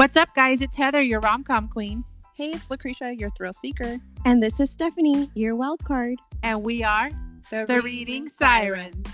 What's 0.00 0.16
up, 0.16 0.34
guys? 0.34 0.62
It's 0.62 0.76
Heather, 0.76 1.02
your 1.02 1.20
rom 1.20 1.44
com 1.44 1.68
queen. 1.68 2.04
Hey, 2.34 2.52
it's 2.52 2.70
Lucretia, 2.70 3.14
your 3.14 3.28
thrill 3.36 3.52
seeker. 3.52 3.98
And 4.24 4.42
this 4.42 4.58
is 4.58 4.70
Stephanie, 4.70 5.30
your 5.34 5.54
wild 5.56 5.84
card. 5.84 6.16
And 6.42 6.62
we 6.62 6.82
are 6.82 7.10
The, 7.50 7.66
the 7.66 7.82
Reading 7.82 8.26
Sirens. 8.26 9.06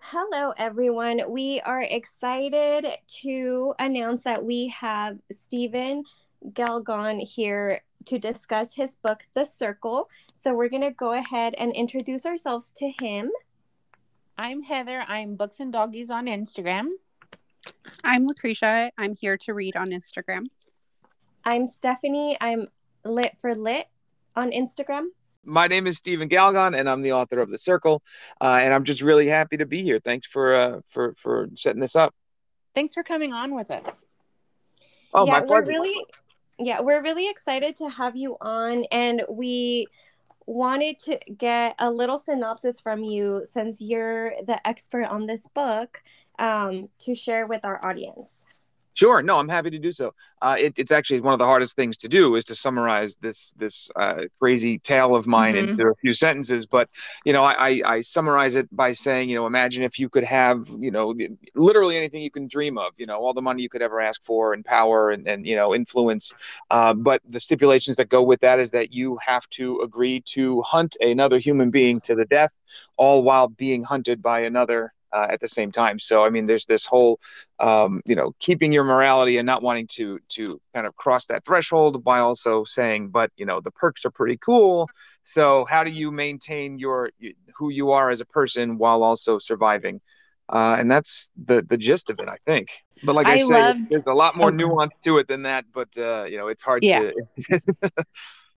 Hello, 0.00 0.52
everyone. 0.56 1.22
We 1.28 1.60
are 1.62 1.82
excited 1.82 2.86
to 3.22 3.74
announce 3.80 4.22
that 4.22 4.44
we 4.44 4.68
have 4.68 5.18
Stephen 5.32 6.04
Galgon 6.52 7.20
here 7.20 7.80
to 8.04 8.20
discuss 8.20 8.74
his 8.74 8.94
book, 8.94 9.24
The 9.34 9.44
Circle. 9.44 10.08
So 10.34 10.54
we're 10.54 10.68
going 10.68 10.84
to 10.84 10.92
go 10.92 11.14
ahead 11.14 11.56
and 11.58 11.74
introduce 11.74 12.24
ourselves 12.24 12.72
to 12.74 12.92
him. 13.02 13.32
I'm 14.42 14.62
Heather. 14.62 15.04
I'm 15.06 15.34
Books 15.36 15.60
and 15.60 15.70
Doggies 15.70 16.08
on 16.08 16.24
Instagram. 16.24 16.92
I'm 18.02 18.26
Lucretia. 18.26 18.90
I'm 18.96 19.14
here 19.14 19.36
to 19.36 19.52
read 19.52 19.76
on 19.76 19.90
Instagram. 19.90 20.46
I'm 21.44 21.66
Stephanie. 21.66 22.38
I'm 22.40 22.68
lit 23.04 23.34
for 23.38 23.54
lit 23.54 23.88
on 24.34 24.50
Instagram. 24.50 25.08
My 25.44 25.66
name 25.66 25.86
is 25.86 25.98
Stephen 25.98 26.30
Galgon, 26.30 26.74
and 26.74 26.88
I'm 26.88 27.02
the 27.02 27.12
author 27.12 27.40
of 27.40 27.50
The 27.50 27.58
Circle. 27.58 28.02
Uh, 28.40 28.60
and 28.62 28.72
I'm 28.72 28.84
just 28.84 29.02
really 29.02 29.28
happy 29.28 29.58
to 29.58 29.66
be 29.66 29.82
here. 29.82 30.00
Thanks 30.00 30.26
for 30.26 30.54
uh, 30.54 30.80
for 30.88 31.14
for 31.18 31.50
setting 31.54 31.82
this 31.82 31.94
up. 31.94 32.14
Thanks 32.74 32.94
for 32.94 33.02
coming 33.02 33.34
on 33.34 33.54
with 33.54 33.70
us. 33.70 33.94
Oh, 35.12 35.26
yeah, 35.26 35.32
my 35.32 35.40
we're 35.40 35.46
pleasure. 35.48 35.64
really 35.64 36.06
yeah, 36.58 36.80
we're 36.80 37.02
really 37.02 37.28
excited 37.28 37.76
to 37.76 37.90
have 37.90 38.16
you 38.16 38.38
on 38.40 38.86
and 38.90 39.20
we 39.28 39.86
wanted 40.50 40.98
to 40.98 41.18
get 41.38 41.76
a 41.78 41.90
little 41.90 42.18
synopsis 42.18 42.80
from 42.80 43.04
you 43.04 43.42
since 43.44 43.80
you're 43.80 44.32
the 44.44 44.66
expert 44.66 45.04
on 45.04 45.26
this 45.26 45.46
book 45.46 46.02
um, 46.40 46.88
to 46.98 47.14
share 47.14 47.46
with 47.46 47.64
our 47.64 47.84
audience. 47.84 48.44
Sure. 48.94 49.22
No, 49.22 49.38
I'm 49.38 49.48
happy 49.48 49.70
to 49.70 49.78
do 49.78 49.92
so. 49.92 50.12
Uh, 50.42 50.56
it, 50.58 50.74
it's 50.78 50.90
actually 50.90 51.20
one 51.20 51.32
of 51.32 51.38
the 51.38 51.44
hardest 51.44 51.76
things 51.76 51.96
to 51.98 52.08
do 52.08 52.34
is 52.34 52.44
to 52.46 52.54
summarize 52.54 53.16
this 53.20 53.52
this 53.56 53.90
uh, 53.96 54.22
crazy 54.38 54.78
tale 54.78 55.14
of 55.14 55.26
mine 55.26 55.54
Mhm. 55.54 55.70
into 55.70 55.86
a 55.88 55.94
few 55.96 56.12
sentences. 56.12 56.66
But 56.66 56.88
you 57.24 57.32
know, 57.32 57.44
I, 57.44 57.68
I, 57.68 57.82
I 57.86 58.00
summarize 58.00 58.56
it 58.56 58.68
by 58.74 58.92
saying, 58.92 59.28
you 59.30 59.36
know, 59.36 59.46
imagine 59.46 59.82
if 59.84 59.98
you 59.98 60.08
could 60.08 60.24
have, 60.24 60.66
you 60.78 60.90
know, 60.90 61.14
literally 61.54 61.96
anything 61.96 62.22
you 62.22 62.30
can 62.30 62.48
dream 62.48 62.76
of. 62.78 62.92
You 62.96 63.06
know, 63.06 63.18
all 63.18 63.32
the 63.32 63.42
money 63.42 63.62
you 63.62 63.68
could 63.68 63.82
ever 63.82 64.00
ask 64.00 64.22
for, 64.24 64.52
and 64.54 64.64
power, 64.64 65.10
and 65.10 65.26
and 65.28 65.46
you 65.46 65.56
know, 65.56 65.74
influence. 65.74 66.32
Uh, 66.70 66.92
but 66.92 67.22
the 67.28 67.40
stipulations 67.40 67.96
that 67.96 68.08
go 68.08 68.22
with 68.22 68.40
that 68.40 68.58
is 68.58 68.70
that 68.72 68.92
you 68.92 69.18
have 69.24 69.46
to 69.50 69.80
agree 69.80 70.20
to 70.34 70.62
hunt 70.62 70.96
another 71.00 71.38
human 71.38 71.70
being 71.70 72.00
to 72.02 72.14
the 72.14 72.24
death, 72.26 72.52
all 72.96 73.22
while 73.22 73.48
being 73.48 73.82
hunted 73.82 74.20
by 74.20 74.40
another. 74.40 74.92
Uh, 75.12 75.26
at 75.28 75.40
the 75.40 75.48
same 75.48 75.72
time, 75.72 75.98
so 75.98 76.22
I 76.24 76.30
mean, 76.30 76.46
there's 76.46 76.66
this 76.66 76.86
whole 76.86 77.18
um, 77.58 78.00
you 78.06 78.14
know, 78.14 78.32
keeping 78.38 78.72
your 78.72 78.84
morality 78.84 79.38
and 79.38 79.46
not 79.46 79.60
wanting 79.62 79.86
to 79.88 80.18
to 80.36 80.60
kind 80.72 80.86
of 80.86 80.94
cross 80.96 81.26
that 81.26 81.44
threshold 81.44 82.04
by 82.04 82.20
also 82.20 82.64
saying, 82.64 83.08
but 83.08 83.30
you 83.36 83.44
know, 83.44 83.60
the 83.60 83.72
perks 83.72 84.04
are 84.04 84.10
pretty 84.10 84.36
cool. 84.36 84.88
So 85.24 85.64
how 85.64 85.82
do 85.84 85.90
you 85.90 86.10
maintain 86.10 86.78
your 86.78 87.10
who 87.56 87.70
you 87.70 87.90
are 87.90 88.10
as 88.10 88.20
a 88.20 88.24
person 88.26 88.78
while 88.78 89.02
also 89.02 89.38
surviving? 89.38 90.00
Uh, 90.48 90.76
and 90.78 90.90
that's 90.90 91.30
the 91.44 91.62
the 91.62 91.76
gist 91.76 92.10
of 92.10 92.18
it, 92.20 92.28
I 92.28 92.36
think. 92.46 92.68
But 93.02 93.14
like 93.14 93.26
I, 93.26 93.34
I 93.34 93.36
say, 93.38 93.62
loved- 93.62 93.90
there's 93.90 94.06
a 94.06 94.14
lot 94.14 94.36
more 94.36 94.50
nuance 94.50 94.92
to 95.04 95.18
it 95.18 95.26
than 95.28 95.42
that. 95.42 95.64
But 95.72 95.88
uh, 95.98 96.24
you 96.30 96.38
know, 96.38 96.48
it's 96.48 96.62
hard 96.62 96.84
Yeah. 96.84 97.00
to. 97.00 97.60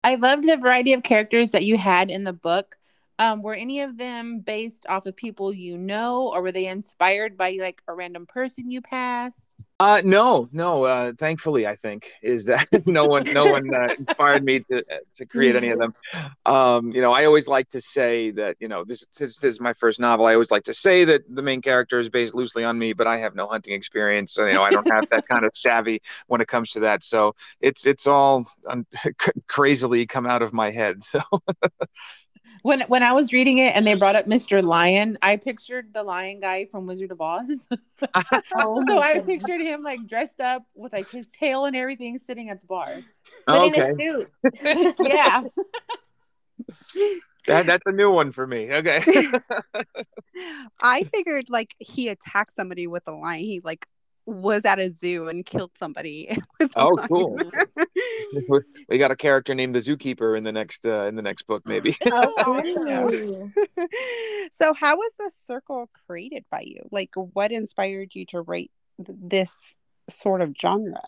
I 0.02 0.14
loved 0.14 0.44
the 0.48 0.56
variety 0.56 0.92
of 0.94 1.02
characters 1.02 1.50
that 1.50 1.64
you 1.64 1.76
had 1.76 2.10
in 2.10 2.24
the 2.24 2.32
book. 2.32 2.76
Um, 3.20 3.42
were 3.42 3.52
any 3.52 3.82
of 3.82 3.98
them 3.98 4.40
based 4.40 4.86
off 4.88 5.04
of 5.04 5.14
people 5.14 5.52
you 5.52 5.76
know, 5.76 6.32
or 6.32 6.40
were 6.40 6.52
they 6.52 6.68
inspired 6.68 7.36
by 7.36 7.54
like 7.60 7.82
a 7.86 7.92
random 7.92 8.24
person 8.24 8.70
you 8.70 8.80
passed? 8.80 9.54
Uh, 9.78 10.00
no, 10.04 10.48
no. 10.52 10.84
Uh, 10.84 11.12
thankfully, 11.18 11.66
I 11.66 11.74
think 11.74 12.10
is 12.22 12.46
that 12.46 12.66
no 12.86 13.04
one, 13.04 13.24
no 13.24 13.44
one 13.44 13.74
uh, 13.74 13.88
inspired 13.98 14.42
me 14.42 14.60
to 14.70 14.82
to 15.16 15.26
create 15.26 15.54
any 15.54 15.68
of 15.68 15.78
them. 15.78 15.92
Um, 16.46 16.92
you 16.92 17.02
know, 17.02 17.12
I 17.12 17.26
always 17.26 17.46
like 17.46 17.68
to 17.70 17.80
say 17.80 18.30
that 18.32 18.56
you 18.58 18.68
know 18.68 18.84
this, 18.84 19.06
this 19.18 19.38
this 19.38 19.54
is 19.54 19.60
my 19.60 19.74
first 19.74 20.00
novel. 20.00 20.26
I 20.26 20.32
always 20.32 20.50
like 20.50 20.64
to 20.64 20.74
say 20.74 21.04
that 21.04 21.22
the 21.28 21.42
main 21.42 21.60
character 21.60 21.98
is 21.98 22.08
based 22.08 22.34
loosely 22.34 22.64
on 22.64 22.78
me, 22.78 22.94
but 22.94 23.06
I 23.06 23.18
have 23.18 23.34
no 23.34 23.46
hunting 23.46 23.74
experience. 23.74 24.32
So, 24.32 24.46
you 24.46 24.54
know, 24.54 24.62
I 24.62 24.70
don't 24.70 24.90
have 24.90 25.08
that 25.10 25.26
kind 25.28 25.44
of 25.44 25.50
savvy 25.54 26.00
when 26.26 26.40
it 26.40 26.48
comes 26.48 26.70
to 26.70 26.80
that. 26.80 27.04
So 27.04 27.34
it's 27.60 27.86
it's 27.86 28.06
all 28.06 28.46
crazily 29.48 30.06
come 30.06 30.26
out 30.26 30.40
of 30.42 30.52
my 30.54 30.70
head. 30.70 31.02
So 31.04 31.20
When 32.62 32.82
when 32.82 33.02
I 33.02 33.12
was 33.12 33.32
reading 33.32 33.58
it 33.58 33.74
and 33.74 33.86
they 33.86 33.94
brought 33.94 34.16
up 34.16 34.26
Mr. 34.26 34.62
Lion, 34.62 35.18
I 35.22 35.36
pictured 35.36 35.92
the 35.94 36.02
lion 36.02 36.40
guy 36.40 36.66
from 36.66 36.86
Wizard 36.86 37.10
of 37.10 37.20
Oz. 37.20 37.66
Oh 38.54 38.84
so 38.88 38.98
I 38.98 39.18
pictured 39.20 39.60
him 39.60 39.82
like 39.82 40.06
dressed 40.06 40.40
up 40.40 40.64
with 40.74 40.92
like 40.92 41.10
his 41.10 41.28
tail 41.28 41.66
and 41.66 41.76
everything 41.76 42.18
sitting 42.18 42.48
at 42.48 42.60
the 42.60 42.66
bar. 42.66 43.00
Oh, 43.46 43.70
but 43.70 43.78
okay, 43.78 43.90
in 43.90 43.90
a 43.90 43.96
suit. 43.96 44.30
Yeah. 45.00 45.42
that, 47.46 47.66
that's 47.66 47.82
a 47.86 47.92
new 47.92 48.10
one 48.10 48.32
for 48.32 48.46
me. 48.46 48.72
Okay. 48.72 49.02
I 50.80 51.02
figured 51.04 51.50
like 51.50 51.74
he 51.78 52.08
attacked 52.08 52.54
somebody 52.54 52.86
with 52.86 53.06
a 53.06 53.12
lion. 53.12 53.44
He 53.44 53.60
like 53.62 53.86
was 54.26 54.64
at 54.64 54.78
a 54.78 54.90
zoo 54.90 55.28
and 55.28 55.44
killed 55.44 55.72
somebody. 55.76 56.36
with 56.60 56.72
Oh, 56.76 56.96
cool. 57.08 57.38
we 58.88 58.98
got 58.98 59.10
a 59.10 59.16
character 59.16 59.54
named 59.54 59.74
the 59.74 59.80
zookeeper 59.80 60.36
in 60.36 60.44
the 60.44 60.52
next 60.52 60.84
uh, 60.86 61.06
in 61.06 61.16
the 61.16 61.22
next 61.22 61.46
book, 61.46 61.62
maybe. 61.66 61.96
Oh, 62.12 62.32
so 64.52 64.74
how 64.74 64.96
was 64.96 65.12
the 65.18 65.30
circle 65.46 65.88
created 66.06 66.44
by 66.50 66.62
you? 66.64 66.82
Like 66.90 67.10
what 67.14 67.52
inspired 67.52 68.14
you 68.14 68.26
to 68.26 68.42
write 68.42 68.70
th- 69.04 69.18
this 69.20 69.76
sort 70.08 70.40
of 70.40 70.54
genre? 70.60 71.02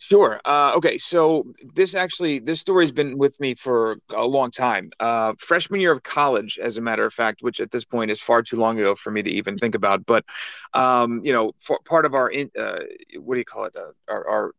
Sure. 0.00 0.40
Uh, 0.44 0.72
okay. 0.76 0.96
So 0.96 1.44
this 1.74 1.94
actually, 1.96 2.38
this 2.38 2.60
story's 2.60 2.92
been 2.92 3.18
with 3.18 3.38
me 3.40 3.54
for 3.54 3.98
a 4.10 4.24
long 4.24 4.50
time. 4.52 4.90
Uh, 5.00 5.34
freshman 5.40 5.80
year 5.80 5.90
of 5.90 6.04
college, 6.04 6.58
as 6.62 6.76
a 6.76 6.80
matter 6.80 7.04
of 7.04 7.12
fact, 7.12 7.42
which 7.42 7.60
at 7.60 7.72
this 7.72 7.84
point 7.84 8.10
is 8.12 8.20
far 8.20 8.42
too 8.42 8.56
long 8.56 8.78
ago 8.78 8.94
for 8.94 9.10
me 9.10 9.22
to 9.22 9.30
even 9.30 9.56
think 9.58 9.74
about. 9.74 10.06
But, 10.06 10.24
um, 10.72 11.20
you 11.24 11.32
know, 11.32 11.52
for 11.60 11.80
part 11.84 12.04
of 12.04 12.14
our, 12.14 12.30
in, 12.30 12.48
uh, 12.56 12.78
what 13.18 13.34
do 13.34 13.38
you 13.40 13.44
call 13.44 13.64
it? 13.64 13.74
Uh, 13.76 13.90
our, 14.08 14.28
our 14.28 14.52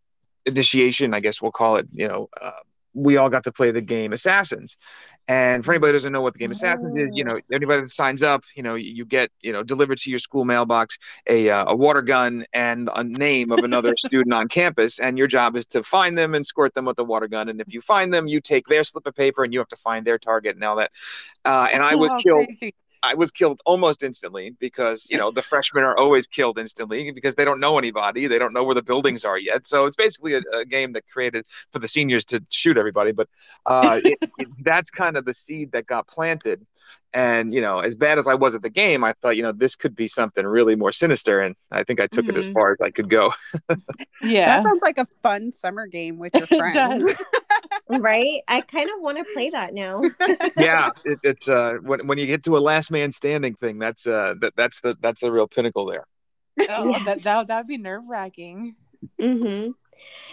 initiation, 0.46 1.14
I 1.14 1.22
guess 1.22 1.42
we'll 1.42 1.52
call 1.52 1.78
it, 1.78 1.88
you 1.94 2.08
know, 2.08 2.28
uh, 2.42 2.52
we 3.00 3.18
all 3.18 3.30
got 3.30 3.44
to 3.46 3.52
play 3.52 3.72
the 3.72 3.82
game 3.82 4.14
Assassins. 4.14 4.78
And 5.28 5.64
for 5.64 5.74
anybody 5.74 5.92
who 5.92 5.98
doesn't 5.98 6.12
know 6.12 6.22
what 6.22 6.34
the 6.34 6.40
game 6.40 6.52
Assassins 6.52 6.98
is, 6.98 7.10
you 7.14 7.24
know, 7.24 7.40
anybody 7.54 7.82
that 7.82 7.92
signs 7.92 8.24
up, 8.24 8.44
you 8.56 8.64
know, 8.64 8.76
you, 8.76 9.06
get, 9.06 9.30
you 9.42 9.54
know, 9.54 9.62
delivered 9.64 10.00
to 10.00 10.10
your 10.10 10.18
school 10.20 10.44
mailbox 10.44 10.98
a, 11.28 11.50
uh, 11.50 11.66
a 11.68 11.76
water 11.76 12.02
gun 12.02 12.46
and 12.54 12.90
a 12.96 13.04
name 13.04 13.52
of 13.52 13.64
another 13.64 13.94
student 14.06 14.34
on 14.34 14.48
campus. 14.48 15.00
And 15.00 15.18
your 15.18 15.28
job 15.28 15.56
is 15.56 15.66
to 15.68 15.84
find 15.84 16.18
them 16.18 16.34
and 16.34 16.44
squirt 16.46 16.74
them 16.74 16.86
with 16.86 16.98
the 16.98 17.06
water 17.06 17.28
gun. 17.28 17.50
And 17.50 17.62
if 17.62 17.72
you 17.72 17.80
find 17.82 18.12
them, 18.14 18.28
you 18.28 18.42
take 18.42 18.66
their 18.68 18.84
slip 18.84 19.06
of 19.06 19.16
paper 19.16 19.44
and 19.44 19.54
you 19.54 19.60
have 19.60 19.68
to 19.70 19.78
find 19.78 20.06
their 20.06 20.18
target 20.18 20.56
and 20.56 20.64
all 20.64 20.78
that. 20.78 20.92
Uh, 21.46 21.68
and 21.72 21.84
I 21.84 21.96
was 21.96 22.10
Oh, 22.12 22.22
killed. 22.24 22.46
crazy. 22.48 22.74
I 23.02 23.16
was 23.16 23.32
killed 23.32 23.62
almost 23.66 24.04
instantly 24.04 24.56
because 24.60 25.08
you 25.10 25.18
know 25.18 25.32
the 25.32 25.42
freshmen 25.50 25.84
are 25.84 25.98
always 25.98 26.28
killed 26.28 26.60
instantly 26.60 27.12
because 27.12 27.36
they 27.36 27.46
don't 27.46 27.60
know 27.60 27.78
anybody, 27.78 28.28
they 28.28 28.40
don't 28.40 28.54
know 28.54 28.64
where 28.64 28.76
the 28.76 28.82
buildings 28.82 29.26
are 29.26 29.38
yet. 29.38 29.68
So 29.68 29.86
it's 29.86 29.98
basically 29.98 30.34
a, 30.34 30.42
a 30.54 30.66
game 30.66 30.94
that 30.94 31.08
created 31.08 31.46
for 31.72 31.80
the 31.80 31.88
seniors 31.88 32.26
to 32.26 32.44
shoot 32.50 32.78
everybody. 32.78 33.12
But 33.12 33.28
uh, 33.66 34.00
it, 34.04 34.20
it, 34.38 34.48
that's 34.64 34.90
kind 34.90 35.18
of 35.18 35.26
the 35.26 35.34
seed 35.34 35.72
that 35.72 35.88
got 35.88 36.08
planted. 36.08 36.66
And 37.14 37.54
you 37.54 37.62
know, 37.62 37.80
as 37.80 37.96
bad 37.96 38.20
as 38.20 38.28
I 38.28 38.36
was 38.36 38.54
at 38.54 38.62
the 38.62 38.70
game, 38.70 39.04
I 39.04 39.14
thought 39.14 39.36
you 39.36 39.44
know 39.44 39.52
this 39.52 39.76
could 39.76 39.96
be 39.96 40.08
something 40.08 40.46
really 40.46 40.76
more 40.76 40.92
sinister, 40.92 41.40
and 41.42 41.56
I 41.72 41.84
think 41.84 42.00
I 42.00 42.08
took 42.08 42.30
it 42.30 42.38
as 42.38 42.46
Mhm. 42.46 42.54
far 42.54 42.72
as 42.74 42.82
I 42.82 42.92
could 42.92 43.10
go. 43.10 43.32
Yeah. 44.22 44.46
That 44.58 44.64
sounds 44.64 44.82
like 44.82 44.98
a 44.98 45.06
fun 45.24 45.52
summer 45.52 45.88
game 45.88 46.18
with 46.20 46.36
your 46.36 46.48
friends. 46.48 47.04
Does. 47.90 48.00
right? 48.02 48.42
I 48.48 48.62
kind 48.62 48.90
of 48.90 49.02
want 49.02 49.18
to 49.18 49.26
play 49.34 49.50
that 49.52 49.74
now. 49.74 50.02
yeah, 50.58 50.90
it, 51.06 51.20
it's 51.24 51.50
uh, 51.50 51.74
when 51.82 52.08
when 52.08 52.18
you 52.18 52.26
get 52.26 52.44
to 52.46 52.58
a 52.58 52.60
last 52.60 52.92
man 52.92 53.12
standing 53.12 53.56
thing, 53.56 53.80
that's 53.80 54.06
uh, 54.08 54.36
that 54.42 54.54
that's 54.56 54.82
the 54.82 54.96
that's 55.02 55.22
the 55.22 55.32
real 55.32 55.48
pinnacle 55.48 55.86
there. 55.86 56.06
Oh, 56.70 56.90
Yeah. 56.90 57.04
that 57.06 57.24
that 57.24 57.48
that'd 57.48 57.68
be 57.68 57.78
nerve 57.78 58.04
wracking. 58.08 58.76
Mm-hmm. 59.20 59.72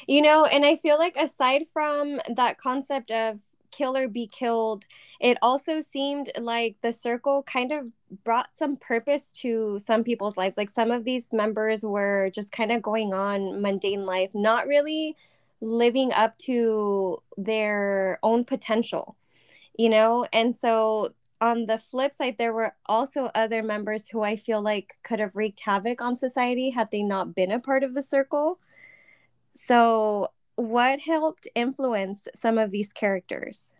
You 0.07 0.23
know, 0.23 0.45
and 0.45 0.65
I 0.65 0.77
feel 0.77 0.99
like 0.99 1.17
aside 1.17 1.63
from 1.73 2.21
that 2.35 2.59
concept 2.59 3.11
of 3.11 3.41
kill 3.73 3.97
or 3.97 4.09
be 4.09 4.27
killed, 4.27 4.87
it 5.21 5.37
also 5.43 5.81
seemed 5.81 6.31
like 6.39 6.77
the 6.83 6.93
circle 6.93 7.43
kind 7.43 7.73
of 7.73 7.91
brought 8.25 8.49
some 8.55 8.77
purpose 8.77 9.31
to 9.33 9.79
some 9.81 10.05
people's 10.05 10.37
lives. 10.37 10.57
Like 10.57 10.71
some 10.71 10.91
of 10.91 11.05
these 11.05 11.33
members 11.33 11.83
were 11.85 12.31
just 12.33 12.53
kind 12.53 12.71
of 12.73 12.81
going 12.81 13.13
on 13.13 13.61
mundane 13.61 14.07
life, 14.07 14.31
not 14.35 14.67
really 14.67 15.17
living 15.61 16.13
up 16.13 16.37
to 16.39 17.23
their 17.37 18.19
own 18.23 18.45
potential, 18.45 19.17
you 19.79 19.89
know? 19.89 20.27
And 20.33 20.57
so 20.57 21.15
on 21.41 21.67
the 21.67 21.79
flip 21.79 22.15
side, 22.15 22.37
there 22.39 22.53
were 22.55 22.75
also 22.87 23.31
other 23.35 23.63
members 23.63 24.09
who 24.09 24.23
I 24.23 24.37
feel 24.37 24.63
like 24.63 24.97
could 25.05 25.21
have 25.21 25.37
wreaked 25.37 25.61
havoc 25.61 26.01
on 26.03 26.17
society 26.17 26.71
had 26.71 26.91
they 26.93 27.03
not 27.03 27.35
been 27.35 27.53
a 27.53 27.61
part 27.61 27.85
of 27.85 27.95
the 27.95 28.03
circle. 28.03 28.61
So, 29.55 30.29
what 30.57 31.01
helped 31.01 31.49
influence 31.55 32.29
some 32.35 32.59
of 32.59 32.71
these 32.71 32.93
characters? 32.93 33.73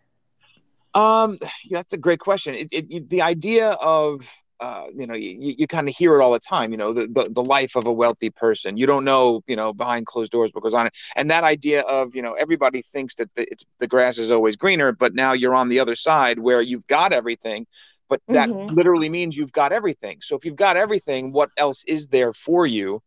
Um, 0.93 1.37
yeah, 1.65 1.79
that's 1.79 1.93
a 1.93 1.97
great 1.97 2.19
question. 2.19 2.55
It, 2.55 2.69
it, 2.71 2.85
it- 2.89 3.09
the 3.09 3.21
idea 3.21 3.71
of 3.71 4.27
uh, 4.59 4.85
you 4.95 5.05
know, 5.05 5.13
you, 5.13 5.55
you 5.57 5.67
kind 5.67 5.87
of 5.87 5.95
hear 5.95 6.19
it 6.19 6.23
all 6.23 6.31
the 6.31 6.39
time, 6.39 6.71
you 6.71 6.77
know, 6.77 6.93
the, 6.93 7.07
the, 7.07 7.29
the 7.29 7.43
life 7.43 7.75
of 7.75 7.85
a 7.85 7.93
wealthy 7.93 8.29
person. 8.29 8.77
You 8.77 8.85
don't 8.85 9.05
know, 9.05 9.41
you 9.47 9.55
know, 9.55 9.73
behind 9.73 10.05
closed 10.05 10.31
doors 10.31 10.51
what 10.53 10.63
goes 10.63 10.73
on. 10.73 10.89
And 11.15 11.29
that 11.29 11.43
idea 11.43 11.81
of, 11.81 12.15
you 12.15 12.21
know, 12.21 12.33
everybody 12.33 12.81
thinks 12.81 13.15
that 13.15 13.33
the, 13.35 13.49
it's 13.51 13.63
the 13.79 13.87
grass 13.87 14.17
is 14.17 14.31
always 14.31 14.55
greener, 14.55 14.91
but 14.91 15.13
now 15.13 15.33
you're 15.33 15.55
on 15.55 15.69
the 15.69 15.79
other 15.79 15.95
side 15.95 16.39
where 16.39 16.61
you've 16.61 16.87
got 16.87 17.13
everything, 17.13 17.67
but 18.09 18.21
that 18.29 18.49
mm-hmm. 18.49 18.73
literally 18.73 19.09
means 19.09 19.37
you've 19.37 19.51
got 19.51 19.71
everything. 19.71 20.19
So 20.21 20.35
if 20.35 20.45
you've 20.45 20.55
got 20.55 20.77
everything, 20.77 21.31
what 21.31 21.49
else 21.57 21.83
is 21.85 22.07
there 22.07 22.33
for 22.33 22.65
you? 22.65 23.01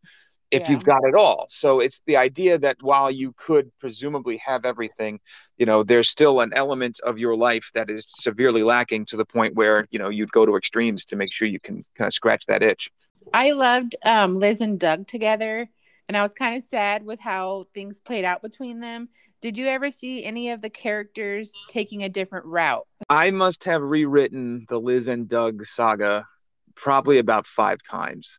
If 0.50 0.62
yeah. 0.62 0.70
you've 0.70 0.84
got 0.84 1.04
it 1.04 1.14
all. 1.14 1.46
So 1.48 1.80
it's 1.80 2.00
the 2.06 2.16
idea 2.16 2.58
that 2.58 2.76
while 2.82 3.10
you 3.10 3.34
could 3.36 3.70
presumably 3.78 4.36
have 4.38 4.64
everything, 4.64 5.20
you 5.58 5.66
know, 5.66 5.82
there's 5.82 6.08
still 6.08 6.40
an 6.40 6.52
element 6.54 7.00
of 7.04 7.18
your 7.18 7.36
life 7.36 7.70
that 7.74 7.88
is 7.88 8.04
severely 8.08 8.62
lacking 8.62 9.06
to 9.06 9.16
the 9.16 9.24
point 9.24 9.54
where, 9.54 9.86
you 9.90 9.98
know, 9.98 10.08
you'd 10.08 10.32
go 10.32 10.44
to 10.44 10.56
extremes 10.56 11.04
to 11.06 11.16
make 11.16 11.32
sure 11.32 11.46
you 11.46 11.60
can 11.60 11.82
kind 11.96 12.08
of 12.08 12.14
scratch 12.14 12.46
that 12.46 12.62
itch. 12.62 12.90
I 13.32 13.52
loved 13.52 13.96
um, 14.04 14.38
Liz 14.38 14.60
and 14.60 14.80
Doug 14.80 15.06
together, 15.06 15.68
and 16.08 16.16
I 16.16 16.22
was 16.22 16.34
kind 16.34 16.56
of 16.56 16.64
sad 16.64 17.04
with 17.04 17.20
how 17.20 17.66
things 17.74 18.00
played 18.00 18.24
out 18.24 18.42
between 18.42 18.80
them. 18.80 19.08
Did 19.40 19.56
you 19.56 19.68
ever 19.68 19.90
see 19.90 20.24
any 20.24 20.50
of 20.50 20.60
the 20.60 20.68
characters 20.68 21.52
taking 21.68 22.02
a 22.02 22.08
different 22.08 22.46
route? 22.46 22.86
I 23.08 23.30
must 23.30 23.64
have 23.64 23.82
rewritten 23.82 24.66
the 24.68 24.78
Liz 24.78 25.08
and 25.08 25.28
Doug 25.28 25.64
saga 25.64 26.26
probably 26.74 27.18
about 27.18 27.46
five 27.46 27.82
times 27.82 28.38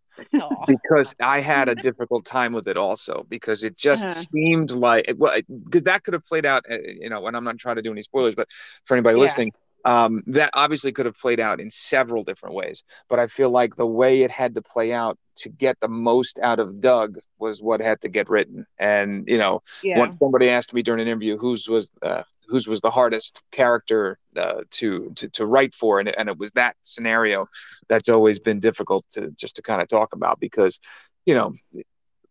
because 0.68 1.16
I 1.20 1.42
had 1.42 1.70
a 1.70 1.76
difficult 1.76 2.26
time 2.26 2.54
with 2.54 2.68
it 2.68 2.78
also 2.78 3.26
because 3.30 3.64
it 3.64 3.78
just 3.78 4.06
uh-huh. 4.06 4.24
seemed 4.32 4.72
like 4.72 5.14
well 5.18 5.40
because 5.66 5.84
that 5.84 6.04
could 6.04 6.14
have 6.14 6.26
played 6.26 6.46
out 6.46 6.66
uh, 6.70 6.78
you 6.86 7.10
know 7.10 7.26
and 7.28 7.36
I'm 7.36 7.44
not 7.44 7.58
trying 7.58 7.78
to 7.78 7.82
do 7.82 7.92
any 7.92 8.02
spoilers 8.02 8.36
but 8.36 8.48
for 8.86 8.96
anybody 8.96 9.18
yeah. 9.18 9.24
listening 9.24 9.52
um, 9.84 10.22
that 10.28 10.52
obviously 10.54 10.92
could 10.92 11.08
have 11.08 11.18
played 11.18 11.40
out 11.40 11.60
in 11.60 11.72
several 11.72 12.24
different 12.24 12.56
ways 12.56 12.84
but 13.10 13.20
I 13.20 13.28
feel 13.28 13.50
like 13.50 13.76
the 13.76 13.88
way 13.88 14.22
it 14.22 14.32
had 14.32 14.56
to 14.56 14.62
play 14.62 14.94
out 14.94 15.18
to 15.38 15.50
get 15.50 15.80
the 15.80 15.88
most 15.88 16.38
out 16.40 16.60
of 16.60 16.80
Doug 16.80 17.18
was 17.40 17.62
what 17.62 17.80
had 17.80 18.02
to 18.02 18.10
get 18.10 18.30
written 18.30 18.66
and 18.80 19.28
you 19.28 19.38
know 19.38 19.64
yeah. 19.82 20.00
when 20.00 20.16
somebody 20.18 20.50
asked 20.50 20.74
me 20.74 20.84
during 20.84 21.02
an 21.02 21.08
interview 21.08 21.38
whose 21.38 21.68
was 21.68 21.90
uh, 22.04 22.24
whose 22.52 22.68
was 22.68 22.82
the 22.82 22.92
hardest 22.92 23.42
character 23.52 24.20
uh, 24.36 24.62
to, 24.70 25.12
to 25.16 25.30
to 25.30 25.46
write 25.46 25.74
for, 25.74 26.00
and, 26.00 26.10
and 26.10 26.30
it 26.30 26.38
was 26.38 26.52
that 26.52 26.76
scenario 26.84 27.48
that's 27.88 28.10
always 28.10 28.40
been 28.40 28.60
difficult 28.60 29.06
to 29.12 29.32
just 29.38 29.56
to 29.56 29.62
kind 29.62 29.82
of 29.82 29.88
talk 29.88 30.14
about 30.14 30.40
because, 30.40 30.80
you 31.26 31.34
know, 31.34 31.54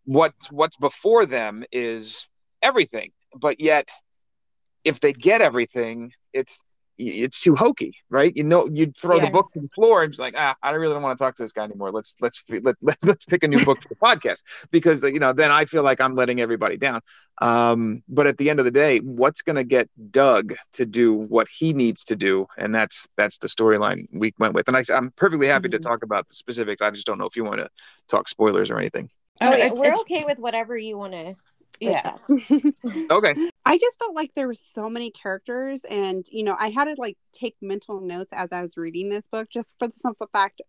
what 0.04 0.34
what's 0.50 0.76
before 0.76 1.24
them 1.26 1.64
is 1.72 2.28
everything, 2.62 3.10
but 3.34 3.60
yet 3.60 3.88
if 4.84 5.00
they 5.00 5.12
get 5.12 5.40
everything, 5.40 6.12
it's 6.32 6.60
it's 7.00 7.40
too 7.40 7.54
hokey, 7.54 7.96
right? 8.10 8.32
You 8.34 8.44
know, 8.44 8.68
you'd 8.70 8.96
throw 8.96 9.16
yeah. 9.16 9.26
the 9.26 9.30
book 9.30 9.52
to 9.54 9.60
the 9.60 9.68
floor 9.68 10.02
and 10.02 10.12
it's 10.12 10.18
like, 10.18 10.34
ah, 10.36 10.54
I 10.62 10.70
really 10.72 10.92
don't 10.92 11.02
want 11.02 11.16
to 11.16 11.24
talk 11.24 11.34
to 11.36 11.42
this 11.42 11.52
guy 11.52 11.64
anymore. 11.64 11.90
Let's 11.90 12.14
let's 12.20 12.42
let, 12.48 12.76
let, 12.82 12.98
let's 13.02 13.24
pick 13.24 13.42
a 13.42 13.48
new 13.48 13.64
book 13.64 13.82
for 13.82 13.88
the 13.88 13.96
podcast 13.96 14.42
because 14.70 15.02
you 15.02 15.18
know 15.18 15.32
then 15.32 15.50
I 15.50 15.64
feel 15.64 15.82
like 15.82 16.00
I'm 16.00 16.14
letting 16.14 16.40
everybody 16.40 16.76
down. 16.76 17.00
Um, 17.40 18.02
but 18.08 18.26
at 18.26 18.36
the 18.36 18.50
end 18.50 18.58
of 18.58 18.66
the 18.66 18.70
day, 18.70 18.98
what's 18.98 19.40
going 19.40 19.56
to 19.56 19.64
get 19.64 19.88
Doug 20.10 20.54
to 20.74 20.84
do 20.84 21.14
what 21.14 21.48
he 21.48 21.72
needs 21.72 22.04
to 22.04 22.16
do, 22.16 22.46
and 22.58 22.74
that's 22.74 23.08
that's 23.16 23.38
the 23.38 23.48
storyline 23.48 24.06
we 24.12 24.34
went 24.38 24.54
with. 24.54 24.68
And 24.68 24.76
I, 24.76 24.84
am 24.90 25.12
perfectly 25.16 25.46
happy 25.46 25.68
mm-hmm. 25.68 25.78
to 25.82 25.88
talk 25.88 26.02
about 26.02 26.28
the 26.28 26.34
specifics. 26.34 26.82
I 26.82 26.90
just 26.90 27.06
don't 27.06 27.18
know 27.18 27.26
if 27.26 27.36
you 27.36 27.44
want 27.44 27.60
to 27.60 27.68
talk 28.08 28.28
spoilers 28.28 28.70
or 28.70 28.78
anything. 28.78 29.08
Oh, 29.42 29.56
yeah, 29.56 29.72
we're 29.72 29.96
okay 30.00 30.24
with 30.26 30.38
whatever 30.38 30.76
you 30.76 30.98
want 30.98 31.14
to 31.14 31.34
yeah. 31.80 32.16
okay. 33.10 33.34
I 33.64 33.78
just 33.78 33.98
felt 33.98 34.14
like 34.14 34.32
there 34.34 34.46
were 34.46 34.54
so 34.54 34.88
many 34.88 35.10
characters 35.10 35.84
and 35.84 36.26
you 36.30 36.44
know 36.44 36.56
i 36.58 36.70
had 36.70 36.84
to 36.84 36.94
like 36.98 37.16
take 37.32 37.56
mental 37.60 38.00
notes 38.00 38.32
as 38.32 38.52
i 38.52 38.62
was 38.62 38.76
reading 38.76 39.08
this 39.08 39.28
book 39.28 39.48
just 39.50 39.74
for 39.78 39.88
the 39.88 39.94
simple 39.94 40.28
fact 40.32 40.60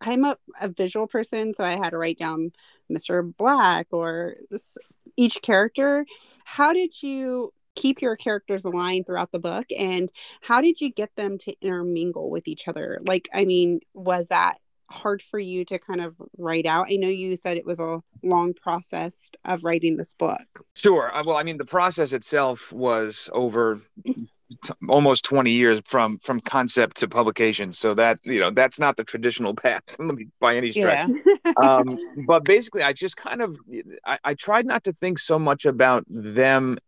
i'm 0.00 0.24
a, 0.24 0.36
a 0.60 0.68
visual 0.68 1.06
person 1.06 1.54
so 1.54 1.64
i 1.64 1.76
had 1.76 1.90
to 1.90 1.98
write 1.98 2.18
down 2.18 2.50
mr 2.90 3.36
black 3.36 3.86
or 3.90 4.36
this, 4.50 4.76
each 5.18 5.42
character. 5.42 6.06
How 6.44 6.72
did 6.72 7.02
you 7.02 7.52
keep 7.74 8.00
your 8.00 8.16
characters 8.16 8.64
aligned 8.64 9.06
throughout 9.06 9.30
the 9.30 9.38
book 9.38 9.66
and 9.76 10.10
how 10.40 10.60
did 10.60 10.80
you 10.80 10.90
get 10.90 11.14
them 11.16 11.38
to 11.38 11.54
intermingle 11.60 12.30
with 12.30 12.48
each 12.48 12.68
other? 12.68 13.00
Like 13.06 13.28
i 13.34 13.44
mean 13.44 13.80
was 13.92 14.28
that 14.28 14.58
hard 14.90 15.22
for 15.22 15.38
you 15.38 15.64
to 15.66 15.78
kind 15.78 16.00
of 16.00 16.14
write 16.36 16.66
out? 16.66 16.86
I 16.90 16.96
know 16.96 17.08
you 17.08 17.36
said 17.36 17.56
it 17.56 17.66
was 17.66 17.78
a 17.78 18.00
long 18.22 18.54
process 18.54 19.30
of 19.44 19.64
writing 19.64 19.96
this 19.96 20.14
book. 20.14 20.64
Sure. 20.74 21.14
Uh, 21.14 21.22
well, 21.24 21.36
I 21.36 21.42
mean, 21.42 21.58
the 21.58 21.64
process 21.64 22.12
itself 22.12 22.72
was 22.72 23.28
over 23.32 23.80
t- 24.06 24.72
almost 24.88 25.24
20 25.24 25.50
years 25.50 25.80
from 25.86 26.18
from 26.18 26.40
concept 26.40 26.96
to 26.98 27.08
publication. 27.08 27.72
So 27.72 27.94
that 27.94 28.18
you 28.24 28.40
know 28.40 28.50
that's 28.50 28.78
not 28.78 28.96
the 28.96 29.04
traditional 29.04 29.54
path 29.62 29.82
by 30.40 30.56
any 30.56 30.72
stretch. 30.72 31.08
Yeah. 31.08 31.52
um, 31.62 31.98
but 32.26 32.44
basically, 32.44 32.82
I 32.82 32.92
just 32.92 33.16
kind 33.16 33.42
of 33.42 33.56
I, 34.04 34.18
I 34.24 34.34
tried 34.34 34.66
not 34.66 34.84
to 34.84 34.92
think 34.92 35.18
so 35.18 35.38
much 35.38 35.64
about 35.64 36.04
them 36.08 36.78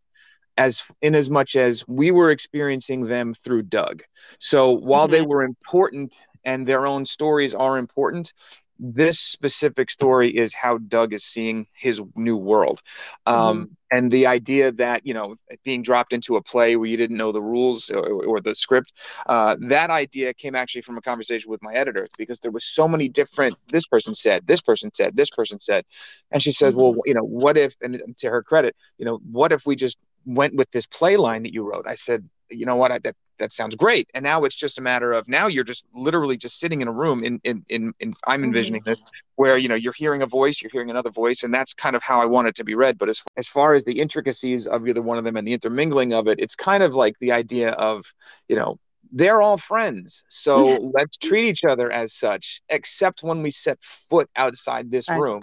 as 0.57 0.83
in 1.01 1.15
as 1.15 1.31
much 1.31 1.57
as 1.57 1.87
we 1.89 2.11
were 2.11 2.31
experiencing 2.31 3.07
them 3.07 3.35
through 3.35 3.63
Doug. 3.63 4.03
So 4.39 4.71
while 4.71 5.07
mm-hmm. 5.07 5.13
they 5.13 5.23
were 5.23 5.43
important 5.43 6.15
and 6.45 6.67
their 6.67 6.87
own 6.87 7.07
stories 7.07 7.55
are 7.55 7.79
important 7.79 8.33
this 8.81 9.21
specific 9.21 9.91
story 9.91 10.35
is 10.35 10.55
how 10.55 10.79
Doug 10.79 11.13
is 11.13 11.23
seeing 11.23 11.67
his 11.77 12.01
new 12.17 12.37
world. 12.37 12.81
Um, 13.27 13.37
mm-hmm. 13.37 13.73
And 13.93 14.11
the 14.11 14.27
idea 14.27 14.73
that, 14.73 15.05
you 15.05 15.13
know, 15.13 15.37
being 15.65 15.83
dropped 15.83 16.13
into 16.13 16.37
a 16.37 16.43
play 16.43 16.77
where 16.77 16.89
you 16.89 16.97
didn't 16.97 17.17
know 17.17 17.33
the 17.33 17.43
rules 17.43 17.91
or, 17.91 18.25
or 18.25 18.41
the 18.41 18.55
script, 18.55 18.95
uh, 19.27 19.57
that 19.61 19.91
idea 19.91 20.33
came 20.33 20.55
actually 20.55 20.81
from 20.81 20.97
a 20.97 21.03
conversation 21.03 21.51
with 21.51 21.63
my 21.63 21.75
editor 21.75 22.09
because 22.17 22.41
there 22.41 22.53
was 22.53 22.65
so 22.65 22.89
many 22.89 23.09
different, 23.09 23.55
this 23.69 23.87
person 23.87 24.15
said, 24.15 24.47
this 24.47 24.63
person 24.63 24.91
said, 24.95 25.15
this 25.15 25.31
person 25.31 25.61
said. 25.61 25.85
And 26.31 26.43
she 26.43 26.53
says, 26.53 26.75
well, 26.75 26.93
mm-hmm. 26.93 27.01
you 27.05 27.15
know, 27.15 27.25
what 27.25 27.59
if, 27.59 27.75
and 27.83 28.01
to 28.19 28.31
her 28.31 28.43
credit, 28.43 28.75
you 28.97 29.05
know, 29.05 29.21
what 29.31 29.53
if 29.53 29.67
we 29.67 29.77
just 29.77 29.99
went 30.25 30.55
with 30.55 30.71
this 30.71 30.87
play 30.87 31.17
line 31.19 31.43
that 31.43 31.53
you 31.53 31.69
wrote? 31.69 31.87
I 31.87 31.97
said, 31.97 32.27
you 32.51 32.67
know 32.67 32.77
what, 32.77 32.93
I, 32.93 32.99
that 33.01 33.17
that 33.39 33.53
sounds 33.53 33.75
great. 33.75 34.09
And 34.15 34.23
now 34.23 34.45
it's 34.45 34.55
just 34.55 34.79
a 34.79 34.83
matter 34.83 35.13
of 35.13 35.29
now 35.29 35.47
you're 35.49 35.65
just 35.65 35.85
literally 35.95 36.37
just 36.37 36.61
sitting 36.61 36.81
in 36.81 36.89
a 36.89 36.93
room 36.93 37.25
in 37.25 37.41
in 37.43 37.65
in, 37.69 37.93
in 37.99 38.15
I'm 38.27 38.45
envisioning 38.45 38.83
this 38.85 39.03
where 39.37 39.59
you 39.59 39.69
know 39.69 39.75
you're 39.75 39.95
hearing 39.95 40.23
a 40.23 40.27
voice, 40.27 40.63
you're 40.63 40.71
hearing 40.71 40.91
another 40.91 41.11
voice, 41.11 41.43
and 41.43 41.53
that's 41.53 41.75
kind 41.75 41.97
of 41.97 42.03
how 42.03 42.21
I 42.21 42.27
want 42.27 42.49
it 42.49 42.55
to 42.57 42.65
be 42.65 42.75
read. 42.75 42.99
But 42.99 43.09
as 43.09 43.23
as 43.37 43.49
far 43.49 43.75
as 43.75 43.85
the 43.85 43.99
intricacies 43.99 44.67
of 44.67 44.87
either 44.87 45.03
one 45.03 45.19
of 45.19 45.25
them 45.25 45.37
and 45.37 45.47
the 45.47 45.55
intermingling 45.55 46.13
of 46.13 46.29
it, 46.29 46.39
it's 46.39 46.55
kind 46.55 46.83
of 46.83 46.95
like 46.95 47.19
the 47.21 47.33
idea 47.33 47.71
of 47.71 48.05
you 48.49 48.57
know 48.57 48.79
they're 49.13 49.43
all 49.43 49.59
friends. 49.59 50.23
So 50.29 50.79
let's 50.95 51.17
treat 51.17 51.49
each 51.49 51.65
other 51.65 51.91
as 51.91 52.13
such, 52.13 52.63
except 52.69 53.23
when 53.23 53.43
we 53.43 53.51
set 53.51 53.79
foot 53.83 54.31
outside 54.37 54.91
this 54.91 55.09
room 55.09 55.43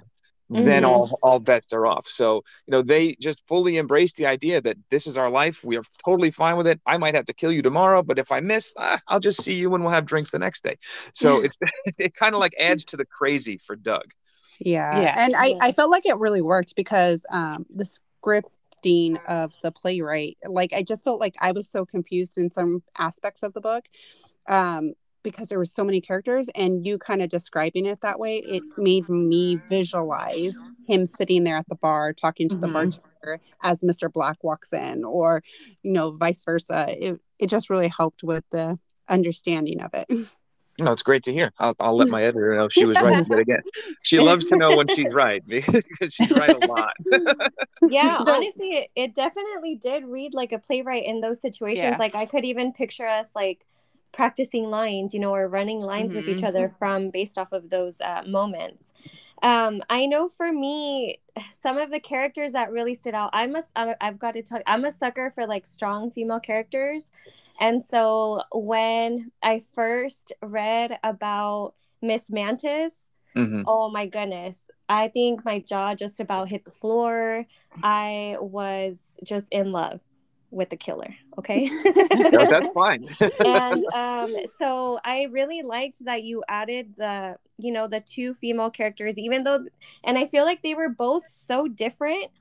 mm-hmm. 0.51 0.65
then 0.65 0.85
all 0.85 1.17
all 1.21 1.39
bets 1.39 1.73
are 1.73 1.85
off. 1.85 2.07
So 2.07 2.43
you 2.65 2.71
know 2.71 2.81
they 2.81 3.15
just 3.19 3.41
fully 3.47 3.77
embrace 3.77 4.13
the 4.13 4.25
idea 4.25 4.61
that 4.61 4.77
this 4.89 5.07
is 5.07 5.17
our 5.17 5.29
life. 5.29 5.63
We 5.63 5.77
are 5.77 5.83
totally 6.03 6.31
fine 6.31 6.57
with 6.57 6.67
it. 6.67 6.79
I 6.85 6.97
might 6.97 7.15
have 7.15 7.25
to 7.25 7.33
kill 7.33 7.51
you 7.51 7.61
tomorrow, 7.61 8.03
but 8.03 8.19
if 8.19 8.31
I 8.31 8.39
miss, 8.39 8.73
ah, 8.77 8.99
I'll 9.07 9.19
just 9.19 9.43
see 9.43 9.53
you 9.53 9.73
and 9.73 9.83
we'll 9.83 9.93
have 9.93 10.05
drinks 10.05 10.31
the 10.31 10.39
next 10.39 10.63
day. 10.63 10.77
So 11.13 11.41
it's 11.41 11.57
it 11.97 12.13
kind 12.13 12.33
of 12.33 12.39
like 12.39 12.53
adds 12.59 12.85
to 12.85 12.97
the 12.97 13.05
crazy 13.05 13.59
for 13.65 13.75
Doug. 13.75 14.05
Yeah, 14.59 15.01
yeah, 15.01 15.15
and 15.17 15.35
I 15.35 15.55
I 15.61 15.71
felt 15.71 15.91
like 15.91 16.05
it 16.05 16.17
really 16.17 16.41
worked 16.41 16.75
because 16.75 17.25
um 17.31 17.65
the 17.73 17.85
script 17.85 18.51
of 19.27 19.53
the 19.63 19.71
playwright 19.71 20.37
like 20.45 20.71
i 20.71 20.81
just 20.81 21.03
felt 21.03 21.19
like 21.19 21.35
i 21.41 21.51
was 21.51 21.69
so 21.69 21.85
confused 21.85 22.37
in 22.37 22.49
some 22.49 22.81
aspects 22.97 23.43
of 23.43 23.51
the 23.51 23.59
book 23.59 23.83
um 24.47 24.93
because 25.23 25.47
there 25.47 25.57
were 25.57 25.65
so 25.65 25.83
many 25.83 26.01
characters 26.01 26.49
and 26.55 26.85
you 26.85 26.97
kind 26.97 27.21
of 27.21 27.29
describing 27.29 27.85
it 27.85 28.01
that 28.01 28.19
way 28.19 28.37
it 28.37 28.63
made 28.77 29.07
me 29.09 29.57
visualize 29.69 30.55
him 30.87 31.05
sitting 31.05 31.43
there 31.43 31.57
at 31.57 31.67
the 31.67 31.75
bar 31.75 32.13
talking 32.13 32.47
to 32.49 32.55
mm-hmm. 32.55 32.61
the 32.61 32.67
bartender 32.67 33.41
as 33.63 33.81
mr 33.81 34.11
black 34.11 34.37
walks 34.43 34.71
in 34.71 35.03
or 35.03 35.43
you 35.83 35.91
know 35.91 36.11
vice 36.11 36.43
versa 36.43 36.85
it, 36.89 37.19
it 37.39 37.47
just 37.47 37.69
really 37.69 37.89
helped 37.89 38.23
with 38.23 38.43
the 38.51 38.77
understanding 39.09 39.81
of 39.81 39.93
it 39.93 40.27
no, 40.79 40.91
it's 40.91 41.01
great 41.01 41.23
to 41.23 41.33
hear. 41.33 41.51
I'll, 41.57 41.75
I'll 41.79 41.97
let 41.97 42.09
my 42.09 42.23
editor 42.23 42.55
know 42.55 42.69
she 42.69 42.85
was 42.85 43.01
right 43.01 43.27
But 43.27 43.39
again. 43.39 43.61
She 44.03 44.19
loves 44.19 44.47
to 44.47 44.57
know 44.57 44.77
when 44.77 44.87
she's 44.95 45.13
right 45.13 45.43
because 45.45 45.83
she's 46.13 46.31
right 46.31 46.55
a 46.63 46.67
lot. 46.67 46.93
yeah, 47.89 48.17
honestly, 48.27 48.77
it, 48.77 48.89
it, 48.95 49.15
definitely 49.15 49.75
did 49.75 50.05
read 50.05 50.33
like 50.33 50.51
a 50.51 50.59
playwright 50.59 51.05
in 51.05 51.21
those 51.21 51.41
situations. 51.41 51.83
Yeah. 51.83 51.97
Like 51.97 52.13
I 52.13 52.25
could 52.25 52.45
even 52.45 52.73
picture 52.73 53.07
us 53.07 53.31
like 53.33 53.65
practicing 54.11 54.69
lines, 54.69 55.13
you 55.13 55.19
know, 55.19 55.33
or 55.33 55.47
running 55.47 55.81
lines 55.81 56.11
mm-hmm. 56.11 56.19
with 56.19 56.29
each 56.29 56.37
mm-hmm. 56.37 56.47
other 56.47 56.69
from 56.79 57.09
based 57.09 57.37
off 57.37 57.51
of 57.51 57.69
those 57.69 58.01
uh, 58.01 58.23
moments. 58.27 58.91
Um, 59.43 59.83
I 59.89 60.07
know 60.07 60.27
for 60.27 60.51
me, 60.51 61.19
some 61.51 61.77
of 61.77 61.91
the 61.91 61.99
characters 61.99 62.53
that 62.53 62.71
really 62.71 62.95
stood 62.95 63.13
out. 63.13 63.29
I'm 63.33 63.55
a, 63.55 63.95
I've 64.01 64.17
got 64.17 64.33
to 64.33 64.41
tell 64.41 64.57
you, 64.59 64.63
I'm 64.65 64.85
a 64.85 64.91
sucker 64.91 65.31
for 65.31 65.45
like 65.45 65.65
strong 65.65 66.09
female 66.09 66.39
characters, 66.39 67.09
and 67.59 67.83
so 67.83 68.43
when 68.51 69.31
I 69.43 69.61
first 69.75 70.33
read 70.41 70.99
about 71.03 71.73
Miss 72.01 72.29
Mantis, 72.31 73.03
mm-hmm. 73.35 73.63
oh 73.67 73.89
my 73.89 74.07
goodness, 74.07 74.63
I 74.89 75.07
think 75.09 75.45
my 75.45 75.59
jaw 75.59 75.93
just 75.93 76.19
about 76.19 76.49
hit 76.49 76.65
the 76.65 76.71
floor. 76.71 77.45
I 77.83 78.37
was 78.39 78.99
just 79.23 79.49
in 79.51 79.71
love 79.71 79.99
with 80.51 80.69
the 80.69 80.77
killer. 80.77 81.13
Okay. 81.37 81.69
No, 82.31 82.45
that's 82.45 82.69
fine. 82.69 83.07
and 83.45 83.85
um, 83.93 84.35
so 84.59 84.99
I 85.03 85.27
really 85.31 85.61
liked 85.61 86.03
that 86.05 86.23
you 86.23 86.43
added 86.47 86.93
the, 86.97 87.37
you 87.57 87.71
know, 87.71 87.87
the 87.87 88.01
two 88.01 88.33
female 88.33 88.69
characters, 88.69 89.17
even 89.17 89.43
though, 89.43 89.65
and 90.03 90.17
I 90.17 90.25
feel 90.25 90.43
like 90.43 90.61
they 90.61 90.73
were 90.73 90.89
both 90.89 91.27
so 91.27 91.67
different. 91.67 92.31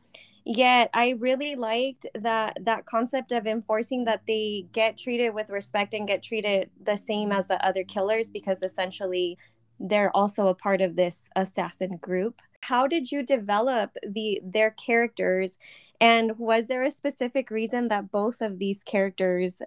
Yet 0.45 0.91
I 0.95 1.11
really 1.19 1.57
liked 1.57 2.07
that 2.15 2.59
that 2.63 2.87
concept 2.87 3.33
of 3.33 3.47
enforcing 3.47 4.05
that 4.05 4.23
they 4.29 4.67
get 4.73 4.97
treated 4.97 5.35
with 5.35 5.51
respect 5.51 5.93
and 5.93 6.07
get 6.07 6.23
treated 6.23 6.71
the 6.81 6.97
same 6.97 7.33
as 7.33 7.49
the 7.49 7.65
other 7.67 7.83
killers 7.83 8.31
because 8.31 8.63
essentially 8.63 9.39
they're 9.81 10.17
also 10.17 10.47
a 10.47 10.55
part 10.55 10.81
of 10.81 10.97
this 10.97 11.29
assassin 11.37 11.97
group. 11.97 12.41
How 12.69 12.87
did 12.87 13.13
you 13.13 13.23
develop 13.23 13.97
the 14.03 14.41
their 14.43 14.71
characters 14.71 15.59
and 16.01 16.39
was 16.39 16.67
there 16.67 16.83
a 16.83 16.91
specific 16.91 17.51
reason 17.51 17.89
that 17.89 18.11
both 18.11 18.41
of 18.41 18.59
these 18.59 18.83
characters 18.83 19.63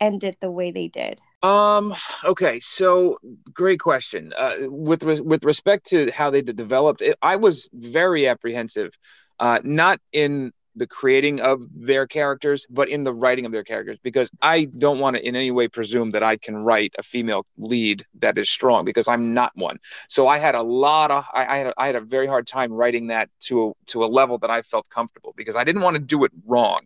ended 0.00 0.36
the 0.40 0.50
way 0.50 0.70
they 0.70 0.88
did? 0.88 1.20
Um. 1.42 1.94
Okay. 2.24 2.60
So, 2.60 3.18
great 3.52 3.80
question. 3.80 4.32
Uh, 4.36 4.56
with 4.68 5.02
re- 5.02 5.20
with 5.20 5.44
respect 5.44 5.86
to 5.86 6.10
how 6.12 6.30
they 6.30 6.42
developed, 6.42 7.02
it, 7.02 7.16
I 7.22 7.36
was 7.36 7.68
very 7.72 8.28
apprehensive, 8.28 8.92
uh, 9.38 9.58
not 9.64 10.00
in 10.12 10.52
the 10.80 10.86
creating 10.86 11.40
of 11.40 11.60
their 11.72 12.06
characters, 12.06 12.66
but 12.70 12.88
in 12.88 13.04
the 13.04 13.12
writing 13.12 13.44
of 13.46 13.52
their 13.52 13.62
characters, 13.62 13.98
because 14.02 14.30
I 14.42 14.64
don't 14.64 14.98
want 14.98 15.16
to 15.16 15.28
in 15.28 15.36
any 15.36 15.50
way 15.50 15.68
presume 15.68 16.10
that 16.10 16.22
I 16.22 16.36
can 16.36 16.56
write 16.56 16.92
a 16.98 17.02
female 17.02 17.46
lead 17.58 18.04
that 18.18 18.38
is 18.38 18.48
strong, 18.50 18.84
because 18.84 19.06
I'm 19.06 19.34
not 19.34 19.52
one. 19.54 19.78
So 20.08 20.26
I 20.26 20.38
had 20.38 20.54
a 20.54 20.62
lot 20.62 21.10
of 21.10 21.24
I, 21.32 21.44
I 21.54 21.56
had 21.58 21.66
a, 21.68 21.74
I 21.76 21.86
had 21.86 21.96
a 21.96 22.00
very 22.00 22.26
hard 22.26 22.46
time 22.48 22.72
writing 22.72 23.06
that 23.08 23.28
to 23.48 23.54
a, 23.68 23.72
to 23.92 24.04
a 24.04 24.08
level 24.08 24.38
that 24.38 24.50
I 24.50 24.62
felt 24.62 24.88
comfortable 24.88 25.34
because 25.36 25.54
I 25.54 25.64
didn't 25.64 25.82
want 25.82 25.94
to 25.94 26.00
do 26.00 26.24
it 26.24 26.32
wrong. 26.46 26.80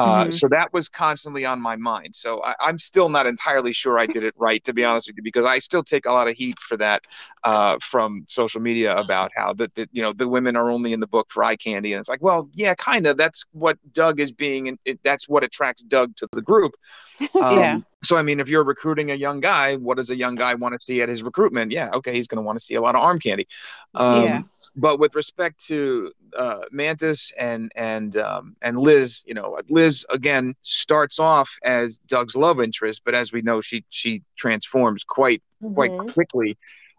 Uh, 0.00 0.24
Mhm. 0.26 0.32
So 0.32 0.48
that 0.48 0.72
was 0.72 0.88
constantly 0.88 1.44
on 1.44 1.60
my 1.60 1.76
mind. 1.76 2.16
So 2.16 2.42
I, 2.42 2.54
I'm 2.60 2.78
still 2.78 3.08
not 3.08 3.26
entirely 3.26 3.72
sure 3.72 3.98
I 3.98 4.06
did 4.06 4.24
it 4.24 4.34
right, 4.38 4.64
to 4.64 4.72
be 4.72 4.84
honest 4.84 5.08
with 5.08 5.16
you, 5.18 5.22
because 5.22 5.44
I 5.44 5.58
still 5.58 5.82
take 5.84 6.06
a 6.06 6.12
lot 6.12 6.28
of 6.28 6.36
heat 6.36 6.58
for 6.58 6.76
that 6.78 7.02
uh, 7.44 7.76
from 7.82 8.24
social 8.28 8.60
media 8.60 8.96
about 8.96 9.30
how 9.36 9.52
that 9.54 9.74
that, 9.74 9.88
you 9.92 10.02
know 10.02 10.12
the 10.12 10.28
women 10.28 10.56
are 10.56 10.70
only 10.70 10.92
in 10.92 11.00
the 11.00 11.06
book 11.06 11.28
for 11.30 11.44
eye 11.44 11.56
candy, 11.56 11.92
and 11.92 12.00
it's 12.00 12.08
like, 12.08 12.22
well, 12.22 12.48
yeah, 12.54 12.74
kind 12.74 13.06
of. 13.06 13.16
That's 13.16 13.44
what 13.52 13.78
Doug 13.92 14.20
is 14.20 14.32
being, 14.32 14.68
and 14.68 14.78
it, 14.84 15.00
that's 15.02 15.28
what 15.28 15.44
attracts 15.44 15.82
Doug 15.82 16.16
to 16.16 16.28
the 16.32 16.42
group. 16.42 16.72
Um, 17.42 17.58
Yeah. 17.58 17.78
So 18.02 18.16
I 18.16 18.22
mean, 18.22 18.40
if 18.40 18.48
you're 18.48 18.64
recruiting 18.64 19.10
a 19.10 19.14
young 19.14 19.40
guy, 19.40 19.76
what 19.76 19.98
does 19.98 20.08
a 20.10 20.16
young 20.16 20.34
guy 20.34 20.54
want 20.54 20.72
to 20.74 20.78
see 20.84 21.02
at 21.02 21.08
his 21.08 21.22
recruitment? 21.22 21.70
Yeah, 21.70 21.90
okay, 21.94 22.14
he's 22.14 22.26
going 22.26 22.36
to 22.38 22.42
want 22.42 22.58
to 22.58 22.64
see 22.64 22.74
a 22.74 22.80
lot 22.80 22.94
of 22.94 23.02
arm 23.02 23.18
candy. 23.18 23.46
Um, 23.94 24.22
Yeah. 24.24 24.42
But 24.76 24.98
with 24.98 25.14
respect 25.14 25.66
to 25.66 26.12
uh, 26.36 26.60
Mantis 26.70 27.32
and 27.36 27.72
and 27.76 28.16
um, 28.16 28.56
and 28.62 28.78
Liz, 28.78 29.22
you 29.26 29.34
know, 29.34 29.58
Liz 29.68 30.06
again 30.10 30.54
starts 30.62 31.18
off 31.18 31.50
as 31.64 31.98
Doug's 32.06 32.36
love 32.36 32.60
interest, 32.60 33.02
but 33.04 33.14
as 33.14 33.32
we 33.32 33.42
know, 33.42 33.60
she 33.60 33.84
she 33.90 34.22
transforms 34.36 35.04
quite 35.04 35.42
quite 35.74 35.90
Mhm. 35.90 36.06
quickly 36.14 36.56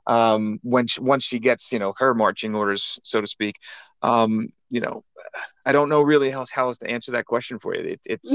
um, 0.07 0.59
when 0.63 0.87
she, 0.87 0.99
once 1.01 1.23
she 1.23 1.39
gets 1.39 1.71
you 1.71 1.79
know 1.79 1.93
her 1.97 2.13
marching 2.13 2.53
orders, 2.55 2.99
so 3.03 3.21
to 3.21 3.27
speak. 3.27 3.55
Um, 4.01 4.49
you 4.71 4.81
know, 4.81 5.03
I 5.65 5.73
don't 5.73 5.89
know 5.89 6.01
really 6.01 6.31
how, 6.31 6.45
how 6.51 6.67
else 6.67 6.79
to 6.79 6.89
answer 6.89 7.11
that 7.11 7.25
question 7.25 7.59
for 7.59 7.75
you. 7.75 7.81
It, 7.81 8.01
it's 8.05 8.31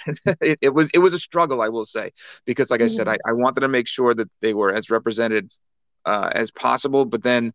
it, 0.40 0.58
it 0.60 0.74
was 0.74 0.90
it 0.92 0.98
was 0.98 1.14
a 1.14 1.18
struggle, 1.18 1.62
I 1.62 1.68
will 1.68 1.84
say, 1.84 2.12
because 2.46 2.70
like 2.70 2.80
I 2.82 2.88
said, 2.88 3.06
I, 3.06 3.18
I 3.26 3.32
wanted 3.32 3.60
to 3.60 3.68
make 3.68 3.86
sure 3.86 4.14
that 4.14 4.28
they 4.40 4.54
were 4.54 4.74
as 4.74 4.90
represented 4.90 5.52
uh, 6.06 6.30
as 6.32 6.50
possible, 6.50 7.04
but 7.04 7.22
then 7.22 7.52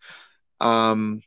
um 0.61 1.21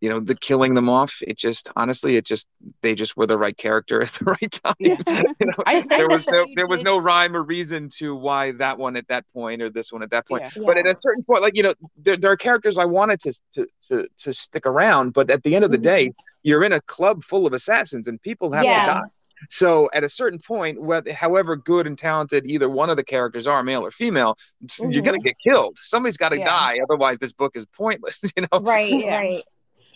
you 0.00 0.08
know 0.08 0.20
the 0.20 0.34
killing 0.34 0.74
them 0.74 0.88
off 0.88 1.14
it 1.22 1.36
just 1.36 1.70
honestly 1.76 2.16
it 2.16 2.24
just 2.24 2.46
they 2.82 2.94
just 2.94 3.16
were 3.16 3.26
the 3.26 3.36
right 3.36 3.56
character 3.56 4.00
at 4.06 4.12
the 4.12 4.24
right 4.26 4.52
time 4.64 4.74
Yeah. 4.78 4.96
you 5.40 5.46
know 5.46 5.52
I- 5.66 5.78
I 5.78 5.86
there 5.88 6.08
was 6.08 6.26
no, 6.26 6.40
you 6.44 6.52
there 6.56 6.66
was 6.68 6.82
no 6.82 6.98
rhyme 6.98 7.34
or 7.36 7.42
reason 7.42 7.88
to 7.98 8.14
why 8.14 8.52
that 8.52 8.78
one 8.78 8.96
at 8.96 9.08
that 9.08 9.24
point 9.32 9.60
or 9.62 9.70
this 9.70 9.92
one 9.92 10.02
at 10.02 10.10
that 10.10 10.26
point 10.28 10.44
Yeah. 10.54 10.62
but 10.66 10.76
at 10.76 10.86
a 10.86 10.96
certain 11.02 11.24
point 11.24 11.42
like 11.42 11.56
you 11.56 11.62
know 11.64 11.72
there, 11.96 12.16
there 12.16 12.30
are 12.30 12.36
characters 12.36 12.78
i 12.78 12.84
wanted 12.84 13.20
to 13.20 13.32
to 13.54 13.66
to, 13.88 14.08
to 14.20 14.32
stick 14.32 14.66
around 14.66 15.12
but 15.14 15.30
at 15.30 15.42
the 15.42 15.56
end 15.56 15.64
of 15.64 15.70
the 15.72 15.78
Mhm. 15.78 15.82
day 15.82 16.12
you're 16.44 16.62
in 16.64 16.72
a 16.72 16.80
club 16.82 17.24
full 17.24 17.46
of 17.46 17.52
assassins 17.52 18.06
and 18.08 18.22
people 18.22 18.52
have 18.52 18.64
Yeah. 18.64 18.86
to 18.86 18.92
die 19.00 19.08
so 19.50 19.88
at 19.94 20.02
a 20.02 20.08
certain 20.08 20.38
point 20.40 20.80
whether 20.82 21.12
however 21.12 21.54
good 21.54 21.86
and 21.86 21.96
talented 21.98 22.44
either 22.46 22.68
one 22.68 22.90
of 22.90 22.96
the 22.96 23.04
characters 23.04 23.46
are 23.46 23.62
male 23.62 23.84
or 23.84 23.90
female 23.92 24.36
you're 24.80 25.02
gonna 25.02 25.18
Mhm. 25.18 25.22
get 25.24 25.34
killed 25.42 25.76
somebody's 25.82 26.16
got 26.16 26.30
to 26.30 26.38
Yeah. 26.38 26.44
die 26.44 26.78
otherwise 26.82 27.18
this 27.18 27.32
book 27.32 27.56
is 27.56 27.64
pointless 27.66 28.18
you 28.36 28.42
know 28.50 28.60
Right, 28.60 28.92
right. 29.06 29.42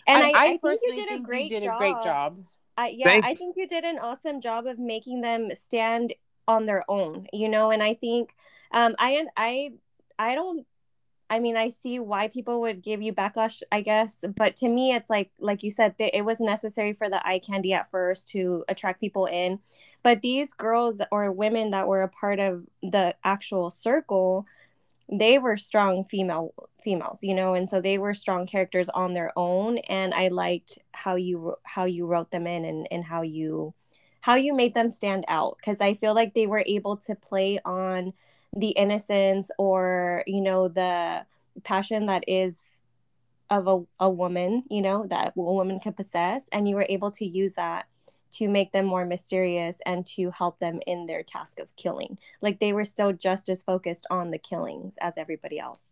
And 0.07 0.23
I, 0.23 0.29
I, 0.29 0.47
think 0.47 0.61
you 0.63 0.69
personally 0.69 0.95
did 0.95 1.05
a 1.05 1.11
think 1.13 1.25
great 1.25 1.43
you 1.43 1.59
did 1.59 1.63
job. 1.63 1.75
a 1.75 1.77
great 1.77 2.03
job. 2.03 2.43
I, 2.77 2.87
yeah, 2.89 3.05
Thank 3.05 3.25
I 3.25 3.35
think 3.35 3.55
you 3.57 3.67
did 3.67 3.83
an 3.83 3.99
awesome 3.99 4.41
job 4.41 4.65
of 4.65 4.79
making 4.79 5.21
them 5.21 5.49
stand 5.53 6.13
on 6.47 6.65
their 6.65 6.83
own, 6.89 7.27
you 7.31 7.47
know, 7.47 7.71
and 7.71 7.81
I 7.81 7.93
think 7.93 8.35
um 8.71 8.95
I 8.99 9.25
I 9.37 9.71
I 10.19 10.35
don't 10.35 10.65
I 11.29 11.39
mean, 11.39 11.57
I 11.57 11.69
see 11.69 11.97
why 11.97 12.27
people 12.27 12.61
would 12.61 12.83
give 12.83 13.01
you 13.01 13.11
backlash, 13.11 13.63
I 13.71 13.81
guess, 13.81 14.23
but 14.35 14.55
to 14.57 14.69
me 14.69 14.93
it's 14.93 15.09
like 15.09 15.31
like 15.39 15.63
you 15.63 15.71
said 15.71 15.97
th- 15.97 16.11
it 16.13 16.23
was 16.23 16.39
necessary 16.39 16.93
for 16.93 17.09
the 17.09 17.25
eye 17.27 17.39
candy 17.39 17.73
at 17.73 17.89
first 17.89 18.27
to 18.29 18.63
attract 18.67 18.99
people 18.99 19.25
in. 19.25 19.59
But 20.03 20.21
these 20.21 20.53
girls 20.53 21.01
or 21.11 21.31
women 21.31 21.71
that 21.71 21.87
were 21.87 22.03
a 22.03 22.07
part 22.07 22.39
of 22.39 22.65
the 22.83 23.15
actual 23.23 23.69
circle, 23.69 24.45
they 25.11 25.37
were 25.37 25.57
strong 25.57 26.03
female 26.05 26.53
females 26.83 27.19
you 27.21 27.33
know 27.33 27.53
and 27.53 27.67
so 27.69 27.79
they 27.79 27.97
were 27.97 28.13
strong 28.13 28.45
characters 28.45 28.89
on 28.89 29.13
their 29.13 29.31
own 29.37 29.77
and 29.79 30.13
i 30.13 30.27
liked 30.27 30.79
how 30.91 31.15
you 31.15 31.55
how 31.63 31.85
you 31.85 32.05
wrote 32.05 32.31
them 32.31 32.47
in 32.47 32.65
and, 32.65 32.87
and 32.91 33.03
how 33.05 33.21
you 33.21 33.73
how 34.21 34.35
you 34.35 34.53
made 34.53 34.73
them 34.73 34.89
stand 34.89 35.23
out 35.27 35.57
because 35.57 35.81
i 35.81 35.93
feel 35.93 36.13
like 36.13 36.33
they 36.33 36.47
were 36.47 36.63
able 36.65 36.97
to 36.97 37.15
play 37.15 37.59
on 37.65 38.13
the 38.55 38.69
innocence 38.69 39.49
or 39.57 40.23
you 40.27 40.41
know 40.41 40.67
the 40.67 41.25
passion 41.63 42.05
that 42.05 42.23
is 42.27 42.65
of 43.49 43.67
a, 43.67 44.05
a 44.05 44.09
woman 44.09 44.63
you 44.69 44.81
know 44.81 45.05
that 45.07 45.33
a 45.35 45.41
woman 45.41 45.79
can 45.79 45.93
possess 45.93 46.45
and 46.51 46.67
you 46.67 46.75
were 46.75 46.85
able 46.89 47.11
to 47.11 47.25
use 47.25 47.53
that 47.53 47.85
to 48.33 48.47
make 48.47 48.71
them 48.71 48.85
more 48.85 49.05
mysterious 49.05 49.79
and 49.85 50.05
to 50.05 50.31
help 50.31 50.59
them 50.59 50.79
in 50.87 51.05
their 51.05 51.23
task 51.23 51.59
of 51.59 51.73
killing 51.75 52.17
like 52.41 52.59
they 52.59 52.73
were 52.73 52.85
still 52.85 53.13
just 53.13 53.49
as 53.49 53.63
focused 53.63 54.05
on 54.09 54.31
the 54.31 54.37
killings 54.37 54.95
as 55.01 55.17
everybody 55.17 55.59
else 55.59 55.91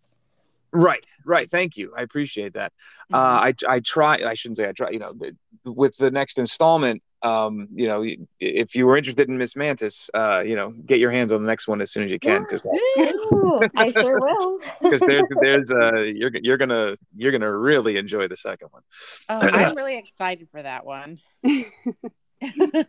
Right, 0.74 1.06
right. 1.26 1.50
Thank 1.50 1.76
you. 1.76 1.94
I 1.98 2.02
appreciate 2.02 2.54
that. 2.54 2.72
Mm-hmm. 3.12 3.16
Uh, 3.16 3.18
I 3.18 3.54
I 3.68 3.80
try. 3.82 4.22
I 4.26 4.34
shouldn't 4.36 4.58
say 4.58 4.70
I 4.70 4.72
try. 4.72 4.90
You 4.92 5.00
know, 5.00 5.14
the, 5.14 5.36
with 5.70 5.98
the 5.98 6.10
next 6.10 6.40
installment, 6.40 7.04
um, 7.24 7.68
you 7.74 7.88
know, 7.88 8.06
if 8.40 8.74
you 8.74 8.88
were 8.88 8.98
interested 8.98 9.28
in 9.28 9.38
Miss 9.38 9.56
Mantis, 9.56 10.10
uh, 10.14 10.44
you 10.46 10.56
know, 10.56 10.72
get 10.72 11.00
your 11.00 11.12
hands 11.12 11.34
on 11.34 11.42
the 11.42 11.48
next 11.48 11.68
one 11.68 11.82
as 11.82 11.92
soon 11.92 12.04
as 12.04 12.12
you 12.12 12.20
can, 12.20 12.44
because 12.44 12.66
Ooh, 12.66 13.62
i 13.76 13.92
sure 13.92 14.18
will 14.20 14.60
because 14.82 15.02
there's 15.02 15.26
there's 15.42 15.72
uh 15.72 15.98
you're 16.16 16.32
you're 16.42 16.58
gonna 16.58 16.96
you're 17.16 17.32
gonna 17.32 17.52
really 17.52 17.98
enjoy 17.98 18.28
the 18.28 18.38
second 18.38 18.70
one. 18.72 18.82
oh, 19.30 19.40
I'm 19.40 19.76
really 19.76 19.98
excited 19.98 20.48
for 20.52 20.64
that 20.64 20.86
one. 20.86 21.20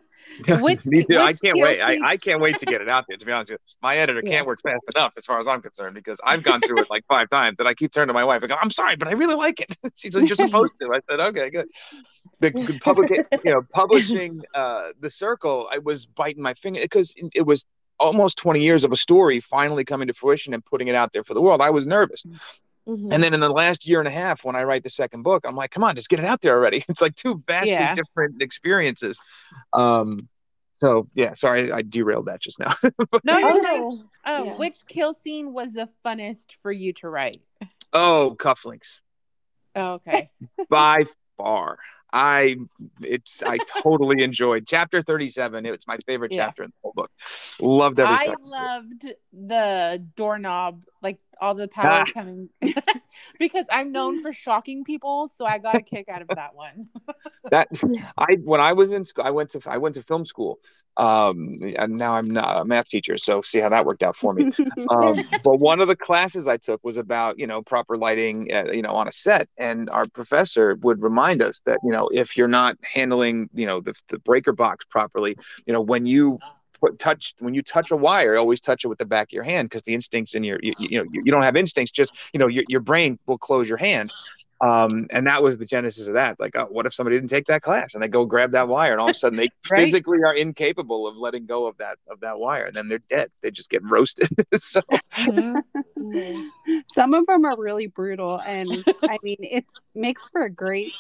Which- 0.61 0.87
Me 0.87 1.05
too. 1.05 1.19
I 1.19 1.33
can't 1.33 1.59
wait. 1.59 1.81
I, 1.81 1.99
I 2.05 2.17
can't 2.17 2.41
wait 2.41 2.59
to 2.61 2.67
get 2.67 2.81
it 2.81 2.89
out 2.89 3.05
there. 3.09 3.17
To 3.17 3.27
be 3.27 3.33
honest 3.33 3.51
with 3.51 3.61
you, 3.67 3.75
my 3.83 3.97
editor 3.99 4.23
can't 4.23 4.47
work 4.47 4.61
fast 4.63 4.83
enough 4.95 5.13
as 5.17 5.27
far 5.27 5.39
as 5.41 5.49
I'm 5.49 5.61
concerned 5.61 5.95
because 5.95 6.19
I've 6.25 6.43
gone 6.43 6.61
through 6.61 6.79
it 6.81 6.87
like 6.91 7.05
five 7.09 7.29
times, 7.29 7.57
and 7.59 7.69
I 7.69 7.75
keep 7.75 7.93
turning 7.93 8.09
to 8.09 8.13
my 8.15 8.25
wife. 8.25 8.43
I 8.43 8.47
go, 8.47 8.57
"I'm 8.61 8.71
sorry, 8.71 8.97
but 8.97 9.09
I 9.09 9.13
really 9.13 9.35
like 9.35 9.61
it." 9.61 9.75
She's 9.97 10.15
like, 10.15 10.29
"You're 10.29 10.37
supposed 10.37 10.73
to." 10.81 10.93
I 10.95 11.01
said, 11.11 11.21
"Okay, 11.21 11.51
good." 11.51 11.69
The 12.41 12.51
the 12.51 12.79
public, 12.83 13.11
you 13.45 13.53
know, 13.53 13.63
publishing 13.73 14.43
uh, 14.55 14.89
the 15.01 15.11
Circle, 15.11 15.69
I 15.71 15.79
was 15.79 16.07
biting 16.07 16.43
my 16.43 16.55
finger 16.55 16.81
because 16.81 17.15
it 17.35 17.43
was 17.47 17.67
almost 18.01 18.39
20 18.39 18.61
years 18.61 18.85
of 18.85 18.91
a 18.93 18.97
story 18.97 19.39
finally 19.41 19.85
coming 19.85 20.09
to 20.09 20.15
fruition 20.15 20.55
and 20.55 20.65
putting 20.65 20.89
it 20.89 20.95
out 20.95 21.13
there 21.13 21.23
for 21.23 21.35
the 21.35 21.41
world. 21.41 21.61
I 21.61 21.71
was 21.71 21.87
nervous. 21.87 22.25
Mhm. 22.89 23.13
And 23.15 23.23
then 23.23 23.33
in 23.35 23.41
the 23.41 23.49
last 23.49 23.87
year 23.89 24.01
and 24.01 24.09
a 24.09 24.13
half, 24.13 24.45
when 24.45 24.57
I 24.57 24.65
write 24.65 24.83
the 24.83 24.91
second 24.91 25.23
book, 25.23 25.45
I'm 25.47 25.55
like, 25.55 25.71
come 25.71 25.85
on, 25.85 25.95
just 25.95 26.09
get 26.09 26.19
it 26.19 26.25
out 26.25 26.41
there 26.41 26.55
already. 26.57 26.85
It's 26.89 27.01
like 27.01 27.15
two 27.15 27.43
vastly 27.47 27.71
Yeah. 27.73 27.95
different 27.95 28.43
experiences. 28.43 29.19
Um, 29.73 30.29
so 30.77 31.07
yeah, 31.15 31.35
sorry, 31.35 31.71
I 31.71 31.83
derailed 31.83 32.27
that 32.27 32.41
just 32.41 32.59
now. 32.59 32.73
No, 33.25 33.39
Oh, 33.39 33.61
no. 33.61 33.89
Um, 34.25 34.47
Yeah. 34.47 34.57
Which 34.57 34.85
kill 34.89 35.15
scene 35.15 35.53
was 35.53 35.75
the 35.75 35.89
funnest 36.05 36.47
for 36.61 36.73
you 36.73 36.93
to 36.95 37.09
write? 37.09 37.39
oh, 37.93 38.35
cufflinks 38.39 39.01
Oh, 39.77 39.93
okay. 39.95 40.31
by 40.69 41.05
far. 41.39 41.79
I 42.13 42.57
it's 43.01 43.43
I 43.43 43.59
totally 43.83 44.23
enjoyed 44.23 44.67
chapter 44.67 45.03
37. 45.03 45.67
It's 45.67 45.87
my 45.87 45.99
favorite 46.07 46.33
Yeah. 46.33 46.45
chapter 46.45 46.65
in 46.65 46.71
the 46.71 46.75
whole 46.83 46.93
book. 46.95 47.11
Loved 47.61 48.01
every 48.01 48.19
I 48.19 48.35
loved 48.41 49.07
the 49.33 50.05
doorknob, 50.17 50.85
like 51.03 51.21
all 51.41 51.55
the 51.55 51.69
power 51.69 52.03
Ah. 52.03 52.05
coming. 52.05 52.49
because 53.39 53.67
I'm 53.71 53.93
known 53.93 54.21
for 54.21 54.33
shocking 54.33 54.85
people, 54.85 55.29
so 55.29 55.45
I 55.45 55.59
got 55.59 55.79
a 55.79 55.83
kick 55.83 56.09
out 56.09 56.23
of 56.23 56.35
that 56.35 56.55
one. 56.55 56.89
that 57.51 57.69
I 58.19 58.35
when 58.43 58.61
I 58.61 58.73
was 58.73 58.93
in 58.93 59.05
school, 59.05 59.25
I 59.25 59.31
went 59.31 59.51
to 59.51 59.61
I 59.67 59.79
went 59.79 59.95
to 59.97 60.03
film 60.03 60.25
school, 60.27 60.61
um, 60.97 61.49
and 61.77 61.97
now 61.97 62.15
I'm 62.15 62.29
not 62.29 62.61
a 62.61 62.65
math 62.65 62.89
teacher, 62.89 63.17
so 63.17 63.41
see 63.43 63.61
how 63.61 63.69
that 63.71 63.87
worked 63.87 64.03
out 64.03 64.17
for 64.17 64.35
me. 64.35 64.53
um, 64.91 65.17
but 65.43 65.59
one 65.59 65.81
of 65.81 65.89
the 65.89 65.97
classes 65.97 66.47
I 66.49 66.57
took 66.57 66.83
was 66.85 66.97
about 66.97 67.39
you 67.39 67.47
know 67.47 67.63
proper 67.63 67.97
lighting, 67.97 68.53
uh, 68.53 68.71
you 68.73 68.83
know, 68.83 68.95
on 68.95 69.09
a 69.09 69.13
set, 69.13 69.49
and 69.57 69.89
our 69.91 70.07
professor 70.07 70.77
would 70.83 71.03
remind 71.03 71.43
us 71.43 71.63
that 71.67 71.79
you 71.83 71.91
know 71.91 72.09
if 72.13 72.37
you're 72.37 72.49
not 72.49 72.77
handling 72.83 73.49
you 73.55 73.67
know 73.67 73.81
the 73.81 73.95
the 74.09 74.19
breaker 74.19 74.53
box 74.53 74.85
properly, 74.85 75.37
you 75.67 75.73
know 75.73 75.81
when 75.81 76.07
you 76.07 76.39
put 76.83 76.99
touch 76.99 77.35
when 77.39 77.55
you 77.55 77.63
touch 77.63 77.93
a 77.93 77.97
wire 77.97 78.37
always 78.37 78.61
touch 78.61 78.85
it 78.85 78.89
with 78.89 78.99
the 78.99 79.07
back 79.07 79.29
of 79.29 79.33
your 79.33 79.45
hand 79.45 79.69
because 79.69 79.85
the 79.85 79.95
instincts 79.95 80.35
in 80.35 80.43
your 80.43 80.59
you, 80.63 80.73
you 80.79 80.99
know 80.99 81.05
you, 81.13 81.23
you, 81.25 81.31
don't 81.31 81.43
have 81.43 81.55
instincts 81.55 81.93
just 81.93 82.13
you 82.33 82.41
know 82.41 82.49
your, 82.49 82.65
your 82.69 82.81
brain 82.81 83.19
will 83.27 83.39
close 83.39 83.69
your 83.69 83.79
hand 83.79 84.11
um, 84.63 85.09
and 85.11 85.27
that 85.27 85.43
was 85.43 85.59
the 85.59 85.67
genesis 85.67 86.07
of 86.07 86.15
that. 86.15 86.39
Like 86.39 86.55
oh, 86.57 86.69
what 86.71 86.87
if 86.87 86.95
somebody 86.95 87.17
didn't 87.17 87.31
take 87.31 87.47
that 87.47 87.63
class? 87.63 87.95
And 87.95 88.03
they 88.03 88.09
go 88.09 88.25
grab 88.25 88.53
that 88.53 88.69
wire 88.69 88.93
and 88.93 89.01
all 89.01 89.09
of 89.09 89.17
a 89.17 89.19
sudden 89.19 89.37
they 89.37 89.49
right? 89.71 89.85
physically 89.85 90.19
are 90.25 90.35
incapable 90.35 91.09
of 91.09 91.17
letting 91.17 91.47
go 91.47 91.67
of 91.67 91.77
that 91.79 91.99
of 92.09 92.21
that 92.21 92.39
wire 92.39 92.67
and 92.67 92.77
then 92.77 92.89
they're 92.89 93.01
dead. 93.01 93.31
They 93.43 93.51
just 93.51 93.71
get 93.71 93.83
roasted. 93.83 94.29
So 94.55 94.81
mm-hmm. 95.13 96.47
some 96.95 97.15
of 97.15 97.27
them 97.27 97.45
are 97.45 97.57
really 97.59 97.87
brutal 97.87 98.41
and 98.43 98.85
i 99.03 99.19
mean 99.23 99.39
it 99.41 99.65
makes 99.95 100.29
for 100.29 100.43
a 100.43 100.51
great 100.51 100.93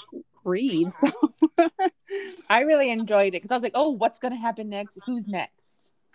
read 0.45 0.93
so. 0.93 1.11
I 2.51 2.61
really 2.61 2.91
enjoyed 2.91 3.29
it 3.35 3.43
because 3.43 3.51
i 3.51 3.55
was 3.55 3.63
like 3.63 3.73
oh 3.75 3.91
what's 3.91 4.19
going 4.19 4.33
to 4.33 4.39
happen 4.39 4.69
next? 4.69 4.99
Who's 5.07 5.29
next? 5.29 5.63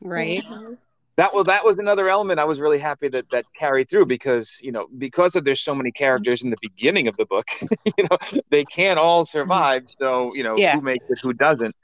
Right. 0.01 0.44
Mm-hmm. 0.44 0.74
That 1.18 1.34
well 1.34 1.44
that 1.44 1.66
was 1.66 1.78
another 1.78 2.10
element 2.10 2.40
i 2.40 2.46
was 2.46 2.60
really 2.60 2.80
happy 2.80 3.08
that 3.08 3.30
that 3.30 3.46
carried 3.54 3.90
through 3.90 4.06
because 4.06 4.60
you 4.62 4.72
know 4.72 4.88
because 4.98 5.36
of 5.36 5.44
there's 5.44 5.62
so 5.62 5.76
many 5.76 5.92
characters 5.92 6.44
in 6.44 6.50
the 6.50 6.58
beginning 6.62 7.08
of 7.08 7.18
the 7.18 7.26
book 7.26 7.48
you 7.98 8.08
know 8.10 8.18
they 8.50 8.64
can't 8.66 9.00
all 9.00 9.26
survive. 9.26 9.84
So 10.00 10.34
you 10.34 10.44
know 10.44 10.58
yeah. 10.58 10.76
who 10.76 10.82
makes 10.82 11.06
it 11.10 11.20
who 11.22 11.34
doesn't? 11.34 11.76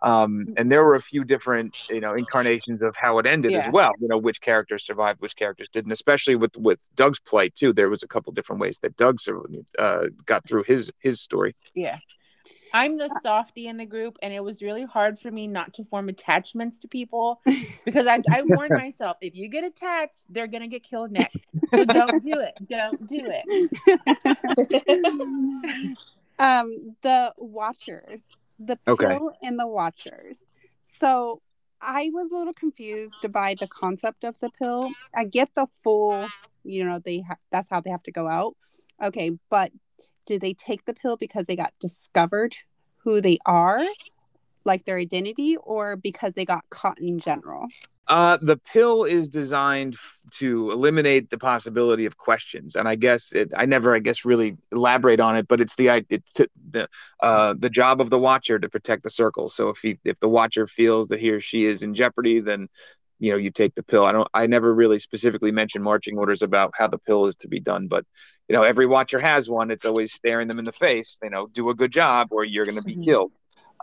Um, 0.00 0.54
and 0.56 0.70
there 0.70 0.84
were 0.84 0.94
a 0.94 1.02
few 1.02 1.24
different 1.24 1.88
you 1.90 2.00
know 2.00 2.14
incarnations 2.14 2.82
of 2.82 2.94
how 2.94 3.18
it 3.18 3.26
ended 3.26 3.52
yeah. 3.52 3.66
as 3.66 3.72
well 3.72 3.92
you 4.00 4.06
know 4.06 4.16
which 4.16 4.40
characters 4.40 4.84
survived 4.86 5.20
which 5.20 5.34
characters 5.34 5.68
didn't 5.72 5.90
especially 5.90 6.36
with 6.36 6.56
with 6.56 6.80
doug's 6.94 7.18
plight 7.18 7.54
too. 7.54 7.72
There 7.72 7.90
was 7.90 8.02
a 8.02 8.08
couple 8.08 8.32
different 8.32 8.60
ways 8.60 8.78
that 8.82 8.96
doug 8.96 9.18
uh, 9.78 10.06
got 10.24 10.46
through 10.46 10.64
his 10.64 10.92
his 11.00 11.20
story. 11.20 11.54
Yeah 11.74 11.98
I'm 12.72 12.98
the 12.98 13.08
softy 13.22 13.66
in 13.66 13.76
the 13.76 13.86
group, 13.86 14.18
and 14.22 14.32
it 14.32 14.42
was 14.42 14.62
really 14.62 14.84
hard 14.84 15.18
for 15.18 15.30
me 15.30 15.46
not 15.46 15.74
to 15.74 15.84
form 15.84 16.08
attachments 16.08 16.78
to 16.80 16.88
people 16.88 17.40
because 17.84 18.06
I, 18.06 18.22
I 18.30 18.42
warned 18.42 18.72
myself 18.72 19.16
if 19.20 19.34
you 19.34 19.48
get 19.48 19.64
attached, 19.64 20.26
they're 20.28 20.46
gonna 20.46 20.68
get 20.68 20.82
killed 20.82 21.10
next. 21.10 21.46
So 21.74 21.84
don't 21.84 22.24
do 22.24 22.40
it. 22.40 22.58
Don't 22.68 23.06
do 23.06 23.20
it. 23.26 23.68
um, 26.38 26.96
the 27.02 27.34
Watchers, 27.36 28.22
the 28.58 28.76
pill 28.76 28.94
okay. 28.94 29.18
and 29.42 29.58
the 29.58 29.66
Watchers. 29.66 30.44
So 30.82 31.42
I 31.80 32.10
was 32.12 32.30
a 32.30 32.34
little 32.34 32.54
confused 32.54 33.30
by 33.30 33.54
the 33.58 33.68
concept 33.68 34.24
of 34.24 34.38
the 34.40 34.50
pill. 34.50 34.90
I 35.14 35.24
get 35.24 35.50
the 35.54 35.66
full, 35.82 36.26
you 36.64 36.84
know, 36.84 36.98
they 36.98 37.20
have 37.20 37.38
that's 37.50 37.68
how 37.70 37.80
they 37.80 37.90
have 37.90 38.02
to 38.04 38.12
go 38.12 38.28
out. 38.28 38.56
Okay, 39.02 39.38
but 39.48 39.72
did 40.28 40.42
they 40.42 40.52
take 40.52 40.84
the 40.84 40.92
pill 40.92 41.16
because 41.16 41.46
they 41.46 41.56
got 41.56 41.72
discovered 41.80 42.54
who 42.98 43.20
they 43.20 43.38
are, 43.46 43.82
like 44.64 44.84
their 44.84 44.98
identity, 44.98 45.56
or 45.56 45.96
because 45.96 46.34
they 46.34 46.44
got 46.44 46.68
caught 46.68 47.00
in 47.00 47.18
general? 47.18 47.66
Uh, 48.08 48.38
the 48.40 48.56
pill 48.56 49.04
is 49.04 49.28
designed 49.28 49.96
to 50.32 50.70
eliminate 50.70 51.30
the 51.30 51.38
possibility 51.38 52.04
of 52.04 52.16
questions, 52.16 52.76
and 52.76 52.86
I 52.86 52.94
guess 52.94 53.32
it, 53.32 53.52
I 53.56 53.64
never, 53.64 53.94
I 53.94 53.98
guess, 53.98 54.24
really 54.26 54.56
elaborate 54.70 55.20
on 55.20 55.36
it. 55.36 55.48
But 55.48 55.60
it's 55.60 55.76
the 55.76 56.04
it's 56.10 56.32
the 56.34 56.88
uh, 57.20 57.54
the 57.58 57.70
job 57.70 58.00
of 58.00 58.10
the 58.10 58.18
watcher 58.18 58.58
to 58.58 58.68
protect 58.68 59.02
the 59.02 59.10
circle. 59.10 59.48
So 59.48 59.70
if 59.70 59.78
he 59.78 59.98
if 60.04 60.20
the 60.20 60.28
watcher 60.28 60.66
feels 60.66 61.08
that 61.08 61.20
he 61.20 61.30
or 61.30 61.40
she 61.40 61.64
is 61.64 61.82
in 61.82 61.94
jeopardy, 61.94 62.40
then 62.40 62.68
you 63.18 63.30
know 63.30 63.36
you 63.36 63.50
take 63.50 63.74
the 63.74 63.82
pill. 63.82 64.04
I 64.04 64.12
don't. 64.12 64.28
I 64.34 64.46
never 64.46 64.74
really 64.74 64.98
specifically 64.98 65.52
mentioned 65.52 65.84
marching 65.84 66.18
orders 66.18 66.42
about 66.42 66.72
how 66.76 66.88
the 66.88 66.98
pill 66.98 67.26
is 67.26 67.36
to 67.36 67.48
be 67.48 67.60
done, 67.60 67.88
but 67.88 68.04
you 68.48 68.56
know 68.56 68.62
every 68.62 68.86
watcher 68.86 69.18
has 69.18 69.48
one 69.48 69.70
it's 69.70 69.84
always 69.84 70.12
staring 70.12 70.48
them 70.48 70.58
in 70.58 70.64
the 70.64 70.72
face 70.72 71.18
you 71.22 71.30
know 71.30 71.46
do 71.48 71.68
a 71.70 71.74
good 71.74 71.92
job 71.92 72.28
or 72.30 72.44
you're 72.44 72.64
going 72.64 72.78
to 72.78 72.82
be 72.82 72.94
mm-hmm. 72.94 73.04
killed 73.04 73.32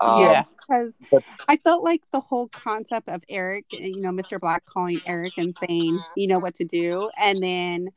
um, 0.02 0.22
yeah 0.22 0.44
because 0.60 0.94
but, 1.12 1.24
i 1.48 1.56
felt 1.58 1.84
like 1.84 2.02
the 2.12 2.20
whole 2.20 2.48
concept 2.50 3.08
of 3.08 3.24
eric 3.30 3.66
you 3.72 4.02
know 4.02 4.12
mr 4.12 4.40
black 4.40 4.66
calling 4.66 5.00
eric 5.06 5.34
and 5.38 5.56
saying 5.66 6.00
you 6.18 6.28
know 6.28 6.40
what 6.40 6.56
to 6.56 6.66
do 6.66 7.10
and 7.18 7.42
then 7.42 7.90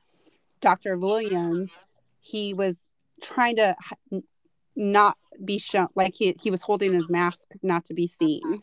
dr 0.60 0.96
williams 0.98 1.80
he 2.20 2.54
was 2.54 2.86
trying 3.22 3.56
to 3.56 3.74
not 4.76 5.16
be 5.44 5.58
shown 5.58 5.88
like 5.94 6.14
he, 6.14 6.36
he 6.40 6.50
was 6.50 6.62
holding 6.62 6.92
his 6.92 7.08
mask 7.08 7.48
not 7.62 7.84
to 7.84 7.94
be 7.94 8.06
seen 8.06 8.62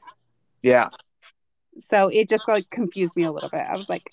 yeah 0.61 0.89
so 1.77 2.07
it 2.09 2.29
just 2.29 2.47
like 2.47 2.69
confused 2.69 3.15
me 3.15 3.23
a 3.23 3.31
little 3.31 3.49
bit. 3.49 3.65
I 3.67 3.75
was 3.75 3.89
like 3.89 4.09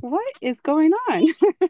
what 0.00 0.32
is 0.40 0.60
going 0.60 0.92
on? 1.10 1.26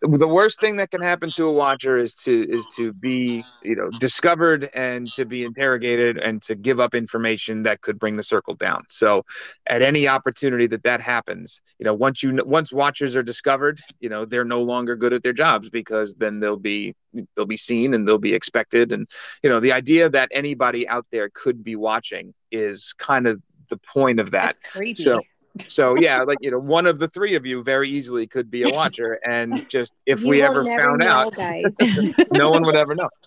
The 0.00 0.28
worst 0.28 0.60
thing 0.60 0.76
that 0.76 0.90
can 0.90 1.00
happen 1.00 1.30
to 1.30 1.46
a 1.46 1.52
watcher 1.52 1.96
is 1.96 2.14
to 2.24 2.46
is 2.50 2.66
to 2.76 2.92
be 2.92 3.42
you 3.62 3.74
know 3.74 3.88
discovered 3.88 4.68
and 4.74 5.06
to 5.12 5.24
be 5.24 5.44
interrogated 5.44 6.18
and 6.18 6.42
to 6.42 6.54
give 6.54 6.78
up 6.78 6.94
information 6.94 7.62
that 7.62 7.80
could 7.80 7.98
bring 7.98 8.16
the 8.16 8.22
circle 8.22 8.54
down. 8.54 8.84
So 8.88 9.24
at 9.66 9.80
any 9.80 10.06
opportunity 10.06 10.66
that 10.66 10.82
that 10.82 11.00
happens 11.00 11.62
you 11.78 11.84
know 11.84 11.94
once 11.94 12.22
you 12.22 12.38
once 12.44 12.70
watchers 12.70 13.16
are 13.16 13.22
discovered 13.22 13.80
you 14.00 14.10
know 14.10 14.26
they're 14.26 14.44
no 14.44 14.62
longer 14.62 14.94
good 14.94 15.14
at 15.14 15.22
their 15.22 15.32
jobs 15.32 15.70
because 15.70 16.14
then 16.16 16.38
they'll 16.38 16.58
be 16.58 16.94
they'll 17.34 17.46
be 17.46 17.56
seen 17.56 17.94
and 17.94 18.06
they'll 18.06 18.18
be 18.18 18.34
expected. 18.34 18.92
And 18.92 19.08
you 19.42 19.48
know 19.48 19.60
the 19.60 19.72
idea 19.72 20.10
that 20.10 20.28
anybody 20.32 20.86
out 20.88 21.06
there 21.10 21.30
could 21.32 21.64
be 21.64 21.76
watching 21.76 22.34
is 22.50 22.94
kind 22.98 23.26
of 23.26 23.40
the 23.68 23.76
point 23.78 24.20
of 24.20 24.30
that. 24.32 24.56
That's 24.60 24.72
creepy. 24.72 25.02
so 25.02 25.20
so 25.68 25.96
yeah 25.96 26.22
like 26.22 26.38
you 26.40 26.50
know 26.50 26.58
one 26.58 26.84
of 26.86 26.98
the 26.98 27.06
three 27.06 27.36
of 27.36 27.46
you 27.46 27.62
very 27.62 27.88
easily 27.88 28.26
could 28.26 28.50
be 28.50 28.64
a 28.64 28.74
watcher 28.74 29.20
and 29.24 29.68
just 29.68 29.92
if 30.04 30.20
you 30.20 30.28
we 30.28 30.42
ever 30.42 30.64
found 30.64 31.02
know, 31.02 31.08
out 31.08 31.32
no 32.32 32.50
one 32.50 32.62
would 32.62 32.76
ever 32.76 32.94
know. 32.94 33.08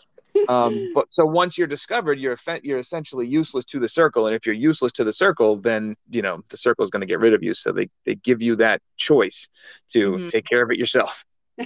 Um, 0.50 0.92
but 0.94 1.08
so 1.10 1.26
once 1.26 1.58
you're 1.58 1.66
discovered 1.66 2.20
you're 2.20 2.38
you're 2.62 2.78
essentially 2.78 3.26
useless 3.26 3.66
to 3.66 3.80
the 3.80 3.90
circle 3.90 4.28
and 4.28 4.36
if 4.36 4.46
you're 4.46 4.54
useless 4.54 4.92
to 4.92 5.04
the 5.04 5.12
circle 5.12 5.56
then 5.56 5.96
you 6.12 6.22
know 6.22 6.44
the 6.52 6.58
circle 6.58 6.84
is 6.84 6.92
going 6.92 7.02
to 7.02 7.08
get 7.08 7.20
rid 7.20 7.34
of 7.34 7.42
you. 7.42 7.56
So 7.56 7.72
they 7.72 7.90
they 8.06 8.14
give 8.14 8.40
you 8.40 8.56
that 8.58 8.84
choice 8.98 9.48
to 9.94 10.12
mm-hmm. 10.12 10.28
take 10.28 10.46
care 10.46 10.62
of 10.62 10.70
it 10.70 10.78
yourself. 10.78 11.26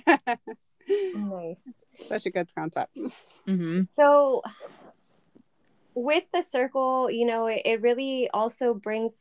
Nice. 1.16 1.68
Such 2.08 2.26
a 2.26 2.30
good 2.30 2.48
concept. 2.56 2.96
Mm-hmm. 3.48 3.82
so 3.96 4.42
with 5.94 6.24
the 6.34 6.42
circle 6.42 7.10
you 7.12 7.26
know 7.26 7.48
it, 7.48 7.62
it 7.66 7.82
really 7.82 8.30
also 8.34 8.74
brings 8.74 9.16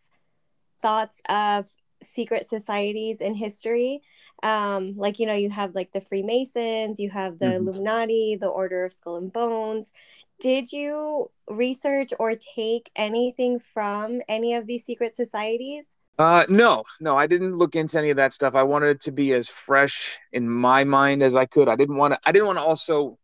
thoughts 0.81 1.21
of 1.29 1.67
secret 2.03 2.47
societies 2.47 3.21
in 3.21 3.35
history. 3.35 4.03
Um 4.43 4.95
like 4.97 5.19
you 5.19 5.27
know 5.27 5.35
you 5.35 5.51
have 5.51 5.75
like 5.75 5.93
the 5.93 6.01
freemasons 6.01 6.99
you 6.99 7.11
have 7.11 7.39
the 7.39 7.47
mm-hmm. 7.47 7.69
illuminati 7.69 8.37
the 8.41 8.47
order 8.47 8.85
of 8.85 8.93
skull 8.93 9.17
and 9.17 9.33
bones. 9.33 9.93
Did 10.41 10.73
you 10.73 11.31
research 11.49 12.13
or 12.19 12.35
take 12.35 12.91
anything 12.97 13.59
from 13.59 14.23
any 14.29 14.55
of 14.55 14.67
these 14.67 14.85
secret 14.87 15.15
societies? 15.15 15.95
Uh 16.19 16.47
no 16.49 16.85
no 17.01 17.17
i 17.17 17.27
didn't 17.27 17.55
look 17.55 17.77
into 17.77 17.99
any 17.99 18.09
of 18.09 18.17
that 18.17 18.33
stuff. 18.33 18.55
I 18.55 18.63
wanted 18.63 18.89
it 18.89 19.01
to 19.03 19.13
be 19.13 19.35
as 19.35 19.47
fresh 19.47 20.19
in 20.33 20.49
my 20.49 20.85
mind 20.85 21.23
as 21.23 21.35
i 21.37 21.45
could. 21.45 21.69
I 21.69 21.77
didn't 21.77 21.97
want 21.97 22.15
to 22.15 22.21
i 22.25 22.33
didn't 22.33 22.47
want 22.47 22.59
to 22.59 22.65
also 22.65 23.19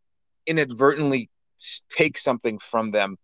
inadvertently 0.45 1.31
take 1.89 2.17
something 2.17 2.59
from 2.59 2.91
them 2.91 3.17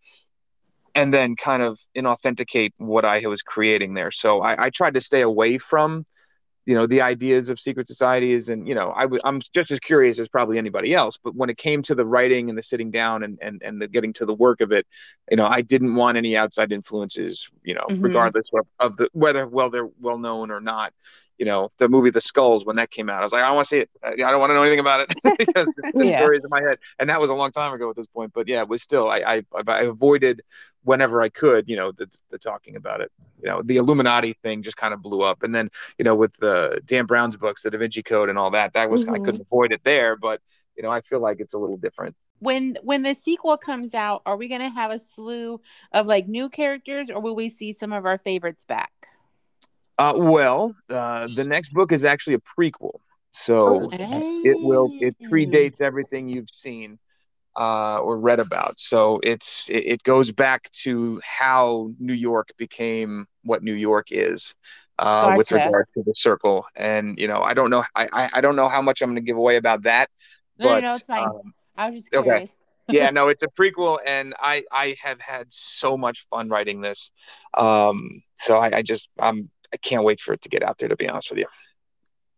and 0.95 1.13
then 1.13 1.35
kind 1.35 1.63
of 1.63 1.79
inauthenticate 1.95 2.73
what 2.77 3.05
I 3.05 3.25
was 3.27 3.41
creating 3.41 3.93
there. 3.93 4.11
So 4.11 4.41
I, 4.41 4.65
I, 4.65 4.69
tried 4.69 4.93
to 4.93 5.01
stay 5.01 5.21
away 5.21 5.57
from, 5.57 6.05
you 6.65 6.75
know, 6.75 6.85
the 6.85 7.01
ideas 7.01 7.49
of 7.49 7.59
secret 7.59 7.87
societies, 7.87 8.49
and 8.49 8.67
you 8.67 8.75
know, 8.75 8.93
I 8.95 9.01
w- 9.01 9.21
I'm 9.25 9.41
just 9.53 9.71
as 9.71 9.79
curious 9.79 10.19
as 10.19 10.29
probably 10.29 10.57
anybody 10.57 10.93
else. 10.93 11.17
But 11.21 11.35
when 11.35 11.49
it 11.49 11.57
came 11.57 11.81
to 11.83 11.95
the 11.95 12.05
writing 12.05 12.47
and 12.47 12.57
the 12.57 12.61
sitting 12.61 12.89
down 12.89 13.23
and 13.23 13.37
and 13.41 13.61
and 13.65 13.81
the 13.81 13.87
getting 13.87 14.13
to 14.13 14.25
the 14.25 14.33
work 14.33 14.61
of 14.61 14.71
it, 14.71 14.87
you 15.29 15.35
know, 15.35 15.47
I 15.47 15.61
didn't 15.61 15.95
want 15.95 16.17
any 16.17 16.37
outside 16.37 16.71
influences, 16.71 17.49
you 17.63 17.73
know, 17.73 17.85
mm-hmm. 17.89 18.01
regardless 18.01 18.45
of, 18.53 18.67
of 18.79 18.97
the 18.97 19.09
whether 19.11 19.45
well 19.47 19.69
they're 19.69 19.89
well 19.99 20.19
known 20.19 20.51
or 20.51 20.61
not 20.61 20.93
you 21.37 21.45
know, 21.45 21.71
the 21.77 21.89
movie 21.89 22.09
The 22.09 22.21
Skulls 22.21 22.65
when 22.65 22.75
that 22.75 22.91
came 22.91 23.09
out. 23.09 23.21
I 23.21 23.23
was 23.23 23.31
like, 23.31 23.43
I 23.43 23.51
want 23.51 23.67
to 23.67 23.69
see 23.69 23.79
it. 23.79 23.89
I 24.03 24.15
don't 24.15 24.39
want 24.39 24.51
to 24.51 24.53
know 24.53 24.61
anything 24.61 24.79
about 24.79 25.01
it 25.01 25.13
because 25.37 25.67
the 25.93 26.05
yeah. 26.05 26.19
story 26.19 26.37
is 26.37 26.43
in 26.43 26.49
my 26.49 26.61
head. 26.61 26.77
And 26.99 27.09
that 27.09 27.19
was 27.19 27.29
a 27.29 27.33
long 27.33 27.51
time 27.51 27.73
ago 27.73 27.89
at 27.89 27.95
this 27.95 28.07
point. 28.07 28.31
But 28.33 28.47
yeah, 28.47 28.61
it 28.61 28.67
was 28.67 28.81
still, 28.81 29.09
I, 29.09 29.43
I, 29.55 29.63
I 29.67 29.81
avoided 29.83 30.41
whenever 30.83 31.21
I 31.21 31.29
could, 31.29 31.67
you 31.67 31.75
know, 31.75 31.91
the, 31.91 32.07
the 32.29 32.37
talking 32.37 32.75
about 32.75 33.01
it. 33.01 33.11
You 33.41 33.49
know, 33.49 33.61
the 33.61 33.77
Illuminati 33.77 34.33
thing 34.43 34.61
just 34.61 34.77
kind 34.77 34.93
of 34.93 35.01
blew 35.01 35.21
up. 35.21 35.43
And 35.43 35.53
then, 35.53 35.69
you 35.97 36.05
know, 36.05 36.15
with 36.15 36.35
the 36.37 36.81
Dan 36.85 37.05
Brown's 37.05 37.35
books, 37.35 37.63
the 37.63 37.71
Da 37.71 37.77
Vinci 37.77 38.03
Code 38.03 38.29
and 38.29 38.37
all 38.37 38.51
that, 38.51 38.73
that 38.73 38.89
was, 38.89 39.05
mm-hmm. 39.05 39.15
I 39.15 39.19
couldn't 39.19 39.41
avoid 39.41 39.71
it 39.71 39.83
there. 39.83 40.15
But, 40.15 40.41
you 40.77 40.83
know, 40.83 40.89
I 40.89 41.01
feel 41.01 41.19
like 41.19 41.39
it's 41.39 41.53
a 41.53 41.59
little 41.59 41.77
different 41.77 42.15
when 42.39 42.75
when 42.83 43.03
the 43.03 43.13
sequel 43.13 43.55
comes 43.55 43.93
out 43.93 44.21
are 44.25 44.35
we 44.35 44.49
going 44.49 44.59
to 44.59 44.69
have 44.69 44.91
a 44.91 44.99
slew 44.99 45.61
of 45.93 46.05
like 46.07 46.27
new 46.27 46.49
characters 46.49 47.09
or 47.09 47.21
will 47.21 47.35
we 47.35 47.47
see 47.47 47.71
some 47.71 47.93
of 47.93 48.05
our 48.05 48.17
favorites 48.17 48.65
back 48.65 49.07
uh, 49.97 50.13
well, 50.15 50.75
uh, 50.89 51.27
the 51.33 51.43
next 51.43 51.71
book 51.73 51.91
is 51.91 52.05
actually 52.05 52.35
a 52.35 52.39
prequel. 52.59 52.99
So 53.33 53.93
Okay. 53.93 54.23
it 54.43 54.57
will 54.61 54.93
it 54.99 55.15
predates 55.31 55.81
everything 55.81 56.29
you've 56.29 56.49
seen 56.51 56.99
uh, 57.57 57.99
or 57.99 58.17
read 58.19 58.39
about. 58.39 58.77
So 58.79 59.19
it's 59.23 59.69
it, 59.69 59.85
it 59.85 60.03
goes 60.03 60.31
back 60.31 60.71
to 60.83 61.21
how 61.23 61.91
New 61.99 62.13
York 62.13 62.49
became 62.57 63.27
what 63.43 63.63
New 63.63 63.73
York 63.73 64.07
is. 64.11 64.55
Uh, 64.99 65.31
with 65.35 65.51
regard 65.51 65.85
to 65.95 66.03
the 66.03 66.13
circle, 66.15 66.65
and 66.75 67.17
you 67.17 67.27
know, 67.27 67.41
I 67.41 67.53
don't 67.53 67.71
know, 67.71 67.83
I 67.95 68.07
I, 68.13 68.29
I 68.33 68.41
don't 68.41 68.55
know 68.55 68.69
how 68.69 68.81
much 68.81 69.01
I'm 69.01 69.09
going 69.09 69.15
to 69.15 69.21
give 69.21 69.37
away 69.37 69.57
about 69.57 69.83
that, 69.83 70.09
No, 70.57 70.67
no, 70.67 70.79
but 70.79 70.81
no, 70.81 70.95
it's 70.95 71.07
fine. 71.07 71.25
um, 71.25 71.53
I 71.75 71.89
was 71.89 72.01
just 72.03 72.11
okay. 72.15 72.21
curious. 72.23 72.49
yeah, 72.91 73.09
no, 73.09 73.27
it's 73.27 73.43
a 73.43 73.47
prequel, 73.47 73.97
and 74.05 74.35
I 74.39 74.63
I 74.71 74.95
have 75.01 75.19
had 75.19 75.47
so 75.49 75.97
much 75.97 76.25
fun 76.29 76.49
writing 76.49 76.81
this. 76.81 77.11
Um, 77.55 78.21
so 78.35 78.57
I, 78.57 78.77
I 78.77 78.81
just 78.81 79.09
I'm 79.19 79.49
I 79.73 79.77
can't 79.77 80.03
wait 80.03 80.19
for 80.21 80.33
it 80.33 80.41
to 80.43 80.49
get 80.49 80.63
out 80.63 80.77
there. 80.77 80.89
To 80.89 80.95
be 80.95 81.09
honest 81.09 81.31
with 81.31 81.39
you. 81.39 81.47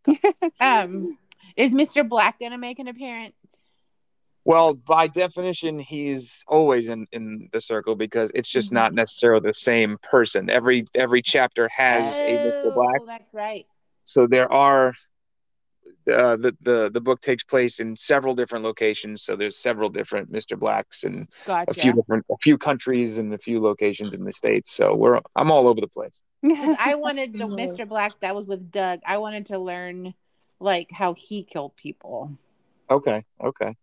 Um, 0.62 1.18
is 1.58 1.74
Mr. 1.74 2.08
Black 2.08 2.40
gonna 2.40 2.58
make 2.58 2.80
an 2.80 2.88
appearance? 2.88 3.34
Well, 4.46 4.76
by 4.76 5.08
definition, 5.08 5.80
he's 5.80 6.44
always 6.48 6.88
in 6.90 7.08
in 7.12 7.50
the 7.52 7.60
circle 7.62 7.96
because 7.96 8.32
it's 8.36 8.50
just 8.50 8.72
not 8.72 8.94
necessarily 8.94 9.42
the 9.48 9.54
same 9.54 9.98
person. 10.04 10.50
Every 10.50 10.86
every 10.96 11.22
chapter 11.22 11.68
has 11.70 12.20
a 12.20 12.38
Mr. 12.38 12.74
Black, 12.74 13.02
Oh, 13.02 13.06
that's 13.06 13.34
right. 13.34 13.66
so 14.04 14.28
there 14.28 14.52
are. 14.52 14.94
Uh, 16.08 16.36
the 16.38 16.56
the 16.62 16.92
the 16.94 17.02
book 17.02 17.20
takes 17.20 17.44
place 17.44 17.80
in 17.80 17.96
several 17.96 18.36
different 18.36 18.64
locations, 18.64 19.24
so 19.24 19.36
there's 19.36 19.58
several 19.58 19.90
different 19.90 20.32
Mr. 20.32 20.58
Blacks 20.58 21.04
and 21.04 21.28
Gotcha. 21.48 21.72
a 21.72 21.74
few 21.74 21.94
different 21.94 22.24
a 22.30 22.36
few 22.44 22.60
countries 22.60 23.18
and 23.18 23.34
a 23.34 23.40
few 23.40 23.60
locations 23.60 24.14
in 24.14 24.24
the 24.24 24.32
states. 24.32 24.72
So 24.72 24.94
we're 24.94 25.20
I'm 25.36 25.52
all 25.52 25.68
over 25.68 25.82
the 25.82 25.88
place. 25.88 26.20
'Cause 26.50 26.78
I 26.80 26.96
wanted 26.96 27.34
the 27.34 27.46
Mr. 27.46 27.88
Black 27.88 28.20
that 28.22 28.36
was 28.36 28.46
with 28.46 28.72
Doug. 28.72 29.00
I 29.06 29.18
wanted 29.18 29.48
to 29.48 29.60
learn 29.60 30.14
like 30.60 30.92
how 30.92 31.14
he 31.14 31.44
killed 31.44 31.76
people, 31.76 32.32
Okay, 32.90 33.26
okay. 33.44 33.76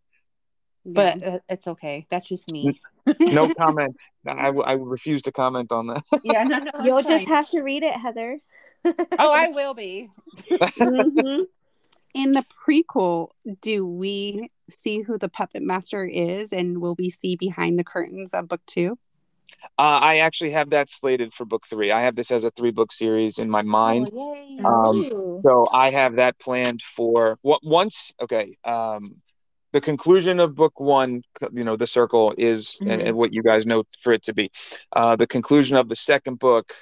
but 0.85 1.23
uh, 1.23 1.39
it's 1.49 1.67
okay. 1.67 2.07
That's 2.09 2.29
just 2.29 2.51
me. 2.51 2.81
No 3.21 3.53
comment. 3.55 3.97
I, 4.27 4.49
I 4.49 4.73
refuse 4.75 5.23
to 5.23 5.33
comment 5.33 5.71
on 5.73 5.89
that. 5.89 6.03
yeah, 6.23 6.45
no, 6.45 6.59
no. 6.59 6.71
You'll 6.85 7.03
just 7.03 7.27
have 7.27 7.49
to 7.51 7.63
read 7.63 7.83
it, 7.83 7.95
Heather. 7.95 8.39
Oh, 8.85 9.33
I 9.33 9.49
will 9.49 9.75
be. 9.75 10.11
Mhm. 10.51 11.47
in 12.15 12.33
the 12.33 12.45
prequel, 12.67 13.29
do 13.61 13.87
we 13.87 14.49
see 14.69 15.03
who 15.03 15.19
the 15.19 15.29
puppet 15.29 15.63
master 15.63 16.05
is, 16.05 16.53
and 16.53 16.81
will 16.81 16.95
we 16.99 17.11
see 17.11 17.37
behind 17.37 17.79
the 17.79 17.85
curtains 17.85 18.33
of 18.35 18.49
book 18.49 18.61
two? 18.67 18.99
Uh, 19.79 19.99
I 20.03 20.19
actually 20.19 20.51
have 20.51 20.71
that 20.71 20.91
slated 20.91 21.33
for 21.33 21.45
book 21.45 21.67
three. 21.69 21.91
I 21.93 22.03
have 22.03 22.17
this 22.17 22.31
as 22.31 22.45
a 22.45 22.51
three 22.51 22.73
book 22.73 22.93
series 22.93 23.39
in 23.39 23.49
my 23.49 23.63
mind. 23.63 24.11
Oh. 24.13 24.65
Um, 24.65 25.41
So 25.43 25.69
I 25.73 25.91
have 25.91 26.17
that 26.17 26.39
planned 26.39 26.83
for 26.83 27.39
what 27.43 27.61
once. 27.65 28.13
Okay. 28.21 28.57
Um, 28.65 29.05
the 29.73 29.81
conclusion 29.81 30.39
of 30.39 30.55
book 30.55 30.79
one, 30.79 31.23
you 31.53 31.65
know, 31.65 31.77
the 31.77 31.87
circle 31.87 32.35
is, 32.37 32.77
and, 32.81 33.01
Mhm. 33.01 33.07
and 33.07 33.17
what 33.17 33.33
you 33.33 33.43
guys 33.43 33.67
know 33.67 33.85
for 34.03 34.13
it 34.13 34.23
to 34.25 34.35
be. 34.35 34.51
Uh, 34.93 35.17
the 35.17 35.27
conclusion 35.27 35.77
of 35.77 35.89
the 35.89 35.97
second 35.97 36.39
book 36.39 36.75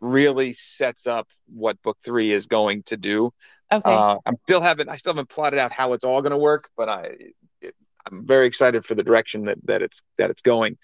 really 0.00 0.52
sets 0.52 1.06
up 1.06 1.28
what 1.46 1.80
book 1.82 1.96
three 2.04 2.32
is 2.32 2.46
going 2.46 2.82
to 2.84 2.96
do. 2.96 3.32
okay. 3.72 3.94
Uh, 3.94 4.18
I'm 4.26 4.36
still 4.46 4.60
haven't 4.60 4.88
I 4.88 4.96
still 4.96 5.12
haven't 5.14 5.28
plotted 5.30 5.58
out 5.58 5.72
how 5.72 5.92
it's 5.94 6.04
all 6.04 6.20
going 6.20 6.32
to 6.32 6.38
work, 6.38 6.68
but 6.76 6.88
I 6.88 7.16
it, 7.60 7.74
I'm 8.04 8.26
very 8.26 8.46
excited 8.46 8.84
for 8.84 8.94
the 8.94 9.02
direction 9.02 9.44
that 9.44 9.58
that 9.64 9.80
it's 9.80 10.02
that 10.18 10.30
it's 10.30 10.42
going. 10.42 10.76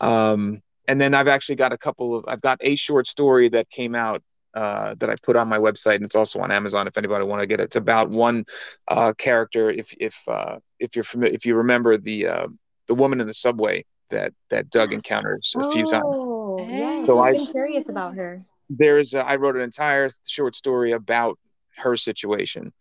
Um, 0.00 0.62
and 0.86 1.00
then 1.00 1.14
I've 1.14 1.28
actually 1.28 1.56
got 1.56 1.72
a 1.72 1.78
couple 1.78 2.16
of 2.16 2.24
I've 2.28 2.40
got 2.40 2.58
a 2.62 2.76
short 2.76 3.06
story 3.06 3.48
that 3.50 3.68
came 3.70 3.94
out 3.94 4.22
uh, 4.54 4.94
that 4.98 5.10
I 5.10 5.14
put 5.22 5.36
on 5.36 5.48
my 5.48 5.58
website, 5.58 5.96
and 5.96 6.04
it's 6.04 6.14
also 6.16 6.40
on 6.40 6.50
Amazon 6.50 6.86
if 6.86 6.96
anybody 6.96 7.24
want 7.24 7.42
to 7.42 7.46
get 7.46 7.60
it. 7.60 7.64
It's 7.64 7.76
about 7.76 8.08
one 8.10 8.44
uh, 8.88 9.12
character. 9.18 9.70
If 9.70 9.92
if 9.98 10.16
uh, 10.26 10.58
if 10.78 10.96
you're 10.96 11.04
familiar, 11.04 11.34
if 11.34 11.44
you 11.44 11.56
remember 11.56 11.98
the 11.98 12.26
uh, 12.26 12.48
the 12.86 12.94
woman 12.94 13.20
in 13.20 13.26
the 13.26 13.34
subway 13.34 13.84
that 14.10 14.32
that 14.50 14.70
Doug 14.70 14.92
encounters 14.92 15.54
a 15.58 15.70
few 15.70 15.84
times. 15.84 16.04
Oh, 16.06 16.66
yes. 16.72 17.06
So 17.06 17.18
I've 17.20 17.34
I- 17.34 17.36
been 17.36 17.46
curious 17.46 17.88
about 17.90 18.14
her. 18.14 18.42
there's 18.70 19.12
a, 19.12 19.18
I 19.18 19.36
wrote 19.36 19.56
an 19.56 19.62
entire 19.62 20.10
short 20.26 20.54
story 20.56 20.92
about 20.92 21.38
her 21.76 21.96
situation. 21.96 22.72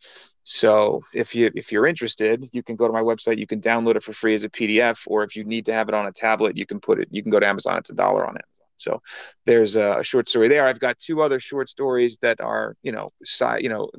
So 0.50 1.04
if 1.14 1.36
you 1.36 1.52
if 1.56 1.74
you're 1.74 1.86
interested, 1.86 2.48
you 2.54 2.64
can 2.64 2.78
go 2.78 2.88
to 2.88 2.94
my 2.94 3.02
website. 3.02 3.38
You 3.38 3.46
can 3.46 3.60
download 3.60 3.98
it 3.98 4.04
for 4.04 4.14
free 4.14 4.34
as 4.34 4.46
a 4.46 4.50
PDF, 4.50 5.04
or 5.06 5.26
if 5.26 5.36
you 5.36 5.44
need 5.44 5.66
to 5.66 5.74
have 5.74 5.90
it 5.90 5.94
on 5.94 6.08
a 6.08 6.12
tablet, 6.14 6.56
you 6.56 6.66
can 6.66 6.80
put 6.80 7.02
it. 7.02 7.10
You 7.12 7.22
can 7.22 7.32
go 7.32 7.40
to 7.42 7.46
Amazon. 7.46 7.78
It's 7.78 7.90
a 7.90 7.94
dollar 7.94 8.24
on 8.24 8.30
Amazon. 8.30 8.44
So 8.78 9.02
there's 9.46 9.76
a, 9.76 10.02
short 10.04 10.30
story 10.30 10.48
there. 10.48 10.66
I've 10.66 10.80
got 10.80 11.00
two 11.00 11.22
other 11.22 11.42
short 11.42 11.68
stories 11.68 12.18
that 12.22 12.40
are 12.40 12.78
you 12.82 12.94
know 12.94 13.10
side 13.26 13.62
you 13.62 13.68
know 13.68 13.90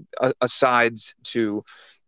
asides 0.40 1.14
to 1.24 1.62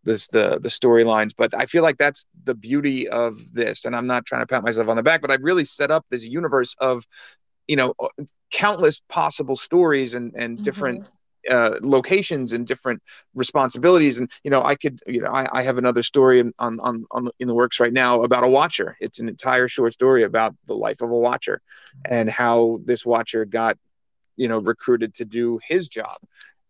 this 0.05 0.27
the 0.29 0.59
the 0.63 0.71
storylines. 0.71 1.33
But 1.37 1.53
I 1.55 1.67
feel 1.67 1.83
like 1.83 1.99
that's 1.99 2.25
the 2.45 2.55
beauty 2.55 3.11
of 3.11 3.35
this. 3.53 3.85
And 3.85 3.95
I'm 3.95 4.07
not 4.07 4.25
trying 4.25 4.41
to 4.41 4.47
pat 4.47 4.63
myself 4.63 4.89
on 4.89 4.97
the 4.97 5.03
back, 5.03 5.21
but 5.21 5.31
I've 5.31 5.45
really 5.45 5.67
set 5.67 5.91
up 5.91 6.07
this 6.09 6.25
universe 6.25 6.75
of 6.79 7.05
you 7.69 7.77
know 7.77 7.93
countless 8.51 9.03
possible 9.11 9.57
stories 9.57 10.15
and 10.15 10.33
and 10.35 10.63
different 10.63 11.03
mm-hmm. 11.03 11.15
Uh, 11.51 11.77
locations 11.81 12.53
and 12.53 12.67
different 12.67 13.03
responsibilities. 13.35 14.19
And 14.19 14.31
you 14.45 14.51
know 14.51 14.63
i 14.63 14.75
could 14.75 15.01
you 15.07 15.21
know 15.21 15.31
i, 15.31 15.49
I 15.53 15.63
have 15.63 15.79
another 15.79 16.03
story 16.03 16.41
in, 16.41 16.53
on, 16.59 16.81
on 16.81 17.05
on 17.11 17.31
in 17.39 17.49
the 17.49 17.55
works 17.55 17.81
right 17.81 17.93
now 17.93 18.23
about 18.23 18.45
a 18.45 18.49
watcher. 18.49 18.97
It's 19.01 19.19
an 19.21 19.29
entire 19.29 19.69
short 19.69 19.93
story 19.93 20.23
about 20.25 20.55
the 20.67 20.75
life 20.75 21.01
of 21.01 21.11
a 21.11 21.17
watcher 21.17 21.61
and 22.09 22.29
how 22.29 22.81
this 22.85 23.07
watcher 23.07 23.45
got 23.45 23.79
you 24.37 24.49
know 24.49 24.59
recruited 24.59 25.15
to 25.15 25.25
do 25.25 25.61
his 25.67 25.89
job. 25.89 26.19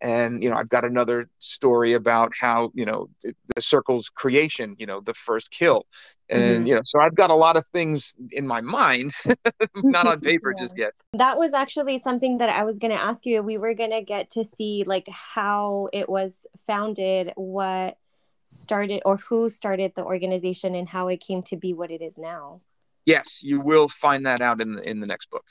And 0.02 0.42
you 0.42 0.48
know 0.48 0.56
i've 0.56 0.70
got 0.70 0.85
another 0.85 1.28
story 1.40 1.92
about 1.92 2.33
how 2.38 2.70
you 2.74 2.87
know 2.87 3.09
the, 3.22 3.35
the 3.54 3.61
circle's 3.61 4.09
creation 4.09 4.74
you 4.78 4.87
know 4.87 5.00
the 5.00 5.12
first 5.12 5.50
kill 5.50 5.85
and 6.31 6.64
Mhm. 6.64 6.69
you 6.69 6.75
know 6.77 6.83
so 6.87 7.01
i've 7.01 7.14
got 7.14 7.31
a 7.31 7.35
lot 7.35 7.57
of 7.57 7.66
things 7.69 8.14
in 8.31 8.47
my 8.47 8.61
mind 8.61 9.12
not 9.83 10.07
on 10.07 10.21
paper 10.21 10.55
just 10.59 10.77
yet 10.77 10.93
That 11.12 11.37
was 11.38 11.53
actually 11.53 11.99
something 11.99 12.38
that 12.38 12.49
I 12.51 12.62
was 12.64 12.79
going 12.79 12.93
to 12.97 13.03
ask 13.09 13.27
you. 13.27 13.43
We 13.43 13.59
were 13.59 13.75
going 13.75 13.90
to 13.90 14.01
get 14.14 14.31
to 14.37 14.45
see 14.45 14.85
like 14.87 15.09
how 15.09 15.88
it 15.93 16.09
was 16.09 16.47
founded, 16.69 17.33
what 17.35 17.99
started 18.45 19.03
or 19.05 19.16
who 19.16 19.49
started 19.49 19.90
the 19.97 20.05
organization 20.05 20.75
and 20.77 20.88
how 20.88 21.09
it 21.09 21.19
came 21.21 21.43
to 21.51 21.57
be 21.57 21.73
what 21.75 21.90
it 21.90 22.01
is 22.09 22.16
now. 22.33 22.61
yes 23.07 23.43
you 23.43 23.61
will 23.61 23.88
find 23.88 24.25
that 24.27 24.40
out 24.40 24.61
in 24.61 24.69
the 24.77 24.83
in 24.90 25.01
the 25.01 25.07
next 25.07 25.27
book 25.35 25.47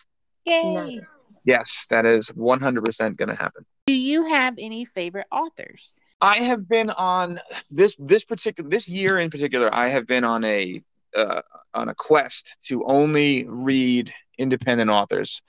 Yay. 0.45 0.73
Nice. 0.73 1.25
yes 1.43 1.69
that 1.89 2.05
is 2.05 2.31
100% 2.31 3.17
going 3.17 3.29
to 3.35 3.35
happen 3.45 3.65
Do 3.87 3.93
you 4.11 4.19
have 4.37 4.53
any 4.57 4.85
favorite 4.85 5.27
authors? 5.31 5.99
I 6.21 6.37
have 6.43 6.67
been 6.67 6.89
on 6.89 7.39
this 7.71 7.95
this 7.97 8.25
particular 8.25 8.69
this 8.69 8.89
year 8.89 9.19
in 9.19 9.29
particular. 9.29 9.69
I 9.73 9.89
have 9.89 10.05
been 10.05 10.23
on 10.23 10.43
a 10.43 10.81
uh, 11.15 11.41
on 11.73 11.89
a 11.89 11.95
quest 11.95 12.45
to 12.65 12.83
only 12.85 13.45
read 13.47 14.13
independent 14.37 14.89
authors. 14.89 15.41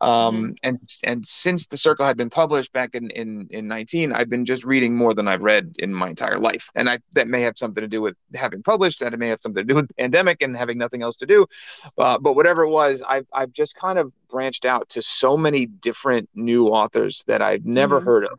Um, 0.00 0.54
and 0.62 0.78
and 1.04 1.26
since 1.26 1.66
the 1.66 1.76
circle 1.76 2.06
had 2.06 2.16
been 2.16 2.30
published 2.30 2.72
back 2.72 2.94
in, 2.94 3.10
in 3.10 3.46
in 3.50 3.68
19 3.68 4.12
i've 4.12 4.30
been 4.30 4.44
just 4.46 4.64
reading 4.64 4.96
more 4.96 5.12
than 5.14 5.28
i've 5.28 5.42
read 5.42 5.74
in 5.78 5.92
my 5.92 6.08
entire 6.08 6.38
life. 6.38 6.70
And 6.74 6.88
i 6.88 6.98
that 7.14 7.28
may 7.28 7.42
have 7.42 7.58
something 7.58 7.82
to 7.82 7.88
do 7.88 8.00
with 8.00 8.16
having 8.34 8.62
published 8.62 9.00
that 9.00 9.12
it 9.12 9.18
may 9.18 9.28
have 9.28 9.40
something 9.42 9.62
to 9.62 9.68
do 9.72 9.74
with 9.74 9.88
the 9.88 9.94
pandemic 9.94 10.40
and 10.42 10.56
having 10.56 10.78
nothing 10.78 11.02
else 11.02 11.16
to 11.18 11.26
do. 11.26 11.46
Uh, 11.98 12.18
but 12.18 12.34
whatever 12.34 12.62
it 12.64 12.70
was 12.70 13.02
i've 13.08 13.26
i've 13.34 13.52
just 13.52 13.74
kind 13.76 13.98
of 13.98 14.12
branched 14.30 14.64
out 14.64 14.88
to 14.90 15.02
so 15.02 15.36
many 15.36 15.66
different 15.66 16.28
new 16.34 16.68
authors 16.68 17.24
that 17.26 17.42
i've 17.42 17.66
never 17.66 18.00
Mhm. 18.00 18.04
heard 18.04 18.24
of. 18.24 18.38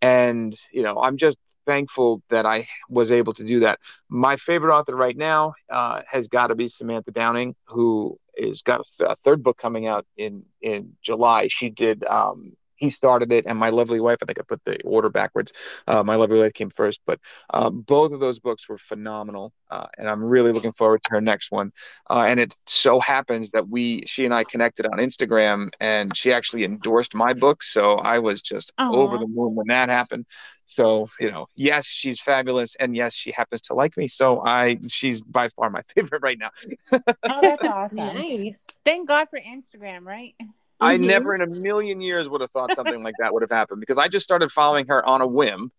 And 0.00 0.54
you 0.72 0.82
know 0.82 0.98
i'm 1.00 1.16
just 1.16 1.38
thankful 1.66 2.22
that 2.28 2.46
i 2.46 2.66
was 2.88 3.10
able 3.10 3.32
to 3.34 3.44
do 3.44 3.60
that. 3.60 3.78
My 4.08 4.36
favorite 4.36 4.74
author 4.76 4.96
right 4.96 5.16
now 5.16 5.54
uh, 5.70 6.02
has 6.10 6.28
got 6.28 6.48
to 6.48 6.54
be 6.54 6.68
samantha 6.68 7.10
downing 7.10 7.54
who 7.66 8.18
is 8.36 8.62
got 8.62 8.80
a, 8.80 8.84
th- 8.98 9.10
a 9.10 9.16
third 9.16 9.42
book 9.42 9.58
coming 9.58 9.86
out 9.86 10.06
in 10.16 10.44
in 10.60 10.92
july. 11.02 11.48
She 11.48 11.70
did 11.70 12.04
um 12.04 12.56
he 12.82 12.90
started 12.90 13.30
it 13.30 13.46
and 13.46 13.56
my 13.56 13.70
lovely 13.70 14.00
wife 14.00 14.18
i 14.22 14.26
think 14.26 14.40
i 14.40 14.42
put 14.42 14.60
the 14.64 14.76
order 14.82 15.08
backwards 15.08 15.52
uh, 15.86 16.02
my 16.02 16.16
lovely 16.16 16.40
wife 16.40 16.52
came 16.52 16.68
first 16.68 17.00
but 17.06 17.20
um, 17.50 17.80
both 17.82 18.10
of 18.10 18.18
those 18.18 18.40
books 18.40 18.68
were 18.68 18.76
phenomenal 18.76 19.52
uh, 19.70 19.86
and 19.98 20.08
i'm 20.08 20.22
really 20.22 20.50
looking 20.50 20.72
forward 20.72 21.00
to 21.04 21.10
her 21.10 21.20
next 21.20 21.52
one 21.52 21.70
uh, 22.10 22.24
and 22.26 22.40
it 22.40 22.56
so 22.66 22.98
happens 22.98 23.52
that 23.52 23.68
we 23.68 24.02
she 24.04 24.24
and 24.24 24.34
i 24.34 24.42
connected 24.42 24.84
on 24.84 24.98
instagram 24.98 25.70
and 25.80 26.16
she 26.16 26.32
actually 26.32 26.64
endorsed 26.64 27.14
my 27.14 27.32
book 27.32 27.62
so 27.62 27.94
i 27.98 28.18
was 28.18 28.42
just 28.42 28.72
Aw. 28.78 28.90
over 28.92 29.16
the 29.16 29.28
moon 29.28 29.54
when 29.54 29.68
that 29.68 29.88
happened 29.88 30.26
so 30.64 31.08
you 31.20 31.30
know 31.30 31.46
yes 31.54 31.86
she's 31.86 32.20
fabulous 32.20 32.74
and 32.80 32.96
yes 32.96 33.14
she 33.14 33.30
happens 33.30 33.60
to 33.60 33.74
like 33.74 33.96
me 33.96 34.08
so 34.08 34.44
i 34.44 34.76
she's 34.88 35.20
by 35.20 35.48
far 35.50 35.70
my 35.70 35.82
favorite 35.94 36.22
right 36.22 36.38
now 36.38 36.50
Oh, 37.28 37.40
that's 37.40 37.64
awesome. 37.64 37.96
Nice. 37.96 38.66
Thank 38.84 39.08
God 39.08 39.28
for 39.30 39.38
Instagram, 39.40 40.04
right? 40.04 40.34
I 40.82 40.98
Mhm. 40.98 41.06
never 41.06 41.34
in 41.34 41.42
a 41.42 41.46
million 41.46 42.00
years 42.00 42.28
would 42.28 42.40
have 42.40 42.50
thought 42.50 42.74
something 42.74 43.02
like 43.02 43.14
that 43.18 43.32
would 43.32 43.42
have 43.42 43.50
happened 43.50 43.80
because 43.80 43.98
I 43.98 44.08
just 44.08 44.24
started 44.24 44.50
following 44.52 44.86
her 44.88 45.04
on 45.06 45.20
a 45.20 45.26
whim. 45.26 45.70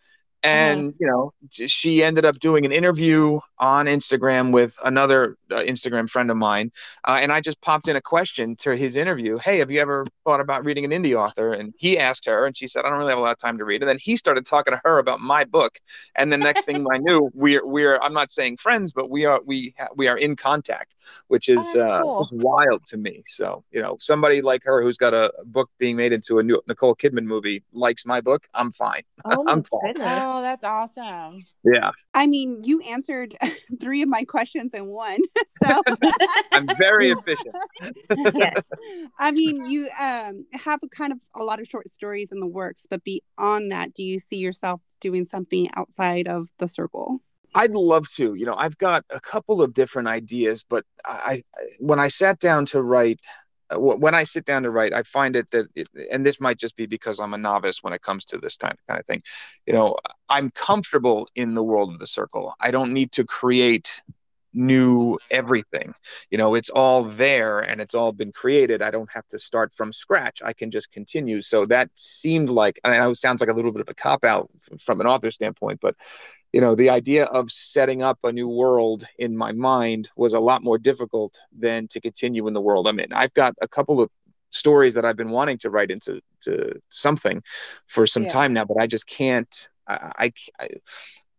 And 0.43 0.93
you 0.99 1.07
know 1.07 1.31
she 1.49 2.03
ended 2.03 2.25
up 2.25 2.37
doing 2.39 2.65
an 2.65 2.71
interview 2.71 3.39
on 3.59 3.85
instagram 3.85 4.51
with 4.51 4.77
another 4.83 5.37
uh, 5.51 5.59
instagram 5.61 6.09
friend 6.09 6.29
of 6.29 6.37
mine 6.37 6.71
uh, 7.07 7.17
and 7.21 7.31
i 7.31 7.39
just 7.39 7.59
popped 7.61 7.87
in 7.87 7.95
a 7.95 8.01
question 8.01 8.55
to 8.55 8.75
his 8.75 8.95
interview 8.97 9.37
hey 9.37 9.57
have 9.59 9.71
you 9.71 9.79
ever 9.79 10.05
thought 10.25 10.39
about 10.39 10.63
reading 10.65 10.85
an 10.85 10.91
indie 10.91 11.15
author? 11.15 11.53
And 11.53 11.73
he 11.77 11.97
asked 11.99 12.25
her 12.25 12.45
and 12.45 12.55
she 12.57 12.67
said 12.67 12.85
i 12.85 12.89
don't 12.89 12.97
really 12.97 13.11
have 13.11 13.19
a 13.19 13.21
lot 13.21 13.31
of 13.31 13.37
time 13.39 13.57
to 13.57 13.65
read. 13.65 13.81
And 13.81 13.89
then 13.89 13.97
he 13.99 14.17
started 14.17 14.45
talking 14.45 14.73
to 14.73 14.81
her 14.83 14.99
about 14.99 15.19
my 15.19 15.43
book 15.43 15.79
and 16.15 16.31
the 16.31 16.37
next 16.37 16.65
thing 16.65 16.85
i 16.93 16.97
knew 16.97 17.29
we're 17.33 17.65
we're 17.65 17.97
i'm 17.99 18.13
not 18.13 18.31
saying 18.31 18.57
friends 18.57 18.91
but 18.93 19.09
we 19.09 19.25
are 19.25 19.41
we 19.45 19.73
ha- 19.77 19.87
we 19.95 20.07
are 20.07 20.17
in 20.17 20.35
contact 20.35 20.95
which 21.27 21.49
is 21.49 21.75
Oh, 21.75 21.79
uh 21.79 22.01
cool. 22.01 22.27
wild 22.31 22.85
to 22.87 22.97
me. 22.97 23.21
So 23.27 23.63
you 23.71 23.81
know 23.81 23.97
somebody 23.99 24.41
like 24.41 24.63
her 24.65 24.81
who's 24.81 24.97
got 24.97 25.13
a 25.13 25.31
book 25.45 25.69
being 25.77 25.95
made 25.95 26.13
into 26.13 26.39
a 26.39 26.43
new 26.43 26.61
nicole 26.67 26.95
kidman 26.95 27.25
movie 27.25 27.63
likes 27.73 28.05
my 28.05 28.21
book 28.21 28.47
i'm 28.53 28.71
fine. 28.71 29.03
Oh 29.25 29.43
I'm 29.47 29.63
fine. 29.63 29.93
Goodness. 30.33 30.39
Oh, 30.39 30.41
that's 30.41 30.63
awesome. 30.63 31.45
yeah 31.63 31.91
I 32.13 32.27
mean, 32.27 32.63
you 32.63 32.81
answered 32.81 33.35
three 33.81 34.01
of 34.01 34.09
my 34.09 34.23
questions 34.23 34.73
in 34.73 34.87
one. 34.87 35.19
So, 35.63 35.81
i'm 36.51 36.67
very 36.77 37.09
efficient 37.11 37.55
Yes. 38.35 38.53
I 39.19 39.31
mean, 39.31 39.65
you 39.65 39.89
um, 39.99 40.45
have 40.53 40.79
a 40.83 40.89
kind 40.89 41.13
of 41.13 41.19
a 41.35 41.43
lot 41.43 41.61
of 41.61 41.67
short 41.67 41.87
stories 41.89 42.31
in 42.31 42.39
the 42.39 42.47
works, 42.47 42.85
but 42.89 43.01
beyond 43.03 43.71
that, 43.71 43.93
do 43.93 44.03
you 44.03 44.19
see 44.19 44.37
yourself 44.37 44.81
doing 44.99 45.23
something 45.25 45.69
outside 45.75 46.27
of 46.27 46.49
the 46.59 46.67
circle? 46.67 47.21
I'd 47.55 47.75
love 47.75 48.07
to. 48.15 48.33
You 48.33 48.45
know, 48.45 48.55
I've 48.55 48.77
got 48.77 49.05
a 49.09 49.19
couple 49.19 49.61
of 49.61 49.73
different 49.73 50.07
ideas, 50.07 50.65
but 50.67 50.83
I, 51.05 51.43
I 51.57 51.63
when 51.79 51.99
I 51.99 52.07
sat 52.07 52.39
down 52.39 52.65
to 52.67 52.81
write, 52.81 53.21
wh- 53.21 53.42
Uh, 53.73 53.79
when 53.79 54.15
I 54.15 54.23
sit 54.23 54.45
down 54.45 54.63
to 54.63 54.69
write, 54.69 54.93
I 54.93 55.03
find 55.03 55.35
it 55.35 55.49
that, 55.51 55.67
it, 55.75 55.87
and 56.11 56.25
this 56.25 56.39
might 56.39 56.57
just 56.57 56.75
be 56.75 56.85
because 56.85 57.19
I'm 57.19 57.33
a 57.33 57.37
novice 57.37 57.81
when 57.81 57.93
it 57.93 58.01
comes 58.01 58.25
to 58.25 58.37
this 58.37 58.57
kind 58.57 58.77
kind 58.87 58.99
of 58.99 59.05
thing. 59.05 59.21
You 59.65 59.73
know, 59.73 59.97
I'm 60.29 60.51
comfortable 60.51 61.27
in 61.35 61.53
the 61.53 61.63
world 61.63 61.93
of 61.93 61.99
the 61.99 62.07
circle. 62.07 62.53
I 62.59 62.71
don't 62.71 62.93
need 62.93 63.11
to 63.13 63.23
create 63.23 64.01
new 64.53 65.17
everything. 65.31 65.93
You 66.29 66.37
know, 66.37 66.55
it's 66.55 66.69
all 66.69 67.03
there 67.03 67.59
and 67.59 67.81
it's 67.81 67.95
all 67.95 68.11
been 68.11 68.31
created. 68.31 68.81
I 68.81 68.91
don't 68.91 69.11
have 69.11 69.27
to 69.27 69.39
start 69.39 69.73
from 69.73 69.91
scratch. 69.91 70.41
I 70.43 70.53
can 70.53 70.69
just 70.71 70.91
continue. 70.91 71.41
So 71.41 71.65
that 71.67 71.89
seemed 71.95 72.49
like, 72.49 72.79
I 72.83 72.97
know 72.97 73.11
it 73.11 73.17
sounds 73.17 73.41
like 73.41 73.49
a 73.49 73.53
little 73.53 73.71
bit 73.71 73.81
of 73.81 73.89
a 73.89 73.95
cop 73.95 74.23
out 74.23 74.49
from 74.79 75.01
an 75.01 75.07
author 75.07 75.31
standpoint, 75.31 75.79
but 75.81 75.95
you 76.53 76.61
know 76.61 76.75
the 76.75 76.89
idea 76.89 77.25
of 77.25 77.51
setting 77.51 78.01
up 78.03 78.19
a 78.23 78.31
new 78.31 78.47
world 78.47 79.05
in 79.17 79.35
my 79.35 79.51
mind 79.51 80.09
was 80.15 80.33
a 80.33 80.39
lot 80.39 80.63
more 80.63 80.77
difficult 80.77 81.37
than 81.57 81.87
to 81.89 81.99
continue 82.01 82.47
in 82.47 82.53
the 82.53 82.61
world 82.61 82.87
i'm 82.87 82.99
in 82.99 83.11
i've 83.13 83.33
got 83.33 83.55
a 83.61 83.67
couple 83.67 84.01
of 84.01 84.09
stories 84.51 84.93
that 84.93 85.05
i've 85.05 85.17
been 85.17 85.31
wanting 85.31 85.57
to 85.57 85.69
write 85.69 85.91
into 85.91 86.21
to 86.41 86.71
something 86.89 87.41
for 87.87 88.05
some 88.07 88.25
Yeah. 88.25 88.29
time 88.29 88.53
now 88.53 88.65
but 88.65 88.77
i 88.79 88.87
just 88.87 89.07
can't 89.07 89.69
i, 89.87 90.11
I, 90.19 90.33
I 90.59 90.69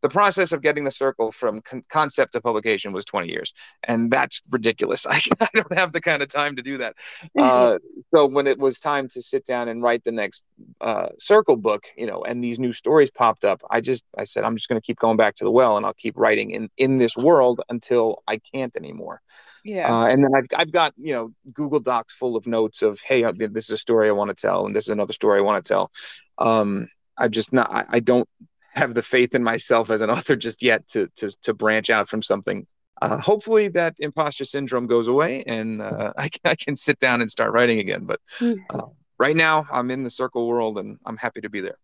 the 0.05 0.11
process 0.11 0.53
of 0.53 0.61
getting 0.61 0.85
the 0.85 0.91
circle 0.91 1.33
from 1.33 1.63
con- 1.63 1.83
concept 1.89 2.33
to 2.33 2.41
publication 2.43 2.93
was 2.93 3.07
20 3.07 3.27
years 3.27 3.55
and 3.85 4.11
that's 4.11 4.43
ridiculous. 4.51 5.07
I, 5.07 5.19
I 5.41 5.49
don't 5.55 5.73
have 5.73 5.95
the 5.95 6.01
kind 6.03 6.23
of 6.23 6.29
time 6.29 6.57
to 6.57 6.63
do 6.63 6.77
that. 6.79 6.95
Uh, 7.39 7.79
so 8.15 8.27
when 8.27 8.47
it 8.47 8.59
was 8.59 8.79
time 8.79 9.09
to 9.09 9.21
sit 9.21 9.45
down 9.45 9.69
and 9.69 9.83
write 9.83 10.03
the 10.05 10.13
next 10.13 10.45
uh, 10.81 11.09
circle 11.19 11.57
book 11.57 11.85
you 11.97 12.07
know 12.07 12.23
and 12.23 12.43
these 12.43 12.59
new 12.59 12.73
stories 12.73 13.11
popped 13.11 13.45
up 13.45 13.61
i 13.71 13.81
just 13.81 14.05
i 14.19 14.25
said 14.25 14.45
i'm 14.45 14.57
just 14.57 14.69
going 14.69 14.81
to 14.81 14.85
keep 14.85 14.99
going 14.99 15.17
back 15.17 15.35
to 15.35 15.45
the 15.45 15.51
well 15.51 15.77
and 15.77 15.85
i'll 15.85 15.95
keep 15.95 16.17
writing 16.17 16.51
in 16.51 16.69
in 16.77 16.99
this 16.99 17.17
world 17.17 17.61
until 17.69 18.23
i 18.29 18.39
can't 18.39 18.77
anymore. 18.77 19.21
Yeah. 19.65 19.93
uh, 19.93 20.07
and 20.07 20.23
then 20.23 20.35
I've, 20.35 20.47
I've 20.57 20.73
got 20.73 20.95
you 20.97 21.15
know 21.15 21.33
google 21.53 21.81
docs 21.81 22.15
full 22.15 22.37
of 22.37 22.47
notes 22.47 22.83
of 22.83 23.01
hey 23.01 23.25
uh, 23.25 23.33
this 23.37 23.65
is 23.65 23.71
a 23.71 23.79
story 23.79 24.09
i 24.09 24.13
want 24.13 24.29
to 24.29 24.35
tell 24.35 24.67
and 24.67 24.75
this 24.77 24.85
is 24.85 24.91
another 24.91 25.13
story 25.13 25.39
i 25.39 25.43
want 25.43 25.65
to 25.65 25.69
tell. 25.69 25.91
Um, 26.39 26.89
i'm 27.17 27.31
just 27.31 27.53
not 27.53 27.71
I, 27.73 27.85
I 27.89 28.01
don't 28.01 28.29
have 28.75 28.95
the 28.95 29.03
faith 29.03 29.35
in 29.35 29.43
myself 29.43 29.91
as 29.91 30.03
an 30.03 30.11
author 30.17 30.37
just 30.37 30.63
yet 30.63 30.87
to 30.89 31.09
to, 31.17 31.31
to 31.43 31.55
branch 31.55 31.91
out 31.91 32.09
from 32.09 32.23
something 32.23 32.67
uh, 33.03 33.19
hopefully 33.19 33.69
that 33.69 33.95
imposter 33.99 34.45
syndrome 34.45 34.87
goes 34.87 35.09
away 35.09 35.43
and 35.47 35.83
uh, 35.83 36.13
I, 36.19 36.29
can, 36.29 36.41
I 36.45 36.55
can 36.55 36.77
sit 36.77 36.99
down 36.99 37.21
and 37.21 37.31
start 37.31 37.53
writing 37.53 37.79
again 37.79 38.05
but 38.05 38.21
Hmm. 38.39 38.55
uh, 38.71 38.87
right 39.19 39.37
now 39.37 39.67
i'm 39.71 39.91
in 39.91 40.03
the 40.05 40.11
circle 40.11 40.47
world 40.49 40.79
and 40.79 40.99
i'm 41.07 41.17
happy 41.17 41.41
to 41.41 41.49
be 41.49 41.61
there 41.61 41.79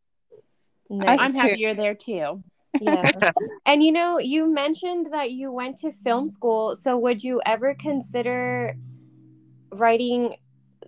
Nice. 0.90 1.20
I'm 1.20 1.35
happy 1.35 1.61
you're 1.61 1.74
there 1.74 1.94
too. 1.94 2.42
yeah. 2.81 3.12
And 3.64 3.83
you 3.83 3.92
know, 3.92 4.18
you 4.18 4.53
mentioned 4.53 5.12
that 5.12 5.31
you 5.31 5.53
went 5.53 5.76
to 5.79 5.92
film 5.92 6.26
school. 6.26 6.74
So 6.74 6.98
would 6.98 7.22
you 7.22 7.40
ever 7.46 7.74
consider 7.74 8.74
writing 9.72 10.35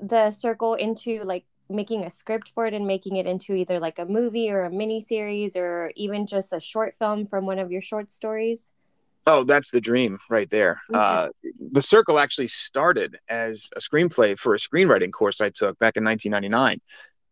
the 0.01 0.33
circle 0.33 0.75
into 0.75 1.23
like 1.23 1.45
making 1.69 2.05
a 2.05 2.11
script 2.11 2.53
for 2.55 2.67
it 2.67 2.75
and 2.75 2.87
making 2.87 3.17
it 3.17 3.27
into 3.27 3.55
either 3.55 3.81
like 3.81 3.99
a 3.99 4.05
movie 4.05 4.51
or 4.51 4.65
a 4.65 4.71
mini 4.71 5.01
series 5.01 5.57
or 5.57 5.93
even 5.97 6.27
just 6.27 6.53
a 6.53 6.61
short 6.61 6.95
film 6.99 7.27
from 7.27 7.47
one 7.47 7.59
of 7.59 7.71
your 7.71 7.81
short 7.81 8.11
stories? 8.11 8.73
Oh, 9.27 9.45
that's 9.45 9.71
the 9.71 9.81
dream 9.81 10.19
right 10.29 10.51
there. 10.51 10.81
Mhm. 10.91 10.97
Uh, 10.97 11.29
the 11.71 11.83
Circle 11.83 12.19
actually 12.19 12.49
started 12.49 13.19
as 13.29 13.71
a 13.77 13.81
screenplay 13.81 14.39
for 14.39 14.55
a 14.55 14.59
screenwriting 14.59 15.13
course 15.13 15.41
I 15.41 15.51
took 15.51 15.79
back 15.79 15.97
in 15.97 16.05
1999. 16.05 16.81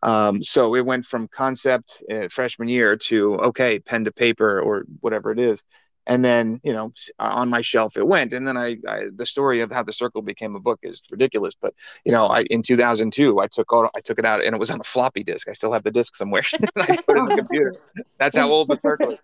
Um, 0.03 0.43
so 0.43 0.75
it 0.77 0.87
went 0.87 1.05
from 1.05 1.29
concept 1.29 2.03
uh, 2.11 2.29
freshman 2.31 2.69
year 2.69 2.97
to 2.97 3.35
okay, 3.41 3.81
pen 3.81 4.05
to 4.05 4.13
paper 4.13 4.61
or 4.61 4.85
whatever 5.01 5.31
it 5.33 5.39
is, 5.39 5.63
and 6.07 6.25
then 6.25 6.61
you 6.63 6.73
know 6.73 6.93
on 7.19 7.49
my 7.49 7.61
shelf 7.61 7.97
it 7.97 8.07
went. 8.07 8.33
And 8.33 8.47
then 8.47 8.57
I, 8.57 8.77
I 8.89 9.05
the 9.15 9.27
story 9.27 9.61
of 9.61 9.71
how 9.71 9.83
the 9.83 9.93
Circle 9.93 10.23
became 10.23 10.57
a 10.57 10.61
book 10.61 10.81
is 10.83 11.03
ridiculous, 11.11 11.55
but 11.61 11.75
you 12.05 12.13
know 12.13 12.27
I 12.27 12.43
in 12.43 12.63
2002 12.63 13.41
I 13.41 13.47
took 13.47 13.73
all, 13.73 13.91
I 13.95 14.01
took 14.01 14.19
it 14.19 14.25
out 14.25 14.45
and 14.45 14.55
it 14.55 14.59
was 14.59 14.71
on 14.71 14.81
a 14.81 14.85
floppy 14.85 15.23
disk. 15.23 15.49
I 15.49 15.53
still 15.53 15.73
have 15.73 15.85
the 15.85 15.91
disk 15.91 16.17
somewhere. 16.17 16.43
I 16.77 16.97
put 16.97 17.17
it 17.17 17.21
in 17.21 17.25
the 17.27 17.37
computer. 17.37 17.75
That's 18.19 18.37
how 18.37 18.51
old 18.51 18.69
the 18.69 18.79
Circle 18.81 19.13
is 19.13 19.23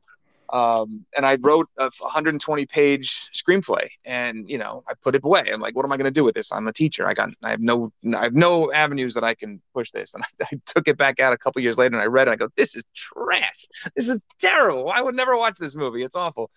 um, 0.51 1.05
and 1.17 1.27
I 1.27 1.37
wrote 1.41 1.69
a 1.77 1.91
120 1.99 2.67
page 2.67 3.31
screenplay, 3.35 3.89
and 4.05 4.49
you 4.49 4.59
know 4.59 4.85
I 4.89 4.95
put 4.95 5.15
it 5.15 5.25
away. 5.25 5.51
I'm 5.53 5.61
like, 5.61 5.75
what 5.75 5.85
am 5.85 5.93
I 5.93 5.97
going 5.97 6.05
to 6.05 6.11
do 6.11 6.25
with 6.25 6.35
this? 6.35 6.53
I'm 6.53 6.69
a 6.69 6.73
teacher. 6.73 7.07
I 7.07 7.15
got 7.15 7.31
I 7.43 7.51
have 7.51 7.61
no 7.61 7.93
I 8.15 8.25
have 8.25 8.35
no 8.35 8.73
avenues 8.73 9.15
that 9.15 9.25
I 9.25 9.35
can 9.35 9.61
push 9.75 9.91
this. 9.91 10.15
And 10.15 10.25
I, 10.25 10.45
I 10.53 10.61
took 10.67 10.89
it 10.89 10.97
back 10.97 11.21
out 11.21 11.33
a 11.33 11.39
couple 11.39 11.63
years 11.63 11.77
later, 11.77 11.97
and 11.97 12.03
I 12.03 12.07
read 12.07 12.29
it. 12.29 12.33
I 12.33 12.37
go, 12.37 12.49
this 12.57 12.77
is 12.77 12.85
trash. 12.95 13.67
This 13.95 14.09
is 14.09 14.21
terrible. 14.41 14.91
I 14.91 15.01
would 15.01 15.15
never 15.15 15.37
watch 15.37 15.59
this 15.59 15.75
movie. 15.75 16.03
It's 16.03 16.17
awful. 16.17 16.51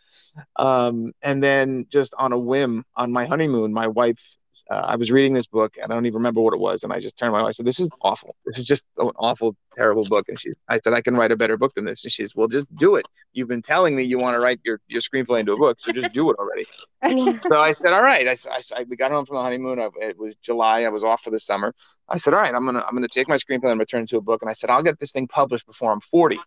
Um, 0.55 1.13
and 1.21 1.41
then 1.41 1.85
just 1.89 2.13
on 2.17 2.31
a 2.31 2.37
whim, 2.37 2.85
on 2.95 3.11
my 3.11 3.25
honeymoon, 3.25 3.73
my 3.73 3.87
wife. 3.87 4.19
Uh, 4.69 4.75
I 4.75 4.95
was 4.95 5.11
reading 5.11 5.33
this 5.33 5.47
book, 5.47 5.77
and 5.81 5.91
I 5.91 5.95
don't 5.95 6.05
even 6.05 6.17
remember 6.17 6.41
what 6.41 6.53
it 6.53 6.59
was. 6.59 6.83
And 6.83 6.91
I 6.93 6.99
just 6.99 7.17
turned 7.17 7.31
my 7.31 7.41
wife. 7.41 7.49
I 7.49 7.51
said, 7.53 7.65
"This 7.65 7.79
is 7.79 7.89
awful. 8.01 8.35
This 8.45 8.57
is 8.59 8.65
just 8.65 8.85
an 8.97 9.09
awful, 9.17 9.55
terrible 9.73 10.03
book." 10.03 10.29
And 10.29 10.39
she, 10.39 10.51
I 10.67 10.79
said, 10.83 10.93
"I 10.93 11.01
can 11.01 11.15
write 11.15 11.31
a 11.31 11.35
better 11.35 11.57
book 11.57 11.73
than 11.75 11.85
this." 11.85 12.03
And 12.03 12.11
she's, 12.11 12.35
"Well, 12.35 12.47
just 12.47 12.67
do 12.75 12.95
it. 12.95 13.07
You've 13.33 13.47
been 13.47 13.61
telling 13.61 13.95
me 13.95 14.03
you 14.03 14.17
want 14.17 14.35
to 14.35 14.39
write 14.39 14.59
your, 14.63 14.79
your 14.87 15.01
screenplay 15.01 15.39
into 15.41 15.53
a 15.53 15.57
book, 15.57 15.79
so 15.79 15.91
just 15.91 16.13
do 16.13 16.29
it 16.31 16.37
already." 16.39 16.65
so 17.47 17.57
I 17.59 17.71
said, 17.71 17.93
"All 17.93 18.03
right." 18.03 18.27
I, 18.27 18.31
I 18.51 18.61
I- 18.79 18.85
we 18.89 18.95
got 18.95 19.11
home 19.11 19.25
from 19.25 19.37
the 19.37 19.43
honeymoon. 19.43 19.79
I, 19.79 19.89
it 20.01 20.17
was 20.17 20.35
July. 20.35 20.83
I 20.83 20.89
was 20.89 21.03
off 21.03 21.21
for 21.21 21.29
the 21.31 21.39
summer. 21.39 21.73
I 22.07 22.17
said, 22.17 22.33
"All 22.33 22.41
right, 22.41 22.53
I'm 22.53 22.65
gonna 22.65 22.83
I'm 22.87 22.93
gonna 22.95 23.07
take 23.07 23.27
my 23.29 23.37
screenplay 23.37 23.63
and 23.65 23.71
I'm 23.71 23.77
gonna 23.77 23.85
turn 23.85 23.99
it 24.01 24.03
into 24.03 24.17
a 24.17 24.21
book." 24.21 24.41
And 24.41 24.49
I 24.49 24.53
said, 24.53 24.69
"I'll 24.69 24.83
get 24.83 24.99
this 24.99 25.11
thing 25.11 25.27
published 25.27 25.65
before 25.65 25.91
I'm 25.91 26.01
40." 26.01 26.39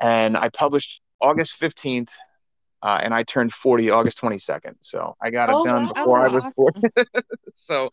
And 0.00 0.36
I 0.36 0.48
published 0.48 1.02
August 1.20 1.54
15th, 1.60 2.08
uh, 2.82 2.98
and 3.02 3.12
I 3.14 3.22
turned 3.22 3.52
40 3.52 3.90
August 3.90 4.20
22nd. 4.20 4.74
So 4.80 5.16
I 5.20 5.30
got 5.30 5.50
it 5.50 5.56
Oh, 5.56 5.64
done 5.64 5.86
wow. 5.86 5.92
before 5.94 6.18
I 6.20 6.28
was 6.28 6.44
Awesome. 6.58 6.82
40. 6.82 6.88
so 7.54 7.90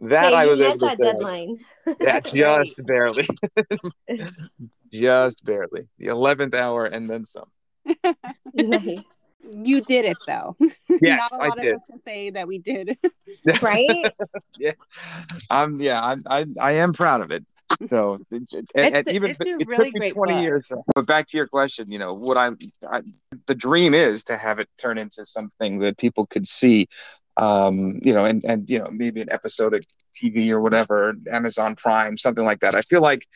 that 0.00 0.30
Hey, 0.30 0.34
I 0.34 0.46
was 0.46 0.60
able 0.60 0.78
to 0.78 0.86
that 0.86 1.00
say, 1.00 1.12
deadline. 1.12 1.58
That's 2.00 2.30
just 2.32 2.84
barely, 2.86 3.26
just 4.92 5.44
barely. 5.44 5.88
The 5.98 6.06
11th 6.06 6.54
hour 6.54 6.86
and 6.86 7.08
then 7.08 7.24
some. 7.24 7.50
nice. 8.54 8.98
You 9.62 9.82
did 9.82 10.06
it 10.06 10.18
though. 10.26 10.56
Yes, 11.02 11.28
Not 11.30 11.40
a 11.40 11.44
I 11.44 11.48
lot 11.48 11.58
did. 11.58 11.74
of 11.74 11.80
us 11.80 11.82
can 11.90 12.00
say 12.00 12.30
that 12.30 12.48
we 12.48 12.58
did. 12.58 12.96
Right? 13.60 14.06
Yeah. 14.58 14.72
I'm 15.50 15.80
yeah, 15.80 16.00
I, 16.00 16.16
I 16.26 16.46
I 16.60 16.72
am 16.72 16.92
proud 16.94 17.20
of 17.20 17.30
it. 17.30 17.44
So 17.86 18.18
and, 18.30 18.48
and 18.74 19.08
even 19.08 19.30
it's 19.30 19.40
it 19.40 19.66
really 19.66 19.90
took 19.90 19.94
me 19.94 20.00
great 20.00 20.14
20 20.14 20.32
book. 20.32 20.42
years. 20.42 20.72
But 20.94 21.06
back 21.06 21.26
to 21.28 21.36
your 21.36 21.46
question, 21.46 21.90
you 21.90 21.98
know, 21.98 22.14
what 22.14 22.36
I'm 22.36 22.58
I, 22.90 23.02
the 23.46 23.54
dream 23.54 23.94
is 23.94 24.24
to 24.24 24.36
have 24.36 24.58
it 24.58 24.68
turn 24.78 24.98
into 24.98 25.24
something 25.24 25.80
that 25.80 25.98
people 25.98 26.26
could 26.26 26.46
see. 26.46 26.88
Um, 27.36 27.98
you 28.02 28.14
know, 28.14 28.24
and 28.24 28.44
and 28.44 28.68
you 28.70 28.78
know, 28.78 28.88
maybe 28.92 29.20
an 29.20 29.30
episode 29.30 29.74
of 29.74 29.84
TV 30.14 30.50
or 30.50 30.60
whatever, 30.60 31.14
Amazon 31.30 31.74
Prime, 31.74 32.16
something 32.16 32.44
like 32.44 32.60
that. 32.60 32.74
I 32.74 32.82
feel 32.82 33.02
like 33.02 33.26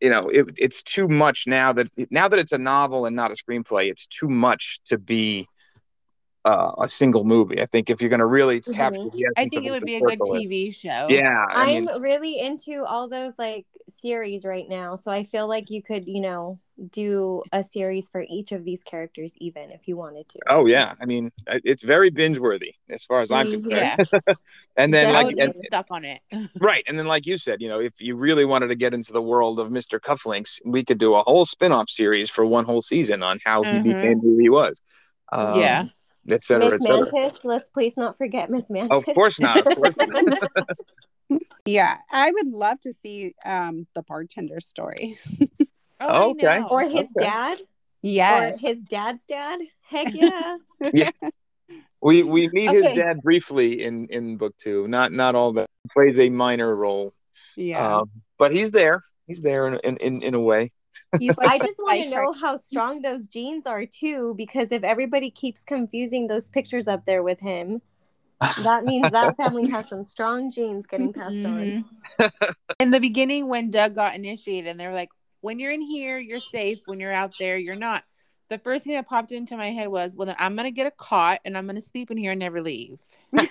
you 0.00 0.10
know, 0.10 0.28
it, 0.28 0.46
it's 0.56 0.82
too 0.82 1.08
much 1.08 1.44
now 1.46 1.72
that 1.72 1.88
now 2.10 2.28
that 2.28 2.38
it's 2.38 2.52
a 2.52 2.58
novel 2.58 3.06
and 3.06 3.16
not 3.16 3.30
a 3.30 3.34
screenplay, 3.34 3.90
it's 3.90 4.06
too 4.06 4.28
much 4.28 4.80
to 4.86 4.98
be 4.98 5.46
uh, 6.44 6.72
a 6.80 6.88
single 6.88 7.24
movie. 7.24 7.60
I 7.60 7.66
think 7.66 7.90
if 7.90 8.00
you're 8.00 8.10
going 8.10 8.20
to 8.20 8.26
really 8.26 8.60
capture, 8.60 9.00
Mhm. 9.00 9.12
the 9.12 9.26
I 9.36 9.42
think 9.48 9.56
of 9.56 9.64
it 9.66 9.70
would 9.72 9.84
be 9.84 9.96
a 9.96 10.00
good 10.00 10.18
circle 10.18 10.34
is- 10.36 10.42
TV 10.44 10.70
show. 10.70 11.06
Yeah, 11.10 11.44
I 11.50 11.74
I'm 11.76 11.84
mean, 11.86 12.00
really 12.00 12.38
into 12.38 12.84
all 12.84 13.08
those 13.08 13.38
like 13.38 13.66
series 13.88 14.44
right 14.44 14.68
now. 14.68 14.94
So 14.96 15.10
I 15.10 15.24
feel 15.24 15.48
like 15.48 15.70
you 15.70 15.82
could, 15.82 16.06
you 16.06 16.20
know, 16.20 16.58
do 16.92 17.42
a 17.52 17.62
series 17.64 18.08
for 18.08 18.24
each 18.28 18.52
of 18.52 18.64
these 18.64 18.84
characters, 18.84 19.32
even 19.38 19.70
if 19.72 19.88
you 19.88 19.96
wanted 19.96 20.28
to. 20.28 20.38
oh 20.48 20.66
yeah, 20.66 20.94
I 21.00 21.06
mean, 21.06 21.32
it's 21.48 21.82
very 21.82 22.10
binge 22.10 22.38
worthy 22.38 22.74
as 22.88 23.04
far 23.04 23.20
as 23.20 23.32
I'm 23.32 23.46
Mhm. 23.46 23.64
concerned. 23.64 24.06
Yeah, 24.28 24.34
and 24.76 24.94
then 24.94 25.08
I 25.08 25.10
like 25.10 25.26
would 25.26 25.40
and, 25.40 25.54
stuck 25.54 25.86
on 25.90 26.04
it. 26.04 26.20
right, 26.60 26.84
and 26.86 26.96
then 26.98 27.06
like 27.06 27.26
you 27.26 27.36
said, 27.36 27.60
you 27.60 27.68
know, 27.68 27.80
if 27.80 27.94
you 27.98 28.14
really 28.16 28.44
wanted 28.44 28.68
to 28.68 28.76
get 28.76 28.94
into 28.94 29.12
the 29.12 29.20
world 29.22 29.58
of 29.58 29.70
Mr. 29.70 29.98
Cufflinks, 30.00 30.60
we 30.64 30.84
could 30.84 30.98
do 30.98 31.14
a 31.16 31.22
whole 31.24 31.44
spin-off 31.44 31.90
series 31.90 32.30
for 32.30 32.46
one 32.46 32.64
whole 32.64 32.80
season 32.82 33.22
on 33.24 33.40
how 33.44 33.62
he 33.64 33.68
Mhm. 33.70 33.82
became 33.82 34.20
who 34.20 34.38
he 34.38 34.48
was. 34.48 34.80
Um, 35.32 35.54
Yeah. 35.58 35.84
Et 36.28 36.44
cetera, 36.44 36.66
et 36.68 36.72
Miss 36.72 36.82
cetera. 36.82 37.06
Mantis, 37.12 37.44
let's 37.44 37.68
please 37.68 37.96
not 37.96 38.16
forget 38.16 38.50
Miss 38.50 38.70
Mantis. 38.70 38.98
Of 38.98 39.04
course 39.14 39.40
not. 39.40 39.66
Of 39.66 39.76
course 39.76 39.96
not. 39.96 40.38
Yeah, 41.66 41.98
I 42.10 42.30
would 42.30 42.48
love 42.48 42.80
to 42.80 42.92
see 42.94 43.34
um 43.44 43.86
the 43.94 44.02
bartender 44.02 44.60
story. 44.60 45.18
Oh, 46.00 46.30
Okay. 46.30 46.46
I 46.46 46.60
know. 46.60 46.68
or 46.68 46.80
his 46.82 46.92
Okay. 46.94 47.06
dad. 47.18 47.58
Yes. 48.00 48.54
Or 48.54 48.58
his 48.58 48.82
dad's 48.84 49.26
dad. 49.26 49.60
Heck 49.82 50.14
yeah. 50.14 50.56
yeah. 50.94 51.10
We 52.00 52.22
we 52.22 52.48
meet 52.48 52.70
his 52.70 52.94
dad 52.96 53.20
briefly 53.20 53.82
in 53.82 54.06
in 54.06 54.38
book 54.38 54.54
two. 54.56 54.88
Not 54.88 55.12
not 55.12 55.34
all 55.34 55.52
that. 55.54 55.66
Plays 55.92 56.18
a 56.18 56.30
minor 56.30 56.74
role, 56.74 57.12
Yeah. 57.56 57.98
um, 57.98 58.10
but 58.38 58.52
he's 58.52 58.70
there. 58.70 59.02
He's 59.26 59.42
there 59.42 59.66
in 59.66 59.74
in 59.84 59.96
in, 59.98 60.22
in 60.22 60.34
a 60.34 60.40
way. 60.40 60.70
He's 61.18 61.36
like 61.36 61.50
I 61.50 61.58
just 61.58 61.78
want 61.78 62.02
to 62.02 62.10
know 62.10 62.32
how 62.32 62.56
strong 62.56 63.02
those 63.02 63.26
genes 63.26 63.66
are 63.66 63.86
too, 63.86 64.34
because 64.36 64.72
if 64.72 64.84
everybody 64.84 65.30
keeps 65.30 65.64
confusing 65.64 66.26
those 66.26 66.48
pictures 66.48 66.86
up 66.86 67.06
there 67.06 67.22
with 67.22 67.40
him, 67.40 67.80
that 68.40 68.84
means 68.84 69.10
that 69.12 69.36
family 69.38 69.68
has 69.70 69.88
some 69.88 70.04
strong 70.04 70.50
genes 70.50 70.86
getting 70.86 71.12
passed 71.12 71.44
on. 71.44 71.84
Mhm. 72.20 72.30
In 72.80 72.90
the 72.90 73.00
beginning, 73.00 73.48
when 73.48 73.70
Doug 73.70 73.94
got 73.94 74.14
initiated, 74.14 74.70
and 74.70 74.78
they 74.78 74.86
were 74.86 74.92
like, 74.94 75.10
"When 75.40 75.58
you're 75.58 75.72
in 75.72 75.80
here, 75.80 76.18
you're 76.18 76.38
safe. 76.38 76.78
When 76.86 77.00
you're 77.00 77.12
out 77.12 77.34
there, 77.38 77.56
you're 77.56 77.74
not." 77.74 78.04
The 78.50 78.58
first 78.58 78.84
thing 78.84 78.94
that 78.94 79.08
popped 79.08 79.32
into 79.32 79.56
my 79.56 79.70
head 79.70 79.88
was, 79.88 80.14
"Well, 80.14 80.26
then 80.26 80.36
I'm 80.38 80.54
gonna 80.56 80.70
get 80.70 80.86
a 80.86 80.90
cot 80.92 81.40
and 81.44 81.58
I'm 81.58 81.66
gonna 81.66 81.82
sleep 81.82 82.10
in 82.10 82.16
here 82.16 82.32
and 82.32 82.38
never 82.38 82.62
leave." 82.62 83.00
and 83.32 83.48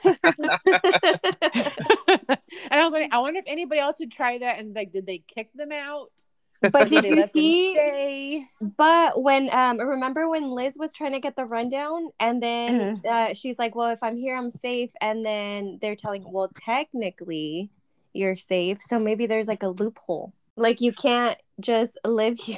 I'm 2.72 2.92
going. 2.92 3.10
I 3.12 3.20
wonder 3.20 3.40
if 3.40 3.46
anybody 3.48 3.80
else 3.80 4.00
would 4.00 4.12
try 4.12 4.38
that 4.38 4.60
and 4.60 4.74
like, 4.76 4.92
did 4.92 5.06
they 5.06 5.20
kick 5.20 5.52
them 5.54 5.72
out? 5.72 6.12
But 6.62 6.90
did 6.90 7.08
you 7.08 7.24
see? 7.24 7.74
stay? 7.74 8.46
But 8.62 9.22
when 9.22 9.50
um 9.54 9.80
remember 9.80 10.30
when 10.30 10.50
Liz 10.52 10.78
was 10.78 10.94
trying 10.94 11.14
to 11.14 11.20
get 11.20 11.36
the 11.36 11.46
rundown 11.46 12.10
and 12.20 12.42
then 12.42 12.74
Mm-hmm. 12.74 13.08
uh, 13.08 13.34
she's 13.34 13.60
like, 13.60 13.76
"Well, 13.76 13.90
if 13.92 14.04
I'm 14.04 14.18
here, 14.18 14.36
I'm 14.36 14.52
safe," 14.52 14.92
and 15.02 15.24
then 15.26 15.78
they're 15.82 15.96
telling, 15.96 16.24
"Well, 16.32 16.50
technically, 16.56 17.70
you're 18.14 18.38
safe, 18.38 18.82
so 18.82 19.00
maybe 19.00 19.26
there's 19.28 19.48
like 19.48 19.64
a 19.64 19.70
loophole, 19.70 20.34
like 20.56 20.82
you 20.82 20.92
can't 20.92 21.38
just 21.60 21.98
live 22.06 22.40
here." 22.40 22.58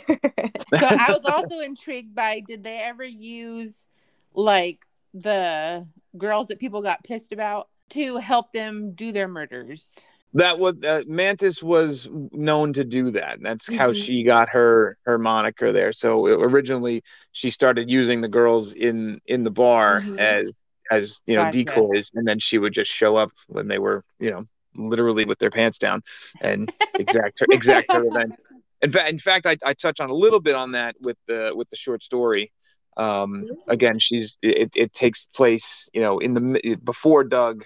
So 0.79 0.87
I 0.87 1.11
was 1.11 1.25
also 1.25 1.59
intrigued 1.59 2.15
by 2.15 2.39
did 2.41 2.63
they 2.63 2.77
ever 2.79 3.03
use 3.03 3.85
like 4.33 4.79
the 5.13 5.87
girls 6.17 6.47
that 6.47 6.59
people 6.59 6.81
got 6.81 7.03
pissed 7.03 7.31
about 7.33 7.69
to 7.89 8.17
help 8.17 8.53
them 8.53 8.93
do 8.93 9.11
their 9.11 9.27
murders? 9.27 9.93
That 10.33 10.59
was 10.59 10.75
uh, 10.83 11.01
Mantis 11.07 11.63
was 11.63 12.07
known 12.31 12.73
to 12.73 12.83
do 12.83 13.11
that. 13.11 13.39
That's 13.41 13.67
how 13.73 13.91
Mhm. 13.91 13.95
she 13.95 14.23
got 14.23 14.49
her 14.49 14.97
her 15.05 15.17
moniker 15.17 15.71
there. 15.71 15.91
So 15.91 16.27
uh, 16.27 16.37
originally 16.37 17.03
she 17.31 17.49
started 17.49 17.89
using 17.89 18.21
the 18.21 18.27
girls 18.27 18.73
in 18.73 19.19
in 19.25 19.43
the 19.43 19.51
bar 19.51 20.01
Mhm. 20.01 20.19
as 20.19 20.51
as 20.91 21.21
you 21.25 21.35
know 21.35 21.45
Gotcha. 21.45 21.63
decoys, 21.63 22.11
and 22.13 22.27
then 22.27 22.39
she 22.39 22.57
would 22.59 22.73
just 22.73 22.91
show 22.91 23.15
up 23.17 23.31
when 23.47 23.67
they 23.67 23.79
were 23.79 24.03
you 24.19 24.29
know 24.29 24.43
literally 24.75 25.25
with 25.25 25.39
their 25.39 25.49
pants 25.49 25.79
down 25.79 26.01
and 26.41 26.71
exact 26.99 27.39
her 27.39 27.47
exact 27.51 27.91
her 27.91 28.01
revenge. 28.03 28.33
In 28.81 28.91
fact, 28.91 29.09
in 29.09 29.19
fact, 29.19 29.45
I, 29.45 29.57
I 29.65 29.73
touch 29.73 29.99
on 29.99 30.09
a 30.09 30.13
little 30.13 30.39
bit 30.39 30.55
on 30.55 30.73
that 30.73 30.95
with 31.01 31.17
the 31.27 31.51
with 31.55 31.69
the 31.71 31.75
short 31.75 32.03
story. 32.03 32.51
Um, 32.97 33.45
again, 33.67 33.97
she's 33.99 34.37
it, 34.43 34.71
it 34.75 34.93
takes 34.93 35.27
place 35.35 35.89
you 35.91 36.01
know 36.01 36.19
in 36.19 36.33
the 36.35 36.75
before 36.83 37.23
Doug, 37.23 37.65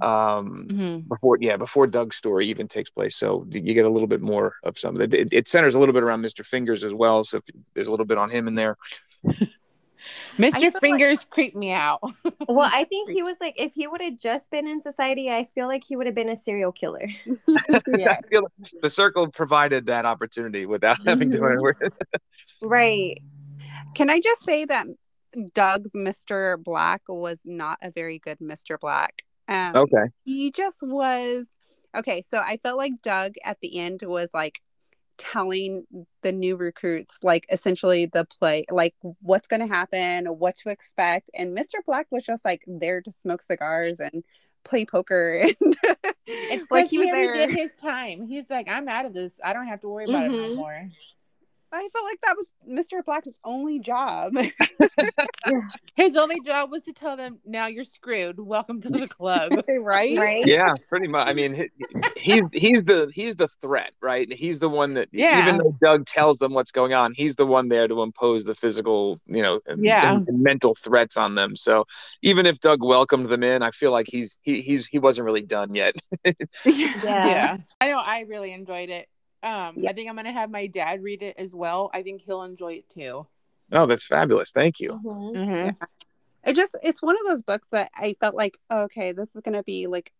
um, 0.00 0.66
Mm-hmm. 0.70 1.08
before 1.08 1.38
yeah 1.40 1.56
before 1.56 1.86
Doug's 1.86 2.16
story 2.16 2.48
even 2.48 2.68
takes 2.68 2.90
place. 2.90 3.16
So 3.16 3.46
you 3.50 3.74
get 3.74 3.84
a 3.84 3.90
little 3.90 4.08
bit 4.08 4.20
more 4.20 4.54
of 4.64 4.78
some. 4.78 5.00
It, 5.00 5.14
it, 5.14 5.28
it 5.32 5.48
centers 5.48 5.74
a 5.74 5.78
little 5.78 5.92
bit 5.92 6.02
around 6.02 6.20
Mister 6.20 6.42
Fingers 6.44 6.84
as 6.84 6.92
well. 6.94 7.24
So 7.24 7.38
if, 7.38 7.44
there's 7.74 7.88
a 7.88 7.90
little 7.90 8.06
bit 8.06 8.18
on 8.18 8.30
him 8.30 8.48
in 8.48 8.54
there. 8.54 8.76
Mr. 10.36 10.52
feel 10.60 10.62
like- 10.72 10.80
Fingers 10.80 11.24
creeped 11.30 11.56
me 11.56 11.72
out. 11.72 12.00
well, 12.48 12.68
I 12.70 12.84
think 12.84 13.10
he 13.10 13.22
was 13.22 13.38
like, 13.40 13.54
if 13.58 13.72
he 13.74 13.86
would 13.86 14.02
have 14.02 14.18
just 14.18 14.50
been 14.50 14.66
in 14.66 14.82
society, 14.82 15.30
I 15.30 15.46
feel 15.54 15.66
like 15.66 15.82
he 15.84 15.96
would 15.96 16.04
have 16.06 16.14
been 16.14 16.28
a 16.28 16.36
serial 16.36 16.72
killer. 16.72 17.06
yeah. 17.96 18.18
I 18.18 18.28
feel 18.28 18.42
like 18.42 18.70
the 18.82 18.90
circle 18.90 19.28
provided 19.28 19.86
that 19.86 20.04
opportunity 20.04 20.66
without 20.66 20.98
having 21.06 21.30
to. 21.30 21.40
Right. 22.62 23.22
Can 23.94 24.10
I 24.10 24.20
just 24.20 24.44
say 24.44 24.64
that 24.66 24.86
Doug's 25.54 25.92
Mr. 25.92 26.62
Black 26.62 27.02
was 27.08 27.40
not 27.44 27.78
a 27.82 27.90
very 27.90 28.18
good 28.18 28.38
Mr. 28.40 28.78
Black. 28.78 29.22
Um, 29.48 29.74
okay. 29.76 30.04
He 30.24 30.50
just 30.50 30.78
was 30.82 31.46
okay. 31.96 32.22
So 32.22 32.38
I 32.40 32.56
felt 32.58 32.78
like 32.78 33.02
Doug 33.02 33.34
at 33.44 33.58
the 33.60 33.78
end 33.78 34.02
was 34.02 34.30
like 34.34 34.60
telling 35.18 35.86
the 36.22 36.32
new 36.32 36.56
recruits, 36.56 37.18
like 37.22 37.46
essentially 37.50 38.06
the 38.06 38.24
play, 38.24 38.64
like 38.70 38.94
what's 39.22 39.48
going 39.48 39.60
to 39.60 39.72
happen, 39.74 40.26
what 40.26 40.56
to 40.58 40.70
expect. 40.70 41.30
And 41.34 41.54
Mr. 41.54 41.78
Black 41.86 42.06
was 42.10 42.24
just 42.24 42.44
like 42.44 42.62
there 42.66 43.00
to 43.02 43.12
smoke 43.12 43.42
cigars 43.42 44.00
and 44.00 44.24
play 44.64 44.84
poker. 44.86 45.46
And 45.62 45.76
It's 46.26 46.66
like 46.70 46.84
like 46.84 46.90
he 46.90 46.98
he 46.98 46.98
was 46.98 47.08
already 47.08 47.26
there. 47.26 47.46
did 47.46 47.50
his 47.50 47.72
time. 47.74 48.26
He's 48.26 48.48
like, 48.50 48.68
I'm 48.68 48.88
out 48.88 49.04
of 49.06 49.12
this. 49.14 49.32
I 49.44 49.52
don't 49.52 49.66
have 49.66 49.80
to 49.82 49.88
worry 49.88 50.06
about 50.06 50.26
it 50.26 50.32
Mhm. 50.32 50.56
No 51.74 51.78
more. 51.78 51.84
I 51.84 51.88
felt 51.88 52.04
like 52.04 52.20
that 52.22 52.36
was 52.36 52.54
Mr. 52.68 53.04
Black's 53.04 53.38
only 53.44 53.78
job. 53.78 54.34
His 55.96 56.16
only 56.16 56.40
job 56.40 56.70
was 56.70 56.82
to 56.84 56.92
tell 56.92 57.16
them, 57.16 57.38
now 57.44 57.66
you're 57.66 57.84
screwed. 57.84 58.38
Welcome 58.40 58.80
to 58.82 58.88
the 58.90 59.06
club. 59.08 59.52
right? 59.68 60.18
Right. 60.18 60.44
Yeah, 60.54 60.70
pretty 60.88 61.08
much. 61.08 61.26
I 61.26 61.32
mean, 61.32 61.54
he, 61.54 61.70
he's 62.16 62.42
he's 62.52 62.84
the 62.84 63.10
he's 63.12 63.34
the 63.36 63.48
threat, 63.60 63.92
right? 64.00 64.30
He's 64.32 64.60
the 64.60 64.68
one 64.68 64.94
that 64.94 65.08
Yeah. 65.12 65.42
even 65.42 65.58
though 65.58 65.76
Doug 65.82 66.06
tells 66.06 66.38
them 66.38 66.52
what's 66.54 66.70
going 66.70 66.92
on, 66.92 67.12
he's 67.14 67.34
the 67.36 67.46
one 67.46 67.68
there 67.68 67.88
to 67.88 68.02
impose 68.02 68.44
the 68.44 68.54
physical, 68.54 69.18
you 69.26 69.42
know, 69.42 69.60
Yeah. 69.76 70.14
and- 70.14 70.28
and 70.28 70.40
mental 70.42 70.74
threats 70.76 71.16
on 71.16 71.34
them. 71.34 71.56
So 71.56 71.86
even 72.22 72.46
if 72.46 72.60
Doug 72.60 72.82
welcomed 72.84 73.28
them 73.28 73.42
in, 73.42 73.62
I 73.62 73.70
feel 73.72 73.90
like 73.90 74.06
he's 74.08 74.38
he 74.42 74.60
he's 74.60 74.86
he 74.86 74.98
wasn't 74.98 75.24
really 75.24 75.42
done 75.42 75.74
yet. 75.74 75.94
Yeah. 76.24 76.32
yeah. 77.04 77.56
I 77.80 77.88
know 77.90 77.98
I 78.04 78.20
really 78.28 78.52
enjoyed 78.52 78.90
it. 78.90 79.08
Um, 79.44 79.74
Yeah. 79.78 79.90
I 79.90 79.92
think 79.92 80.08
I'm 80.08 80.16
gonna 80.16 80.32
have 80.32 80.50
my 80.50 80.66
dad 80.66 81.02
read 81.02 81.22
it 81.22 81.36
as 81.38 81.54
well. 81.54 81.90
I 81.92 82.02
think 82.02 82.22
he'll 82.22 82.42
enjoy 82.42 82.74
it 82.74 82.88
too. 82.88 83.26
Oh, 83.72 83.86
that's 83.86 84.04
fabulous! 84.04 84.52
Thank 84.52 84.80
you. 84.80 84.88
Mhm. 84.88 85.34
Mm-hmm. 85.36 85.84
it 86.46 86.54
just 86.56 86.76
it's 86.82 87.02
one 87.02 87.16
of 87.16 87.26
those 87.26 87.42
books 87.42 87.68
that 87.70 87.90
I 87.94 88.16
felt 88.20 88.34
like 88.34 88.58
okay 88.70 89.12
this 89.12 89.34
is 89.34 89.40
gonna 89.42 89.62
be 89.62 89.86
like 89.86 90.12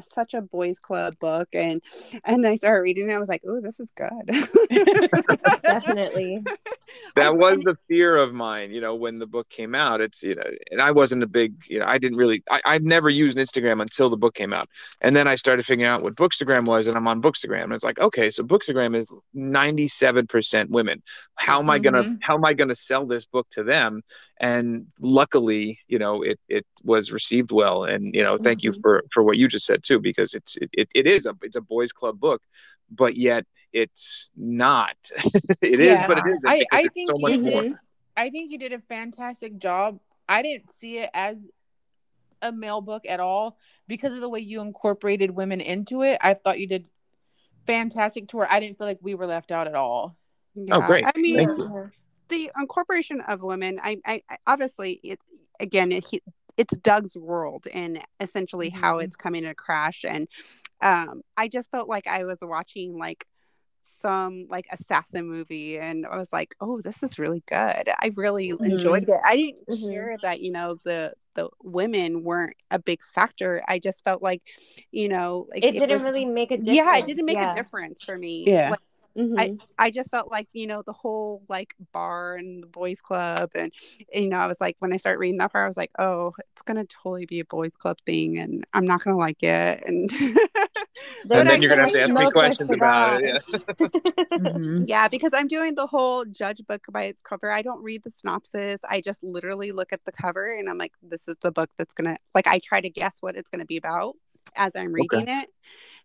such 0.00 0.34
a 0.34 0.40
boys 0.40 0.78
club 0.78 1.18
book 1.18 1.48
and 1.52 1.82
and 2.24 2.46
I 2.46 2.54
started 2.56 2.80
reading 2.82 3.10
it 3.10 3.14
I 3.14 3.18
was 3.20 3.28
like 3.28 3.42
oh 3.46 3.60
this 3.60 3.78
is 3.80 3.90
good 3.96 4.10
Definitely. 5.62 6.42
That 7.16 7.36
was 7.36 7.54
and- 7.54 7.64
the 7.64 7.76
fear 7.88 8.16
of 8.16 8.32
mine, 8.34 8.70
you 8.70 8.80
know, 8.80 8.94
when 8.94 9.18
the 9.18 9.26
book 9.26 9.48
came 9.50 9.74
out. 9.74 10.00
It's 10.00 10.22
you 10.22 10.34
know, 10.34 10.42
and 10.70 10.80
I 10.80 10.90
wasn't 10.90 11.22
a 11.22 11.26
big, 11.26 11.54
you 11.66 11.78
know, 11.78 11.84
I 11.86 11.96
didn't 11.98 12.16
really, 12.18 12.42
I, 12.50 12.60
I've 12.64 12.82
never 12.84 13.08
used 13.10 13.36
Instagram 13.36 13.80
until 13.82 14.08
the 14.10 14.16
book 14.16 14.34
came 14.34 14.52
out, 14.52 14.66
and 15.02 15.14
then 15.14 15.26
I 15.28 15.36
started 15.36 15.64
figuring 15.66 15.88
out 15.90 16.02
what 16.02 16.16
Bookstagram 16.16 16.66
was, 16.66 16.86
and 16.86 16.96
I'm 16.96 17.06
on 17.08 17.20
Bookstagram, 17.22 17.64
and 17.64 17.72
it's 17.72 17.84
like, 17.84 17.98
okay, 17.98 18.30
so 18.30 18.42
Bookstagram 18.42 18.96
is 18.96 19.10
97% 19.36 20.68
women. 20.70 21.02
How 21.34 21.58
am 21.60 21.68
I 21.70 21.78
gonna, 21.78 22.04
Mhm. 22.04 22.18
how 22.22 22.34
am 22.34 22.44
I 22.44 22.54
gonna 22.54 22.74
sell 22.74 23.06
this 23.06 23.24
book 23.26 23.46
to 23.50 23.62
them? 23.62 24.02
And 24.42 24.88
luckily, 25.00 25.78
you 25.86 25.98
know, 26.00 26.22
it 26.22 26.38
it 26.48 26.66
was 26.82 27.12
received 27.12 27.52
well, 27.52 27.84
and 27.84 28.12
you 28.14 28.22
know, 28.24 28.36
thank 28.36 28.64
you 28.64 28.72
Mhm. 28.72 28.82
for 28.82 29.04
for 29.14 29.22
what 29.22 29.38
you 29.38 29.46
just 29.46 29.64
said 29.64 29.84
too, 29.84 30.00
because 30.00 30.34
it's 30.34 30.56
it, 30.56 30.68
it, 30.72 30.88
it 30.94 31.06
is 31.06 31.26
a 31.26 31.34
it's 31.42 31.54
a 31.56 31.60
boys 31.60 31.92
club 31.92 32.18
book, 32.18 32.42
but 32.90 33.16
yet 33.16 33.46
it's 33.72 34.30
not. 34.36 34.96
It 35.62 35.78
is, 35.80 35.86
Yeah. 35.86 36.06
but 36.08 36.18
it 36.18 36.24
isn't. 36.26 36.44
I, 36.46 36.64
I 36.72 36.88
think 36.88 37.10
so 37.10 37.20
much 37.20 37.30
you 37.32 37.38
more. 37.38 37.62
did. 37.62 37.74
I 38.16 38.30
think 38.30 38.50
you 38.50 38.58
did 38.58 38.72
a 38.72 38.80
fantastic 38.80 39.58
job. 39.58 40.00
I 40.28 40.42
didn't 40.42 40.70
see 40.72 40.98
it 40.98 41.10
as 41.14 41.46
a 42.42 42.50
male 42.50 42.80
book 42.80 43.04
at 43.08 43.20
all 43.20 43.56
because 43.86 44.12
of 44.12 44.20
the 44.20 44.28
way 44.28 44.40
you 44.40 44.60
incorporated 44.60 45.30
women 45.30 45.60
into 45.60 46.02
it. 46.02 46.18
I 46.20 46.34
thought 46.34 46.58
you 46.58 46.66
did 46.66 46.86
fantastic 47.64 48.26
to 48.28 48.36
where 48.38 48.50
I 48.50 48.58
didn't 48.58 48.76
feel 48.76 48.88
like 48.88 48.98
we 49.00 49.14
were 49.14 49.26
left 49.26 49.52
out 49.52 49.68
at 49.68 49.76
all. 49.76 50.16
Yeah. 50.56 50.78
Oh, 50.78 50.80
great. 50.86 51.06
I 51.06 51.12
mean 51.16 51.36
Thank 51.36 51.58
Yeah. 51.58 51.86
The 52.32 52.50
incorporation 52.58 53.20
of 53.22 53.42
women 53.42 53.78
I, 53.82 53.98
I, 54.04 54.22
I 54.28 54.36
obviously 54.46 54.98
it 55.04 55.20
again 55.60 55.92
it, 55.92 56.04
he, 56.10 56.20
it's 56.56 56.76
doug's 56.78 57.16
world 57.16 57.66
and 57.72 58.00
essentially 58.20 58.70
how 58.70 58.98
Mhm. 58.98 59.04
it's 59.04 59.16
coming 59.16 59.42
to 59.44 59.54
crash 59.54 60.04
and 60.08 60.26
um 60.80 61.22
i 61.36 61.46
just 61.48 61.70
felt 61.70 61.88
like 61.88 62.06
i 62.06 62.24
was 62.24 62.38
watching 62.42 62.98
like 62.98 63.24
some 63.84 64.46
like 64.48 64.66
assassin 64.70 65.26
movie 65.28 65.76
and 65.76 66.06
I 66.06 66.16
was 66.16 66.32
like, 66.32 66.54
"Oh, 66.60 66.80
this 66.80 67.02
is 67.02 67.18
really 67.18 67.42
good." 67.48 67.84
I 68.04 68.12
really 68.14 68.50
Mm-hmm. 68.50 68.64
enjoyed 68.64 69.08
it. 69.08 69.20
I 69.24 69.34
didn't 69.34 69.66
Mhm. 69.68 69.90
care 69.92 70.16
that, 70.22 70.40
you 70.40 70.52
know, 70.52 70.76
the 70.84 71.14
the 71.34 71.48
women 71.64 72.22
weren't 72.22 72.54
a 72.70 72.78
big 72.78 73.02
factor. 73.02 73.60
I 73.66 73.80
just 73.80 74.04
felt 74.04 74.22
like, 74.22 74.42
you 74.92 75.08
know, 75.08 75.48
like 75.50 75.64
it 75.64 75.72
didn't 75.72 75.98
was- 75.98 76.04
really 76.06 76.24
make 76.26 76.52
a 76.52 76.58
difference. 76.58 76.76
Yeah, 76.76 76.96
it 76.98 77.06
didn't 77.06 77.26
make 77.26 77.38
Yeah. 77.38 77.50
a 77.50 77.54
difference 77.56 78.04
for 78.04 78.16
me. 78.16 78.44
Yeah. 78.46 78.70
Like, 78.70 78.78
Mhm. 79.16 79.60
I 79.78 79.90
just 79.90 80.10
felt 80.10 80.30
like 80.30 80.48
you 80.52 80.66
know 80.66 80.82
the 80.82 80.92
whole 80.92 81.42
like 81.48 81.74
bar 81.92 82.34
and 82.36 82.62
the 82.62 82.66
boys 82.66 83.00
club 83.00 83.50
and, 83.54 83.72
and, 84.14 84.24
you 84.24 84.30
know 84.30 84.38
I 84.38 84.46
was 84.46 84.60
like 84.60 84.76
when 84.78 84.92
I 84.92 84.96
started 84.96 85.18
reading 85.18 85.38
that 85.38 85.52
part 85.52 85.64
I 85.64 85.66
was 85.66 85.76
like 85.76 85.90
oh 85.98 86.32
it's 86.52 86.62
gonna 86.62 86.84
totally 86.86 87.26
be 87.26 87.40
a 87.40 87.44
boys 87.44 87.72
club 87.76 87.98
thing 88.06 88.38
and 88.38 88.64
I'm 88.72 88.84
not 88.86 89.02
gonna 89.04 89.16
like 89.18 89.42
it 89.42 89.82
and 89.86 90.08
They're 90.10 90.28
And 91.30 91.30
then 91.30 91.46
like, 91.46 91.60
you're 91.60 91.68
gonna 91.70 91.82
have 91.82 91.92
to 91.92 92.00
ask 92.02 92.12
me 92.12 92.30
questions 92.30 92.70
about 92.70 93.20
it. 93.22 93.42
cigars." 93.42 93.64
Mhm. 94.32 94.84
yeah 94.88 95.08
because 95.08 95.32
I'm 95.34 95.46
doing 95.46 95.74
the 95.74 95.86
whole 95.86 96.24
judge 96.24 96.62
book 96.66 96.82
by 96.90 97.02
its 97.04 97.22
cover 97.22 97.50
I 97.50 97.60
don't 97.60 97.82
read 97.82 98.02
the 98.02 98.10
synopsis 98.10 98.80
I 98.88 99.02
just 99.02 99.22
literally 99.22 99.72
look 99.72 99.92
at 99.92 100.04
the 100.06 100.12
cover 100.12 100.56
and 100.58 100.70
I'm 100.70 100.78
like 100.78 100.92
this 101.02 101.28
is 101.28 101.36
the 101.42 101.52
book 101.52 101.70
that's 101.76 101.92
gonna 101.92 102.16
like 102.34 102.46
I 102.46 102.58
try 102.60 102.80
to 102.80 102.88
guess 102.88 103.18
what 103.20 103.36
it's 103.36 103.50
gonna 103.50 103.66
be 103.66 103.76
about 103.76 104.16
as 104.56 104.72
I'm 104.76 104.92
reading 104.92 105.26
it 105.28 105.48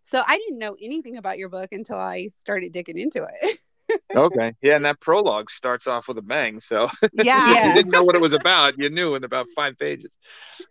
so 0.02 0.22
I 0.26 0.38
didn't 0.38 0.58
know 0.58 0.76
anything 0.80 1.16
about 1.16 1.38
your 1.38 1.48
book 1.48 1.68
until 1.72 1.96
I 1.98 2.28
started 2.36 2.72
digging 2.72 2.98
into 2.98 3.26
it 3.42 3.58
okay. 4.16 4.52
Yeah, 4.62 4.76
and 4.76 4.84
that 4.84 5.00
prologue 5.00 5.50
starts 5.50 5.86
off 5.86 6.08
with 6.08 6.18
a 6.18 6.22
bang. 6.22 6.60
So 6.60 6.88
yeah 7.12 7.54
Yeah. 7.54 7.68
you 7.68 7.74
didn't 7.74 7.90
know 7.92 8.04
what 8.04 8.14
it 8.14 8.20
was 8.20 8.32
about. 8.34 8.78
You 8.78 8.90
knew 8.90 9.14
in 9.14 9.24
about 9.24 9.48
five 9.54 9.78
pages. 9.78 10.14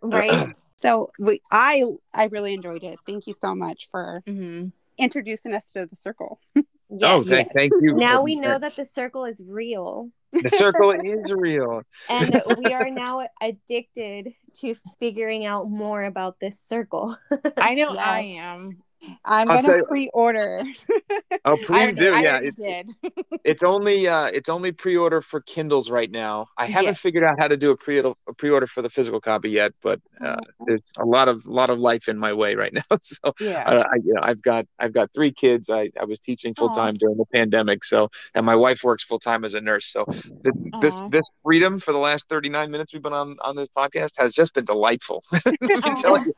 right? 0.02 0.48
So 0.80 1.10
we, 1.18 1.42
I 1.50 1.82
I 2.14 2.26
really 2.26 2.54
enjoyed 2.54 2.84
it. 2.84 3.00
Thank 3.04 3.26
you 3.26 3.34
so 3.34 3.52
much 3.52 3.88
for 3.90 4.22
Mhm. 4.28 4.70
introducing 4.96 5.52
us 5.52 5.72
to 5.72 5.86
the 5.86 5.96
circle. 5.96 6.38
Oh, 7.02 7.18
Yes. 7.22 7.28
thank, 7.28 7.52
thank 7.52 7.72
you. 7.80 7.94
Now 7.94 8.22
we 8.22 8.36
know 8.36 8.58
that 8.58 8.76
the 8.76 8.84
circle 8.84 9.24
is 9.24 9.42
real. 9.44 10.10
The 10.32 10.50
circle 10.50 10.92
is 10.92 11.32
real. 11.32 11.82
And 12.08 12.42
we 12.58 12.72
are 12.72 12.90
now 12.90 13.26
addicted 13.40 14.34
to 14.60 14.74
figuring 14.98 15.44
out 15.44 15.70
more 15.70 16.04
about 16.04 16.40
this 16.40 16.60
circle. 16.60 17.16
I 17.60 17.74
know 17.74 17.92
Yeah. 17.94 18.04
I 18.04 18.20
am. 18.38 18.82
I'm 19.24 19.50
I'll 19.50 19.62
gonna 19.62 19.84
pre-order. 19.84 20.64
Oh, 21.44 21.56
please 21.64 21.94
do. 21.94 22.12
I 22.14 22.20
Yeah, 22.22 22.40
it's, 22.42 22.58
did. 22.58 22.90
it's 23.44 23.62
only 23.62 24.06
uh, 24.06 24.26
it's 24.26 24.48
only 24.48 24.72
pre-order 24.72 25.22
for 25.22 25.40
Kindles 25.40 25.90
right 25.90 26.10
now. 26.10 26.48
I 26.58 26.66
haven't 26.66 26.84
Yes. 26.86 27.00
figured 27.00 27.24
out 27.24 27.36
how 27.38 27.48
to 27.48 27.56
do 27.56 27.70
a 27.70 27.76
pre-order 27.76 28.12
a 28.28 28.34
pre-order 28.34 28.66
for 28.66 28.82
the 28.82 28.90
physical 28.90 29.20
copy 29.20 29.50
yet, 29.50 29.72
but 29.82 30.00
uh, 30.20 30.36
there's 30.66 30.82
a 30.98 31.04
lot 31.04 31.28
of 31.28 31.46
lot 31.46 31.70
of 31.70 31.78
life 31.78 32.08
in 32.08 32.18
my 32.18 32.32
way 32.32 32.54
right 32.54 32.72
now. 32.72 32.82
So 33.02 33.32
yeah. 33.40 33.62
uh, 33.64 33.84
I, 33.90 33.96
you 34.04 34.12
know, 34.14 34.20
I've 34.22 34.42
got 34.42 34.66
I've 34.78 34.92
got 34.92 35.10
three 35.14 35.32
kids. 35.32 35.70
I, 35.70 35.90
I 35.98 36.04
was 36.04 36.18
teaching 36.20 36.54
full 36.54 36.70
time 36.70 36.94
during 36.94 37.16
the 37.16 37.24
pandemic, 37.32 37.84
so 37.84 38.08
and 38.34 38.44
my 38.44 38.56
wife 38.56 38.80
works 38.82 39.04
full 39.04 39.20
time 39.20 39.44
as 39.44 39.54
a 39.54 39.60
nurse. 39.60 39.86
So 39.92 40.04
th- 40.06 40.54
this 40.82 41.00
this 41.10 41.22
freedom 41.44 41.80
for 41.80 41.92
the 41.92 41.98
last 41.98 42.28
39 42.28 42.70
minutes 42.70 42.92
we've 42.92 43.02
been 43.02 43.12
on 43.12 43.36
on 43.40 43.56
this 43.56 43.68
podcast 43.76 44.12
has 44.18 44.32
just 44.34 44.54
been 44.54 44.64
delightful. 44.64 45.22
Let 45.44 45.60
me 45.62 45.94
tell 46.02 46.18
you. 46.18 46.34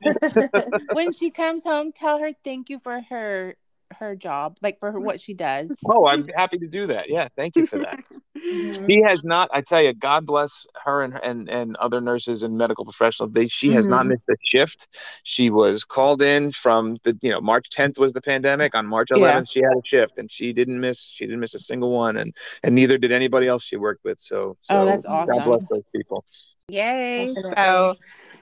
when 0.92 1.10
she 1.12 1.30
comes 1.30 1.64
home, 1.64 1.92
tell 1.92 2.18
her 2.20 2.32
thank 2.50 2.68
you 2.68 2.80
for 2.80 3.00
her 3.10 3.54
her 3.98 4.14
job, 4.14 4.56
like 4.62 4.78
for 4.78 4.92
her, 4.92 5.00
what 5.00 5.20
she 5.20 5.34
does. 5.34 5.76
Oh, 5.92 6.06
I'm 6.06 6.24
happy 6.36 6.58
to 6.58 6.68
do 6.68 6.86
that. 6.86 7.08
Yeah, 7.10 7.26
thank 7.36 7.56
you 7.56 7.66
for 7.66 7.78
that. 7.78 8.00
Mhm. 8.52 8.86
She 8.88 9.02
has 9.06 9.22
not. 9.22 9.50
I 9.52 9.60
tell 9.60 9.82
you, 9.82 9.92
God 9.92 10.24
bless 10.26 10.66
her 10.84 11.02
and 11.02 11.14
and, 11.22 11.48
and 11.48 11.76
other 11.76 12.00
nurses 12.00 12.42
and 12.42 12.56
medical 12.56 12.84
professionals. 12.84 13.32
They, 13.32 13.46
she 13.48 13.70
has 13.72 13.86
not 13.86 14.04
Mhm. 14.04 14.08
missed 14.10 14.28
a 14.30 14.34
shift. 14.52 14.88
She 15.24 15.50
was 15.50 15.84
called 15.84 16.22
in 16.22 16.50
from 16.52 16.96
the 17.04 17.16
you 17.22 17.30
know 17.30 17.40
March 17.40 17.66
10th 17.70 17.98
was 17.98 18.12
the 18.12 18.20
pandemic. 18.22 18.74
On 18.74 18.86
March 18.86 19.08
11th, 19.10 19.46
Yeah. 19.48 19.52
she 19.52 19.60
had 19.60 19.72
a 19.76 19.82
shift, 19.84 20.18
and 20.18 20.30
she 20.30 20.52
didn't 20.52 20.80
miss. 20.80 20.98
She 21.00 21.26
didn't 21.26 21.40
miss 21.40 21.54
a 21.54 21.58
single 21.58 21.90
one, 21.92 22.16
and 22.16 22.34
and 22.62 22.74
neither 22.74 22.98
did 22.98 23.12
anybody 23.12 23.46
else 23.46 23.62
she 23.62 23.76
worked 23.76 24.04
with. 24.04 24.18
So, 24.18 24.56
so 24.62 24.80
Oh, 24.82 24.84
that's 24.86 25.06
awesome. 25.06 25.38
God 25.38 25.44
bless 25.44 25.62
those 25.70 25.84
people. 25.94 26.24
Yay! 26.72 27.34
Definitely. 27.34 27.52
So 27.56 27.94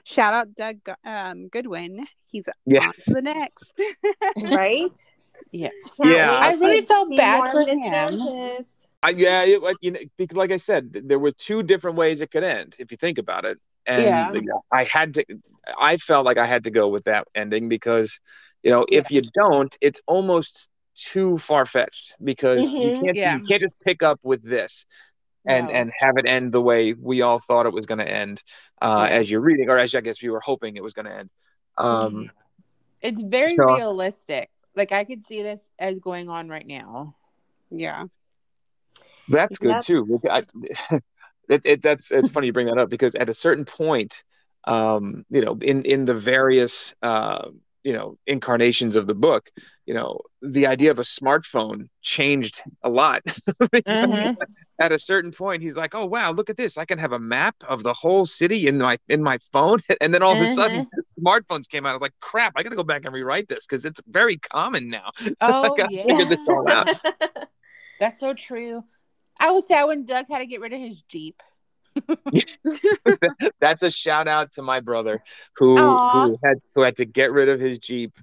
shout 0.03 0.33
out 0.33 0.55
Doug 0.55 0.77
um, 1.05 1.47
Goodwin. 1.47 2.05
He's 2.31 2.47
Yeah. 2.65 2.87
on 2.87 2.93
to 2.93 3.13
the 3.13 3.21
next. 3.21 3.73
right? 4.51 5.11
Yes. 5.51 5.73
Can't 6.01 6.11
Yeah. 6.11 6.31
I 6.31 6.53
really 6.53 6.81
to 6.81 6.87
felt 6.87 7.09
bad 7.15 7.51
for 7.51 7.61
him. 7.61 8.63
I, 9.01 9.11
yeah, 9.11 9.43
it, 9.43 9.61
like, 9.63 9.77
you 9.81 9.91
know, 9.91 9.99
because 10.17 10.35
like 10.35 10.51
I 10.51 10.57
said, 10.57 10.91
there 11.05 11.19
were 11.19 11.31
two 11.31 11.63
different 11.63 11.97
ways 11.97 12.21
it 12.21 12.31
could 12.31 12.43
end 12.43 12.75
if 12.79 12.91
you 12.91 12.97
think 12.97 13.17
about 13.17 13.45
it. 13.45 13.57
And 13.85 14.03
Yeah. 14.03 14.31
I 14.71 14.83
had 14.83 15.13
to, 15.15 15.25
I 15.79 15.97
felt 15.97 16.25
like 16.25 16.37
I 16.37 16.45
had 16.45 16.65
to 16.65 16.71
go 16.71 16.89
with 16.89 17.05
that 17.05 17.27
ending 17.33 17.69
because, 17.69 18.19
you 18.61 18.71
know, 18.71 18.85
if 18.89 19.09
you 19.09 19.21
don't, 19.33 19.75
it's 19.81 20.01
almost 20.05 20.67
too 20.95 21.37
far 21.37 21.65
fetched 21.65 22.15
because 22.21 22.73
you 22.73 22.91
Mhm. 22.91 23.03
can't 23.05 23.15
Yeah. 23.17 23.35
you 23.35 23.41
can't 23.47 23.61
just 23.61 23.79
pick 23.79 24.03
up 24.03 24.19
with 24.21 24.43
this 24.43 24.85
and 25.45 25.67
No. 25.67 25.73
and 25.73 25.91
have 25.97 26.17
it 26.17 26.25
end 26.25 26.51
the 26.51 26.61
way 26.61 26.93
we 26.93 27.21
all 27.21 27.39
thought 27.39 27.65
it 27.65 27.73
was 27.73 27.85
going 27.85 27.99
to 27.99 28.09
end 28.11 28.43
uh, 28.81 29.07
Yeah. 29.09 29.15
as 29.17 29.31
you're 29.31 29.41
reading, 29.41 29.69
or 29.69 29.77
as 29.77 29.93
I 29.95 30.01
guess 30.01 30.21
you 30.21 30.31
were 30.31 30.39
hoping 30.41 30.75
it 30.77 30.83
was 30.83 30.93
going 30.93 31.05
to 31.05 31.15
end. 31.15 31.29
Um, 31.77 32.29
It's 33.01 33.21
very 33.21 33.55
So- 33.55 33.65
realistic. 33.75 34.49
Like 34.75 34.91
I 34.91 35.03
could 35.03 35.23
see 35.23 35.41
this 35.41 35.69
as 35.79 35.99
going 35.99 36.29
on 36.29 36.49
right 36.49 36.65
now. 36.67 37.15
yeah. 37.69 38.05
That's 39.29 39.57
good 39.57 39.69
That's- 39.69 39.85
too. 39.85 40.19
I, 40.29 40.43
it, 41.49 41.61
it, 41.65 41.81
that's 41.81 42.11
it's 42.11 42.29
funny 42.29 42.47
you 42.47 42.53
bring 42.53 42.65
that 42.67 42.77
up 42.77 42.89
because 42.89 43.13
at 43.15 43.29
a 43.29 43.33
certain 43.33 43.63
point, 43.65 44.23
um, 44.65 45.25
you 45.29 45.41
know, 45.45 45.57
in 45.61 45.83
in 45.83 46.05
the 46.05 46.13
various 46.15 46.93
uh, 47.01 47.49
you 47.83 47.93
know 47.93 48.17
incarnations 48.27 48.95
of 48.95 49.05
the 49.07 49.13
book, 49.15 49.49
you 49.85 49.93
know, 49.93 50.19
the 50.41 50.65
idea 50.67 50.91
of 50.91 50.99
a 50.99 51.03
smartphone 51.03 51.89
changed 52.01 52.61
a 52.83 52.89
lot. 52.89 53.21
Mhm. 53.61 54.35
At 54.79 54.91
a 54.91 54.99
certain 54.99 55.31
point, 55.31 55.61
he's 55.61 55.75
like, 55.75 55.93
"Oh 55.93 56.05
wow, 56.05 56.31
look 56.31 56.49
at 56.49 56.57
this! 56.57 56.77
I 56.77 56.85
can 56.85 56.97
have 56.99 57.11
a 57.11 57.19
map 57.19 57.55
of 57.67 57.83
the 57.83 57.93
whole 57.93 58.25
city 58.25 58.67
in 58.67 58.77
my 58.77 58.97
in 59.07 59.21
my 59.21 59.39
phone." 59.51 59.79
And 60.01 60.13
then 60.13 60.23
all 60.23 60.35
of 60.35 60.41
a 60.41 60.53
sudden, 60.53 60.81
uh-huh. 60.81 61.01
smartphones 61.19 61.67
came 61.67 61.85
out. 61.85 61.89
I 61.89 61.93
was 61.93 62.01
like, 62.01 62.13
"Crap! 62.21 62.53
I 62.55 62.63
got 62.63 62.69
to 62.69 62.75
go 62.75 62.83
back 62.83 63.03
and 63.05 63.13
rewrite 63.13 63.49
this 63.49 63.65
because 63.65 63.85
it's 63.85 64.01
very 64.07 64.37
common 64.37 64.89
now." 64.89 65.11
Oh 65.41 65.75
yeah. 65.89 66.25
this 66.25 66.39
all 66.47 66.69
out. 66.69 66.89
That's 67.99 68.19
so 68.19 68.33
true. 68.33 68.83
I 69.39 69.51
was 69.51 69.67
sad 69.67 69.85
when 69.85 70.05
Doug 70.05 70.25
had 70.29 70.39
to 70.39 70.45
get 70.45 70.61
rid 70.61 70.73
of 70.73 70.79
his 70.79 71.01
Jeep. 71.01 71.41
That's 73.59 73.83
a 73.83 73.91
shout 73.91 74.27
out 74.27 74.53
to 74.53 74.61
my 74.61 74.79
brother 74.79 75.23
who 75.55 75.77
Aw. 75.77 76.27
who 76.27 76.39
had 76.43 76.57
who 76.75 76.81
had 76.81 76.97
to 76.97 77.05
get 77.05 77.31
rid 77.31 77.49
of 77.49 77.59
his 77.59 77.79
Jeep 77.79 78.13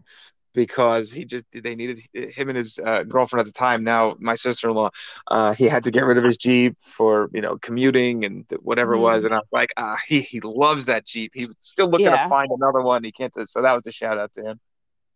because 0.57 1.13
he 1.13 1.25
just 1.25 1.45
they 1.53 1.77
needed 1.77 2.01
him 2.13 2.49
and 2.49 2.59
his 2.59 2.81
uh, 2.85 3.05
girlfriend 3.05 3.41
at 3.41 3.47
the 3.47 3.57
time. 3.57 3.85
Now 3.85 4.17
my 4.19 4.35
sister 4.35 4.69
in 4.69 4.75
law, 4.75 4.91
uh, 5.29 5.53
he 5.55 5.67
had 5.67 5.85
to 5.85 5.93
get 5.93 6.05
rid 6.05 6.19
of 6.19 6.25
his 6.25 6.37
Jeep 6.39 6.77
for 6.97 7.31
you 7.33 7.43
know 7.43 7.59
commuting 7.59 8.25
and 8.25 8.45
whatever 8.63 8.95
it 8.95 8.99
was. 9.01 9.25
And 9.25 9.33
I 9.35 9.37
was 9.39 9.47
like, 9.53 9.71
ah, 9.77 9.99
he 10.09 10.23
he 10.23 10.41
loves 10.41 10.87
that 10.87 11.07
Jeep. 11.07 11.31
He's 11.35 11.49
still 11.61 11.89
looking 11.89 12.07
Yeah. 12.07 12.25
to 12.25 12.29
find 12.29 12.51
another 12.51 12.81
one. 12.83 13.05
He 13.05 13.13
can't. 13.13 13.33
So 13.49 13.63
that 13.63 13.73
was 13.75 13.87
a 13.87 13.93
shout 13.93 14.19
out 14.19 14.33
to 14.33 14.43
him. 14.43 14.61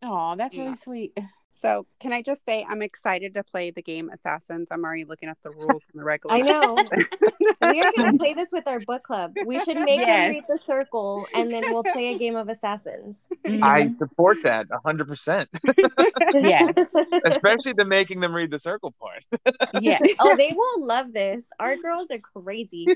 Oh, 0.02 0.36
that's 0.36 0.54
Yeah. 0.54 0.64
really 0.64 0.76
sweet. 0.76 1.18
So 1.52 1.86
can 1.98 2.12
I 2.12 2.22
just 2.22 2.44
say 2.44 2.64
I'm 2.68 2.80
excited 2.80 3.34
to 3.34 3.42
play 3.42 3.70
the 3.70 3.82
game 3.82 4.08
Assassins. 4.10 4.68
I'm 4.70 4.84
already 4.84 5.04
looking 5.04 5.28
at 5.28 5.36
the 5.42 5.50
rules 5.50 5.86
and 5.92 6.00
the 6.00 6.04
regular. 6.04 6.36
I 6.36 6.38
know. 6.40 6.76
we 7.72 7.80
are 7.82 7.92
going 7.98 8.12
to 8.12 8.18
play 8.18 8.34
this 8.34 8.50
with 8.52 8.66
our 8.66 8.80
book 8.80 9.02
club. 9.02 9.34
We 9.44 9.58
should 9.60 9.76
make 9.80 10.00
Yes. 10.00 10.26
them 10.28 10.32
read 10.34 10.44
the 10.48 10.58
circle 10.64 11.26
and 11.34 11.52
then 11.52 11.64
we'll 11.70 11.82
play 11.84 12.14
a 12.14 12.18
game 12.18 12.36
of 12.36 12.48
assassins. 12.48 13.16
I 13.46 13.92
support 13.98 14.38
that 14.44 14.66
hundred 14.84 15.08
percent, 15.08 15.48
Yes. 16.34 16.72
especially 17.26 17.72
the 17.74 17.84
making 17.84 18.20
them 18.20 18.34
read 18.34 18.50
the 18.50 18.58
circle 18.58 18.94
part. 19.00 19.24
yes. 19.80 20.00
oh, 20.20 20.36
they 20.36 20.52
will 20.56 20.86
love 20.86 21.12
this. 21.12 21.44
Our 21.58 21.76
girls 21.76 22.10
are 22.10 22.18
crazy. 22.18 22.86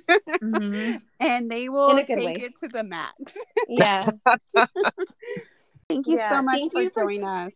Mhm. 0.43 1.03
and 1.21 1.51
they 1.51 1.69
will 1.69 1.97
In 1.97 2.07
take 2.07 2.19
way. 2.19 2.35
it 2.35 2.57
to 2.63 2.69
the 2.69 2.85
max. 2.85 3.15
Yeah. 3.69 4.09
Thank 5.89 6.07
you 6.07 6.17
Yeah, 6.17 6.31
so 6.31 6.43
much 6.43 6.59
thank 6.61 6.73
for 6.73 6.81
you 6.83 6.91
for- 6.91 7.03
joining 7.03 7.25
us. 7.25 7.53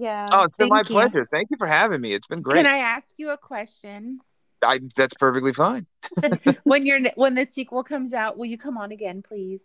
Yeah. 0.00 0.26
Oh, 0.30 0.42
it's 0.44 0.56
been 0.56 0.68
my 0.68 0.80
you. 0.80 0.84
pleasure. 0.84 1.28
Thank 1.30 1.50
you 1.50 1.56
for 1.56 1.66
having 1.66 2.00
me. 2.00 2.12
It's 2.12 2.26
been 2.26 2.42
great. 2.42 2.56
Can 2.56 2.66
I 2.66 2.78
ask 2.78 3.08
you 3.16 3.30
a 3.30 3.38
question? 3.38 4.20
I, 4.62 4.80
that's 4.94 5.14
perfectly 5.14 5.52
fine. 5.52 5.86
When 6.64 6.86
you're 6.86 7.00
when 7.14 7.34
the 7.34 7.46
sequel 7.46 7.84
comes 7.84 8.12
out, 8.12 8.36
will 8.38 8.46
you 8.46 8.58
come 8.58 8.78
on 8.78 8.92
again, 8.92 9.22
please? 9.22 9.60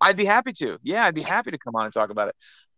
I'd 0.00 0.16
be 0.16 0.24
happy 0.24 0.52
to. 0.54 0.78
Yeah, 0.82 1.06
I'd 1.06 1.14
be 1.14 1.22
happy 1.22 1.50
to 1.50 1.58
come 1.58 1.74
on 1.74 1.84
and 1.84 1.92
talk 1.92 2.10
about 2.10 2.28
it. 2.28 2.36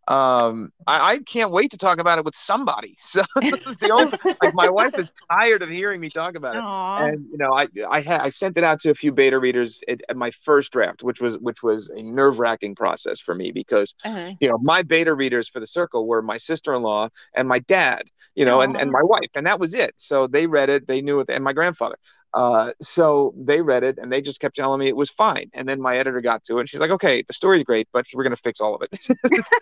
Um, 0.09 0.73
I, 0.87 1.13
I 1.13 1.19
can't 1.19 1.51
wait 1.53 1.71
to 1.73 1.77
talk 1.77 2.01
about 2.01 2.19
it 2.19 2.25
with 2.25 2.35
somebody. 2.35 2.97
So 3.09 3.23
the 3.37 3.91
only, 3.93 4.13
like 4.43 4.55
my 4.55 4.69
wife 4.71 4.95
is 4.99 5.13
tired 5.31 5.63
of 5.63 5.69
hearing 5.69 6.01
me 6.01 6.09
talk 6.11 6.35
about 6.35 6.57
it. 6.57 6.63
Aw. 6.63 7.05
And 7.07 7.27
you 7.31 7.37
know, 7.39 7.53
I 7.53 7.69
I 7.89 8.01
had 8.01 8.21
I 8.23 8.31
sent 8.31 8.57
it 8.57 8.65
out 8.65 8.81
to 8.81 8.91
a 8.91 8.95
few 8.95 9.13
beta 9.13 9.39
readers 9.39 9.81
at, 9.89 10.01
at 10.09 10.17
my 10.17 10.31
first 10.31 10.73
draft, 10.73 11.03
which 11.03 11.21
was 11.21 11.39
which 11.39 11.63
was 11.63 11.91
a 11.91 12.03
nerve 12.03 12.39
wracking 12.39 12.75
process 12.75 13.21
for 13.21 13.35
me 13.35 13.53
because 13.53 13.95
Uh-huh. 14.05 14.33
you 14.41 14.49
know 14.49 14.59
my 14.63 14.83
beta 14.83 15.13
readers 15.15 15.49
for 15.49 15.61
the 15.61 15.67
circle 15.67 16.07
were 16.07 16.23
my 16.23 16.39
sister 16.39 16.75
in 16.75 16.83
law 16.83 17.09
and 17.35 17.47
my 17.49 17.59
dad, 17.61 18.03
you 18.35 18.45
know, 18.47 18.61
and, 18.63 18.77
and 18.77 18.91
my 18.91 19.03
wife, 19.03 19.31
and 19.37 19.47
that 19.47 19.61
was 19.61 19.75
it. 19.75 19.95
So 19.99 20.27
they 20.27 20.47
read 20.47 20.69
it, 20.71 20.87
they 20.87 21.03
knew 21.03 21.21
it, 21.21 21.29
and 21.31 21.45
my 21.45 21.53
grandfather. 21.53 21.97
Uh, 22.35 22.73
so 22.81 23.33
they 23.37 23.61
read 23.63 23.83
it 23.83 23.99
and 23.99 24.13
they 24.13 24.21
just 24.21 24.39
kept 24.41 24.55
telling 24.57 24.79
me 24.81 24.89
it 24.89 24.97
was 24.97 25.11
fine. 25.11 25.51
And 25.55 25.69
then 25.69 25.81
my 25.81 25.97
editor 25.97 26.21
got 26.21 26.45
to 26.45 26.59
it 26.59 26.61
and 26.61 26.69
she's 26.69 26.81
like, 26.81 26.91
okay, 26.91 27.23
the 27.27 27.33
story's 27.33 27.65
great, 27.65 27.89
but 27.93 28.07
we're 28.15 28.23
gonna 28.25 28.37
fix 28.37 28.61
all 28.61 28.75
of 28.75 28.83
it. 28.83 29.01
so 29.03 29.09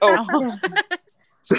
Oh. 0.02 0.58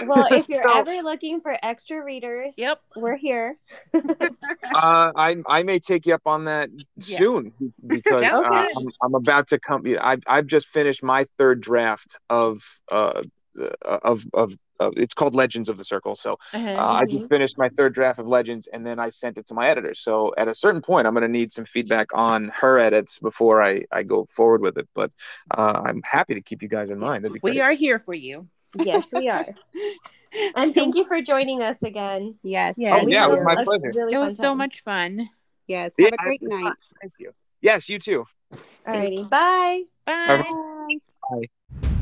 Well, 0.06 0.28
if 0.32 0.50
you're 0.50 0.64
So- 0.70 0.80
ever 0.80 1.02
looking 1.02 1.40
for 1.40 1.58
extra 1.64 2.04
readers, 2.04 2.56
Yep. 2.58 2.82
we're 2.98 3.16
here. 3.16 3.56
uh, 3.94 5.12
I 5.16 5.38
I 5.48 5.64
may 5.64 5.80
take 5.80 6.06
you 6.06 6.14
up 6.14 6.24
on 6.26 6.44
that 6.44 6.70
Yes. 6.98 7.20
soon 7.20 7.54
because 7.86 8.24
Yeah, 8.24 8.38
uh. 8.38 8.68
I'm, 8.78 8.88
I'm 9.02 9.16
about 9.16 9.48
to 9.48 9.60
come. 9.60 9.86
I've 10.02 10.24
I've 10.28 10.48
just 10.48 10.68
finished 10.68 11.04
my 11.04 11.26
third 11.38 11.62
draft 11.62 12.18
of 12.30 12.62
uh 12.92 13.24
of 13.82 14.26
of, 14.34 14.54
of 14.80 14.94
it's 14.98 15.14
called 15.14 15.36
Legends 15.36 15.70
of 15.70 15.78
the 15.78 15.86
Circle. 15.86 16.16
So 16.16 16.38
Uh-huh. 16.54 16.68
uh, 16.70 17.00
I 17.02 17.06
just 17.06 17.28
finished 17.30 17.58
my 17.58 17.70
third 17.70 17.94
draft 17.94 18.20
of 18.20 18.28
Legends, 18.28 18.68
and 18.72 18.86
then 18.86 19.00
I 19.00 19.10
sent 19.10 19.38
it 19.38 19.48
to 19.48 19.54
my 19.54 19.68
editor. 19.70 19.94
So 19.96 20.34
at 20.38 20.48
a 20.48 20.54
certain 20.56 20.82
point, 20.82 21.08
I'm 21.08 21.14
going 21.14 21.24
to 21.24 21.28
need 21.40 21.52
some 21.52 21.66
feedback 21.66 22.08
on 22.14 22.52
her 22.56 22.78
edits 22.80 23.20
before 23.20 23.62
I 23.64 23.86
I 23.92 24.04
go 24.04 24.26
forward 24.36 24.62
with 24.62 24.78
it. 24.78 24.88
But 24.94 25.12
uh, 25.58 25.82
I'm 25.86 26.02
happy 26.04 26.34
to 26.36 26.42
keep 26.42 26.62
you 26.62 26.68
guys 26.70 26.90
in 26.92 27.00
mind. 27.00 27.26
We 27.30 27.40
great. 27.40 27.60
are 27.62 27.74
here 27.74 28.00
for 28.00 28.14
you. 28.14 28.48
Yes, 28.76 29.06
we 29.14 29.30
are. 29.30 29.48
And 30.56 30.74
thank 30.76 30.96
you 30.96 31.06
for 31.08 31.22
joining 31.22 31.62
us 31.64 31.82
again. 31.82 32.36
Yes. 32.44 32.76
Yeah. 32.78 32.96
Oh, 32.96 33.08
yeah, 33.08 33.26
it 33.28 33.32
was 33.32 33.42
my 33.44 33.62
a 33.62 33.64
pleasure. 33.64 33.92
really 33.96 34.14
It 34.14 34.18
fun 34.18 34.26
was 34.28 34.38
so 34.38 34.50
time. 34.50 34.58
much 34.58 34.82
fun. 34.82 35.30
Yes. 35.66 35.94
Yeah, 35.98 36.06
Have 36.06 36.14
a 36.14 36.18
great 36.24 36.42
night. 36.44 36.74
Thank 37.02 37.14
you. 37.18 37.32
Yes, 37.62 37.90
you 37.90 37.98
too. 37.98 38.26
Alrighty, 38.86 39.28
bye. 39.30 39.84
Bye. 40.06 40.52
Bye. 41.30 41.97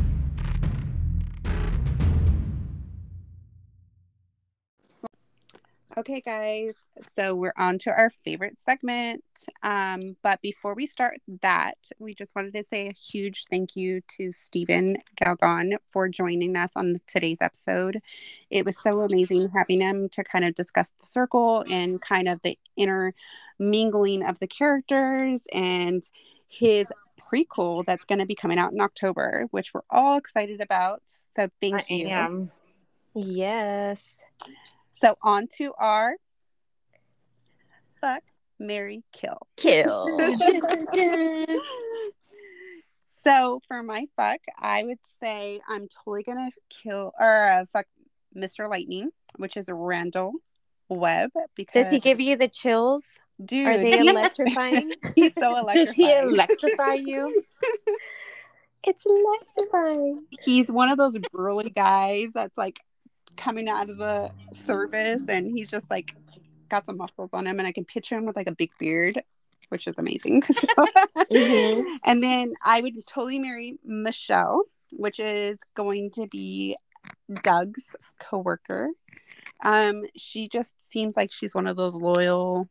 Okay, 5.97 6.19
guys. 6.19 6.73
So 7.01 7.35
we're 7.35 7.53
on 7.55 7.77
to 7.79 7.89
our 7.89 8.09
favorite 8.09 8.59
segment. 8.59 9.23
Um, 9.63 10.17
but 10.23 10.41
before 10.41 10.73
we 10.73 10.85
start 10.85 11.19
that, 11.41 11.77
we 11.99 12.13
just 12.13 12.35
wanted 12.35 12.53
to 12.55 12.63
say 12.65 12.89
a 12.89 12.91
huge 12.91 13.45
thank 13.49 13.77
you 13.77 14.01
to 14.17 14.33
Stephen 14.33 14.97
Galgon 15.15 15.77
for 15.89 16.09
joining 16.09 16.57
us 16.57 16.73
on 16.75 16.95
today's 17.07 17.37
episode. 17.39 18.01
It 18.49 18.65
was 18.65 18.77
so 18.77 18.99
amazing 19.01 19.49
having 19.55 19.79
him 19.79 20.09
to 20.09 20.23
kind 20.25 20.43
of 20.43 20.53
discuss 20.53 20.91
the 20.99 21.05
circle 21.05 21.63
and 21.69 22.01
kind 22.01 22.27
of 22.27 22.41
the 22.41 22.59
inner 22.75 23.13
mingling 23.57 24.21
of 24.21 24.39
the 24.39 24.47
characters 24.47 25.47
and 25.53 26.03
his 26.49 26.91
prequel 27.31 27.85
that's 27.85 28.03
going 28.03 28.19
to 28.19 28.25
be 28.25 28.35
coming 28.35 28.57
out 28.57 28.73
in 28.73 28.81
October, 28.81 29.45
which 29.51 29.73
we're 29.73 29.81
all 29.89 30.17
excited 30.17 30.59
about. 30.59 31.03
So 31.05 31.47
thank 31.61 31.75
I 31.89 31.93
you. 31.93 32.07
am. 32.07 32.51
Yes. 33.13 34.17
So 34.95 35.17
on 35.21 35.47
to 35.57 35.73
our 35.77 36.15
fuck, 37.99 38.23
Mary, 38.59 39.03
kill. 39.11 39.39
Kill. 39.57 40.07
so 43.23 43.61
for 43.67 43.83
my 43.83 44.05
fuck, 44.15 44.39
I 44.57 44.83
would 44.83 44.99
say 45.21 45.59
I'm 45.67 45.87
totally 45.87 46.23
gonna 46.23 46.49
kill 46.69 47.11
or 47.19 47.49
uh, 47.49 47.65
fuck 47.65 47.87
Mr. 48.35 48.69
Lightning, 48.69 49.09
which 49.37 49.57
is 49.57 49.69
Randall 49.71 50.33
Webb. 50.87 51.31
Because 51.55 51.85
Does 51.85 51.91
he 51.91 51.99
give 51.99 52.21
you 52.21 52.37
the 52.37 52.47
chills? 52.47 53.05
dude? 53.43 53.67
Are 53.67 53.77
they 53.77 53.99
electrifying? 54.07 54.93
he's 55.15 55.33
so 55.33 55.57
electrifying. 55.57 55.85
Does 55.85 55.93
he 55.93 56.11
electrify 56.11 56.93
you? 56.93 57.43
it's 58.83 59.05
electrifying. 59.05 60.25
he's 60.43 60.71
one 60.71 60.89
of 60.89 60.97
those 60.97 61.17
burly 61.33 61.69
guys 61.69 62.29
that's 62.33 62.57
like 62.57 62.79
coming 63.37 63.67
out 63.67 63.89
of 63.89 63.97
the 63.97 64.31
service 64.53 65.27
and 65.27 65.47
he's 65.55 65.69
just 65.69 65.89
like 65.89 66.15
got 66.69 66.85
some 66.85 66.97
muscles 66.97 67.33
on 67.33 67.45
him 67.45 67.59
and 67.59 67.67
I 67.67 67.71
can 67.71 67.85
picture 67.85 68.15
him 68.17 68.25
with 68.25 68.35
like 68.35 68.47
a 68.49 68.55
big 68.55 68.71
beard, 68.79 69.21
which 69.69 69.87
is 69.87 69.95
amazing. 69.97 70.41
So- 70.51 70.85
Mhm. 71.31 71.83
And 72.03 72.23
then 72.23 72.53
I 72.63 72.81
would 72.81 73.05
totally 73.07 73.39
marry 73.39 73.77
Michelle, 73.83 74.63
which 74.91 75.19
is 75.19 75.59
going 75.75 76.11
to 76.11 76.27
be 76.27 76.75
Doug's 77.43 77.95
coworker. 78.19 78.89
Um, 79.63 80.03
she 80.15 80.47
just 80.47 80.89
seems 80.91 81.15
like 81.17 81.31
she's 81.31 81.55
one 81.55 81.67
of 81.67 81.77
those 81.77 81.95
loyal, 81.95 82.69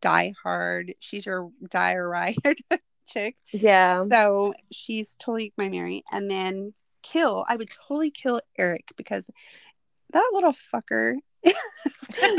die 0.00 0.32
hard. 0.42 0.94
She's 1.00 1.26
your 1.26 1.50
die 1.70 1.96
ride 1.96 2.36
chick. 3.06 3.36
Yeah. 3.52 4.04
So 4.10 4.54
she's 4.70 5.14
totally 5.18 5.52
my 5.58 5.68
Mary. 5.68 6.04
And 6.12 6.30
then 6.30 6.74
kill, 7.02 7.44
I 7.48 7.56
would 7.56 7.70
totally 7.70 8.10
kill 8.10 8.40
Eric 8.58 8.92
because 8.96 9.28
that 10.12 10.30
little 10.32 10.52
fucker. 10.52 11.14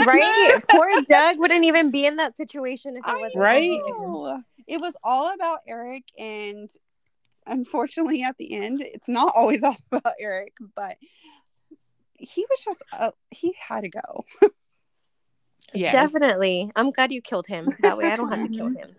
Right? 0.06 0.60
Poor 0.70 0.88
Doug 1.08 1.40
wouldn't 1.40 1.66
even 1.66 1.92
be 1.92 2.06
in 2.06 2.18
that 2.18 2.38
situation 2.38 2.96
if 2.96 3.06
it 3.06 3.10
I 3.10 3.18
wasn't 3.18 3.42
Right? 3.42 3.80
him. 3.88 4.44
It 4.68 4.80
was 4.80 4.94
all 5.04 5.34
about 5.34 5.60
Eric, 5.68 6.04
and 6.18 6.70
unfortunately, 7.46 8.24
at 8.24 8.38
the 8.38 8.54
end, 8.54 8.82
it's 8.82 9.10
not 9.10 9.34
always 9.36 9.64
all 9.64 9.76
about 9.92 10.14
Eric, 10.20 10.54
but 10.76 10.98
he 12.14 12.46
was 12.50 12.60
just 12.64 12.82
uh, 12.94 13.12
he 13.32 13.56
had 13.60 13.82
to 13.82 13.90
go. 13.90 14.26
Yes. 15.74 15.94
Definitely. 15.94 16.72
I'm 16.76 16.92
glad 16.92 17.12
you 17.12 17.20
killed 17.22 17.48
him. 17.48 17.68
That 17.80 17.98
way 17.98 18.06
I 18.06 18.16
don't 18.16 18.30
have 18.30 18.48
to 18.48 18.56
kill 18.56 18.68
him. 18.68 18.96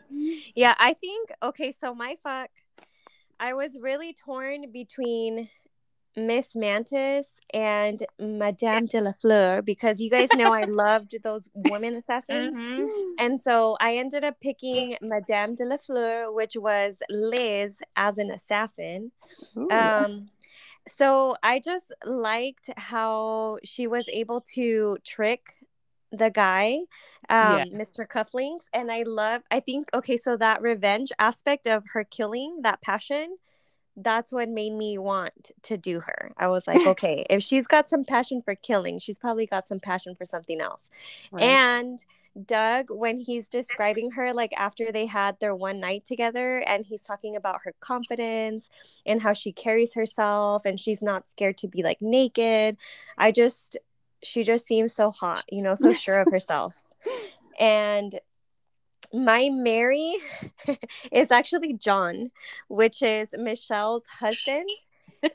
Yeah, 0.56 0.74
I 0.76 0.94
think 0.94 1.30
okay, 1.40 1.70
so 1.70 1.94
my 1.94 2.16
fuck 2.20 2.50
I 3.38 3.54
was 3.54 3.76
really 3.80 4.12
torn 4.12 4.72
between 4.72 5.48
Miss 6.16 6.54
Mantis 6.54 7.40
and 7.52 8.06
Madame 8.20 8.86
de 8.86 9.00
la 9.00 9.12
Fleur 9.12 9.62
because 9.62 10.00
you 10.00 10.08
guys 10.10 10.28
know 10.34 10.52
I 10.52 10.62
loved 10.84 11.16
those 11.22 11.48
women 11.54 11.96
assassins. 11.96 12.56
Mhm. 12.56 13.14
And 13.18 13.42
so 13.42 13.76
I 13.80 13.96
ended 13.96 14.22
up 14.24 14.40
picking 14.40 14.96
Madame 15.00 15.54
de 15.54 15.64
la 15.64 15.76
Fleur, 15.76 16.30
which 16.32 16.56
was 16.56 17.02
Liz 17.10 17.82
as 17.96 18.18
an 18.18 18.30
assassin. 18.30 19.10
Ooh. 19.56 19.68
Um, 19.70 20.30
so 20.86 21.36
I 21.42 21.58
just 21.58 21.92
liked 22.04 22.70
how 22.76 23.58
she 23.64 23.86
was 23.86 24.06
able 24.08 24.40
to 24.54 24.98
trick 25.04 25.54
the 26.12 26.30
guy, 26.30 26.80
um, 27.28 27.58
Yeah. 27.58 27.64
Mr. 27.72 28.06
Cufflinks, 28.06 28.66
and 28.72 28.92
I 28.92 29.02
love. 29.02 29.42
I 29.50 29.58
think 29.60 29.90
okay, 29.94 30.16
so 30.16 30.36
that 30.36 30.62
revenge 30.62 31.10
aspect 31.18 31.66
of 31.66 31.84
her 31.94 32.04
killing, 32.04 32.60
that 32.62 32.80
passion, 32.82 33.38
that's 33.96 34.32
what 34.32 34.48
made 34.48 34.72
me 34.72 34.98
want 34.98 35.52
to 35.62 35.76
do 35.76 36.00
her. 36.00 36.32
I 36.36 36.48
was 36.48 36.66
like, 36.66 36.80
okay, 36.86 37.24
if 37.30 37.42
she's 37.42 37.66
got 37.66 37.88
some 37.88 38.04
passion 38.04 38.42
for 38.42 38.54
killing, 38.54 38.98
she's 38.98 39.18
probably 39.18 39.46
got 39.46 39.66
some 39.66 39.80
passion 39.80 40.14
for 40.14 40.24
something 40.24 40.60
else. 40.60 40.88
Right. 41.30 41.44
And 41.44 42.04
Doug, 42.46 42.90
when 42.90 43.20
he's 43.20 43.48
describing 43.48 44.12
her, 44.12 44.32
like 44.32 44.52
after 44.56 44.90
they 44.90 45.06
had 45.06 45.38
their 45.38 45.54
one 45.54 45.78
night 45.78 46.04
together, 46.04 46.58
and 46.58 46.84
he's 46.84 47.02
talking 47.02 47.36
about 47.36 47.60
her 47.64 47.74
confidence 47.80 48.68
and 49.06 49.22
how 49.22 49.32
she 49.32 49.52
carries 49.52 49.94
herself 49.94 50.64
and 50.64 50.80
she's 50.80 51.00
not 51.00 51.28
scared 51.28 51.56
to 51.58 51.68
be 51.68 51.82
like 51.82 52.02
naked. 52.02 52.76
I 53.16 53.30
just, 53.30 53.76
she 54.22 54.42
just 54.42 54.66
seems 54.66 54.92
so 54.92 55.12
hot, 55.12 55.44
you 55.48 55.62
know, 55.62 55.76
so 55.76 55.92
sure 55.92 56.20
of 56.20 56.28
herself. 56.32 56.74
And 57.60 58.18
my 59.14 59.48
Mary 59.52 60.16
is 61.12 61.30
actually 61.30 61.74
John, 61.74 62.30
which 62.68 63.02
is 63.02 63.30
Michelle's 63.32 64.04
husband 64.18 64.68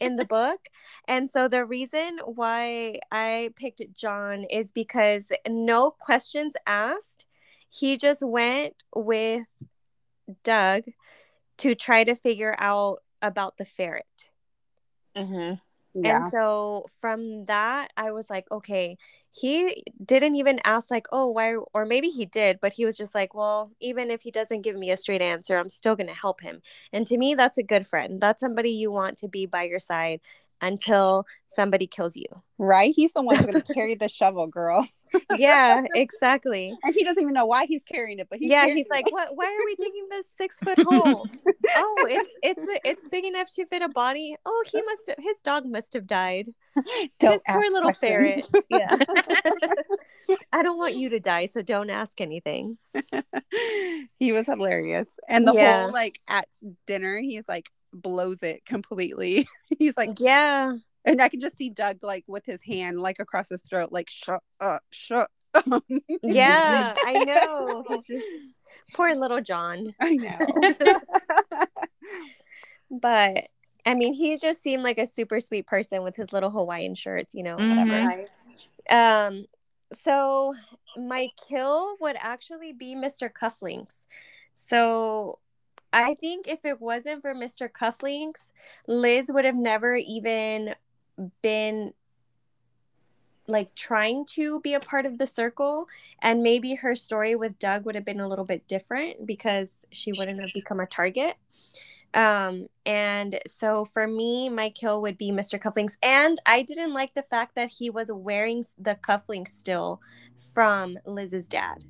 in 0.01 0.17
the 0.17 0.25
book. 0.37 0.59
And 1.07 1.29
so 1.29 1.47
the 1.47 1.65
reason 1.65 2.19
why 2.25 2.99
I 3.11 3.51
picked 3.55 3.81
John 3.95 4.43
is 4.43 4.71
because 4.71 5.31
no 5.47 5.91
questions 5.91 6.55
asked. 6.67 7.25
He 7.69 7.97
just 7.97 8.21
went 8.21 8.73
with 8.95 9.45
Doug 10.43 10.83
to 11.57 11.75
try 11.75 12.03
to 12.03 12.15
figure 12.15 12.55
out 12.57 13.03
about 13.21 13.57
the 13.57 13.65
ferret. 13.65 14.29
Mhm. 15.15 15.61
Yeah. 15.93 16.19
And 16.19 16.23
so 16.25 16.85
from 17.01 17.45
that, 17.45 17.91
I 17.97 18.11
was 18.11 18.29
like, 18.29 18.45
okay, 18.51 18.97
he 19.31 19.83
didn't 20.03 20.35
even 20.35 20.59
ask, 20.63 20.89
like, 20.91 21.07
oh, 21.11 21.29
why? 21.31 21.55
Or 21.73 21.85
maybe 21.85 22.09
he 22.09 22.25
did, 22.25 22.59
but 22.61 22.73
he 22.73 22.85
was 22.85 22.97
just 22.97 23.13
like, 23.13 23.33
well, 23.35 23.71
even 23.79 24.09
if 24.11 24.21
he 24.21 24.31
doesn't 24.31 24.61
give 24.61 24.75
me 24.75 24.91
a 24.91 24.97
straight 24.97 25.21
answer, 25.21 25.57
I'm 25.57 25.69
still 25.69 25.95
going 25.95 26.07
to 26.07 26.13
help 26.13 26.41
him. 26.41 26.61
And 26.93 27.05
to 27.07 27.17
me, 27.17 27.35
that's 27.35 27.57
a 27.57 27.63
good 27.63 27.85
friend. 27.85 28.19
That's 28.21 28.39
somebody 28.39 28.71
you 28.71 28.91
want 28.91 29.17
to 29.19 29.27
be 29.27 29.45
by 29.45 29.63
your 29.63 29.79
side 29.79 30.21
until 30.61 31.25
somebody 31.47 31.87
kills 31.87 32.15
you. 32.15 32.25
right? 32.57 32.93
He's 32.95 33.13
the 33.13 33.21
one 33.21 33.35
who's 33.37 33.45
going 33.45 33.61
to 33.67 33.73
carry 33.73 33.95
the 33.95 34.07
shovel, 34.09 34.47
girl, 34.47 34.87
Yeah, 35.37 35.83
exactly. 35.95 36.73
and 36.83 36.93
he 36.93 37.03
doesn't 37.03 37.21
even 37.21 37.33
know 37.33 37.45
why 37.45 37.65
he's 37.65 37.83
carrying 37.83 38.19
it, 38.19 38.27
but 38.29 38.39
he's 38.39 38.49
yeah, 38.51 38.65
he's 38.67 38.85
it. 38.85 38.91
like, 38.91 39.11
what? 39.11 39.35
Why 39.35 39.45
are 39.45 39.65
we 39.65 39.75
digging 39.83 40.07
this 40.09 40.27
six 40.37 40.59
foot 40.59 40.79
hole? 40.79 41.27
oh, 41.75 42.07
it's 42.09 42.31
it's 42.43 42.65
it's 42.83 43.09
big 43.09 43.25
enough 43.25 43.47
to 43.55 43.65
fit 43.65 43.81
a 43.81 43.89
body. 43.89 44.35
Oh, 44.45 44.63
he 44.71 44.81
must 44.81 45.07
have. 45.07 45.17
His 45.19 45.39
dog 45.41 45.65
must 45.65 45.93
have 45.93 46.05
died. 46.07 46.47
Don't 47.19 47.33
this 47.33 47.41
poor 47.47 47.61
little 47.63 47.91
questions. 47.91 48.47
ferret. 48.51 48.65
Yeah. 48.69 48.95
I 50.53 50.61
don't 50.63 50.77
want 50.77 50.95
you 50.95 51.09
to 51.09 51.19
die, 51.19 51.47
so 51.47 51.61
don't 51.61 51.89
ask 51.89 52.19
anything. 52.21 52.77
he 54.19 54.31
was 54.31 54.45
hilarious. 54.45 55.07
And 55.27 55.47
the 55.47 55.53
Yeah. 55.53 55.83
whole 55.83 55.91
like 55.91 56.19
at 56.27 56.47
dinner, 56.85 57.19
he's 57.19 57.47
like 57.47 57.69
blows 57.93 58.43
it 58.43 58.65
completely. 58.65 59.47
he's 59.79 59.95
like, 59.97 60.19
Yeah. 60.19 60.73
and 61.05 61.21
I 61.21 61.29
can 61.29 61.41
just 61.41 61.57
see 61.57 61.69
Doug 61.69 62.03
like 62.03 62.23
with 62.27 62.45
his 62.45 62.61
hand 62.61 62.99
like 63.01 63.19
across 63.19 63.49
his 63.49 63.61
throat, 63.61 63.91
like 63.91 64.09
shut 64.09 64.41
up, 64.61 64.83
shut 64.91 65.29
up. 65.53 65.83
Yeah, 66.21 66.93
I 67.05 67.23
know. 67.23 67.83
He's 67.89 68.05
just 68.05 68.25
poor 68.95 69.15
little 69.15 69.41
John. 69.41 69.95
I 69.99 70.15
know. 70.15 70.37
But 72.91 73.47
I 73.85 73.93
mean, 73.93 74.13
he 74.13 74.35
just 74.37 74.61
seemed 74.61 74.83
like 74.83 74.97
a 74.97 75.05
super 75.05 75.39
sweet 75.39 75.65
person 75.67 76.03
with 76.03 76.15
his 76.15 76.33
little 76.33 76.49
Hawaiian 76.51 76.95
shirts, 76.95 77.33
you 77.33 77.43
know, 77.43 77.55
whatever. 77.55 78.25
Um, 78.89 79.45
so 80.03 80.53
my 80.97 81.29
kill 81.47 81.95
would 82.01 82.15
actually 82.19 82.73
be 82.73 82.95
Mr. 82.95 83.29
Cufflinks. 83.31 83.99
So 84.53 85.39
I 85.91 86.13
think 86.13 86.47
if 86.47 86.65
it 86.65 86.79
wasn't 86.79 87.21
for 87.21 87.33
Mr. 87.33 87.69
Cufflinks, 87.69 88.51
Liz 88.87 89.31
would 89.33 89.45
have 89.45 89.55
never 89.55 89.95
even 89.95 90.75
been 91.41 91.93
like 93.47 93.73
trying 93.73 94.25
to 94.25 94.59
be 94.61 94.73
a 94.73 94.79
part 94.79 95.05
of 95.07 95.17
the 95.17 95.25
circle 95.25 95.87
and 96.21 96.43
maybe 96.43 96.75
her 96.75 96.95
story 96.95 97.35
with 97.35 97.57
Doug 97.57 97.83
would 97.85 97.95
have 97.95 98.05
been 98.05 98.19
a 98.19 98.27
little 98.27 98.45
bit 98.45 98.67
different 98.67 99.25
because 99.25 99.85
she 99.91 100.11
wouldn't 100.11 100.39
have 100.39 100.53
become 100.53 100.79
a 100.79 100.85
target. 100.85 101.35
Um, 102.13 102.67
and 102.85 103.39
so 103.47 103.85
for 103.85 104.07
me, 104.07 104.49
my 104.49 104.69
kill 104.69 105.01
would 105.01 105.17
be 105.17 105.31
Mr. 105.31 105.59
Cufflinks. 105.59 105.97
And 106.01 106.39
I 106.45 106.61
didn't 106.61 106.93
like 106.93 107.13
the 107.13 107.23
fact 107.23 107.55
that 107.55 107.69
he 107.69 107.89
was 107.89 108.11
wearing 108.11 108.65
the 108.77 108.95
cufflinks 108.95 109.49
still 109.49 110.01
from 110.53 110.97
Liz's 111.05 111.47
dad. 111.47 111.83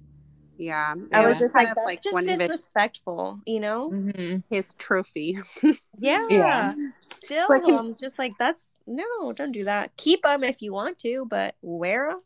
Yeah. 0.59 0.93
I 1.13 1.25
was 1.25 1.39
just 1.39 1.55
like, 1.55 1.69
that's 1.73 2.01
just 2.01 2.13
one 2.13 2.29
of 2.29 2.37
disrespectful, 2.37 3.39
you 3.45 3.61
know? 3.61 3.89
Mhm. 3.91 4.43
his 4.49 4.73
trophy. 4.73 5.39
Yeah. 5.97 6.27
Yeah. 6.29 6.73
Still, 6.99 7.47
I'm 7.49 7.95
just 7.95 8.19
like, 8.19 8.33
that's 8.37 8.71
no, 8.85 9.31
don't 9.33 9.51
do 9.53 9.63
that. 9.63 9.95
Keep 9.97 10.23
them 10.23 10.43
if 10.43 10.61
you 10.61 10.73
want 10.73 10.97
to, 10.99 11.25
but 11.29 11.55
wear 11.61 12.09
them. 12.11 12.21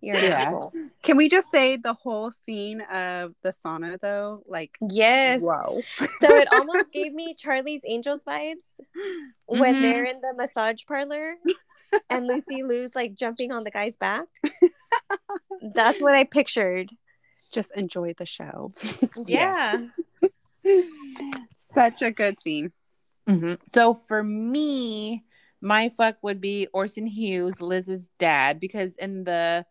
You're 0.00 0.16
Yeah. 0.16 0.60
Can 1.02 1.16
we 1.16 1.28
just 1.30 1.50
say 1.50 1.76
the 1.76 1.94
whole 1.94 2.30
scene 2.30 2.80
of 2.82 3.34
the 3.42 3.50
sauna 3.52 3.98
though? 4.00 4.42
Like 4.46 4.76
Yes. 4.90 5.42
whoa. 5.42 5.80
So 6.20 6.28
it 6.36 6.48
almost 6.52 6.90
gave 6.98 7.12
me 7.14 7.34
Charlie's 7.34 7.82
Angels 7.86 8.24
vibes 8.24 8.66
when 9.46 9.76
Mhm. 9.76 9.82
they're 9.82 10.04
in 10.04 10.20
the 10.20 10.32
massage 10.36 10.82
parlor 10.86 11.34
and 12.10 12.26
Lucy 12.26 12.62
Liu's 12.62 12.94
like 12.94 13.14
jumping 13.14 13.52
on 13.52 13.64
the 13.64 13.70
guy's 13.70 13.96
back. 13.96 14.26
That's 15.74 16.00
what 16.02 16.14
I 16.14 16.24
pictured. 16.24 16.90
Just 17.54 17.70
enjoy 17.76 18.12
the 18.18 18.26
show. 18.26 18.72
Yeah. 19.26 19.84
Such 21.58 22.02
a 22.02 22.10
good 22.10 22.40
scene. 22.40 22.72
Mhm. 23.28 23.58
So 23.72 23.94
for 23.94 24.22
me, 24.22 25.24
my 25.60 25.88
fuck 25.88 26.16
would 26.22 26.40
be 26.40 26.66
Orson 26.72 27.06
Hughes, 27.06 27.62
Liz's 27.62 28.08
dad, 28.18 28.60
because 28.60 28.96
in 28.96 29.24
the 29.24 29.64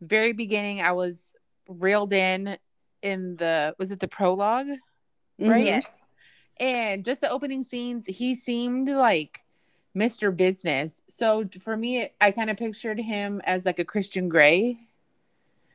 very 0.00 0.32
beginning, 0.32 0.80
I 0.80 0.92
was 0.92 1.34
reeled 1.68 2.12
in 2.12 2.56
in 3.02 3.36
the 3.36 3.74
was 3.78 3.90
it 3.90 4.00
the 4.00 4.08
prologue, 4.08 4.66
right? 5.38 5.62
Mhm. 5.62 5.64
Yes. 5.66 5.86
And 6.60 7.04
just 7.04 7.20
the 7.20 7.30
opening 7.30 7.62
scenes, 7.64 8.06
he 8.06 8.34
seemed 8.34 8.88
like 8.88 9.40
Mr. 9.96 10.34
Business. 10.34 11.00
So 11.10 11.44
for 11.60 11.76
me, 11.76 12.08
I 12.20 12.30
kind 12.30 12.48
of 12.50 12.56
pictured 12.56 13.00
him 13.00 13.40
as 13.44 13.64
like 13.66 13.78
a 13.78 13.84
Christian 13.84 14.28
Grey. 14.28 14.78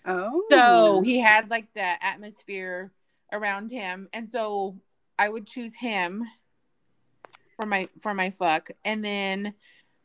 Oh. 0.10 0.44
So 0.52 1.02
he 1.04 1.20
had 1.20 1.50
like 1.50 1.74
the 1.74 2.04
atmosphere 2.04 2.92
around 3.32 3.72
him, 3.72 4.10
and 4.14 4.28
so 4.28 4.78
I 5.18 5.30
would 5.30 5.46
choose 5.46 5.76
him 5.76 6.24
for 7.56 7.66
my 7.66 7.88
for 8.02 8.14
my 8.14 8.30
fuck, 8.32 8.72
and 8.84 9.06
then 9.06 9.54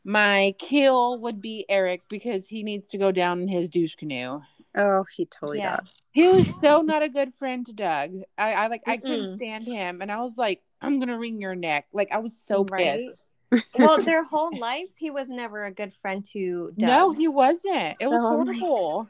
my 0.03 0.53
kill 0.59 1.19
would 1.21 1.41
be 1.41 1.65
Eric 1.67 2.03
because 2.09 2.47
he 2.47 2.61
needs 2.63 2.87
to 2.89 2.97
go 2.99 3.11
down 3.11 3.41
in 3.41 3.47
his 3.47 3.69
douche 3.69 3.95
canoe. 3.95 4.41
Oh, 4.77 5.05
he 5.15 5.25
totally 5.25 5.59
Yeah. 5.59 5.77
does. 5.77 5.93
He 6.11 6.27
was 6.27 6.59
so 6.61 6.81
not 6.81 7.01
a 7.01 7.09
good 7.09 7.33
friend 7.33 7.65
to 7.65 7.73
Doug. 7.73 8.11
I, 8.37 8.53
I 8.53 8.67
like 8.67 8.83
I 8.87 8.97
couldn't 8.97 9.35
stand 9.35 9.67
him, 9.67 10.01
and 10.01 10.11
I 10.11 10.21
was 10.21 10.37
like, 10.37 10.61
I'm 10.81 10.99
gonna 10.99 11.17
wring 11.17 11.41
your 11.41 11.55
neck. 11.55 11.87
Like 11.91 12.09
I 12.11 12.19
was 12.19 12.33
so 12.45 12.63
Right. 12.63 12.99
pissed. 12.99 13.23
Well, 13.77 14.01
their 14.01 14.23
whole 14.23 14.57
lives, 14.57 14.95
he 14.97 15.11
was 15.11 15.27
never 15.27 15.65
a 15.65 15.71
good 15.71 15.93
friend 15.93 16.23
to 16.31 16.71
Doug. 16.77 16.87
No, 16.87 17.11
he 17.11 17.27
wasn't. 17.27 17.97
It 17.99 18.09
was 18.09 18.21
So, 18.21 18.37
like, 18.37 18.47
horrible. 18.59 19.09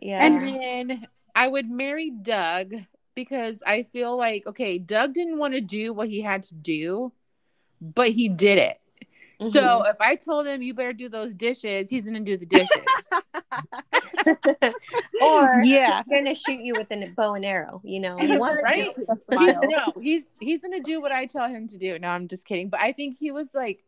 Yeah. 0.00 0.24
And 0.24 0.42
then 0.42 1.06
I 1.34 1.48
would 1.48 1.70
marry 1.70 2.10
Doug 2.10 2.74
because 3.14 3.62
I 3.66 3.82
feel 3.82 4.16
like, 4.16 4.46
okay, 4.46 4.78
Doug 4.78 5.14
didn't 5.14 5.38
want 5.38 5.54
to 5.54 5.60
do 5.60 5.92
what 5.92 6.08
he 6.08 6.20
had 6.20 6.42
to 6.44 6.54
do, 6.54 7.12
but 7.80 8.10
he 8.10 8.28
did 8.28 8.58
it. 8.58 8.80
Mm-hmm. 9.40 9.52
So 9.52 9.84
if 9.86 9.96
I 10.00 10.16
told 10.16 10.46
him 10.46 10.62
you 10.62 10.74
better 10.74 10.92
do 10.92 11.08
those 11.08 11.32
dishes, 11.32 11.88
he's 11.88 12.04
gonna 12.04 12.20
do 12.20 12.36
the 12.36 12.46
dishes. 12.46 12.68
or 15.22 15.52
Yeah. 15.62 16.02
he's 16.06 16.16
gonna 16.16 16.34
shoot 16.34 16.60
you 16.60 16.74
with 16.76 16.90
a 16.90 17.06
bow 17.16 17.34
and 17.34 17.44
arrow, 17.44 17.80
you 17.84 18.00
know. 18.00 18.16
He's 18.16 18.38
One 18.38 18.56
right. 18.62 18.76
He's- 18.76 19.00
no, 19.30 19.92
he's 20.00 20.24
he's 20.40 20.60
gonna 20.60 20.80
do 20.80 21.00
what 21.00 21.12
I 21.12 21.26
tell 21.26 21.48
him 21.48 21.68
to 21.68 21.78
do. 21.78 21.98
No, 21.98 22.08
I'm 22.08 22.26
just 22.28 22.44
kidding. 22.44 22.68
But 22.68 22.80
I 22.80 22.92
think 22.92 23.16
he 23.18 23.30
was 23.30 23.54
like 23.54 23.84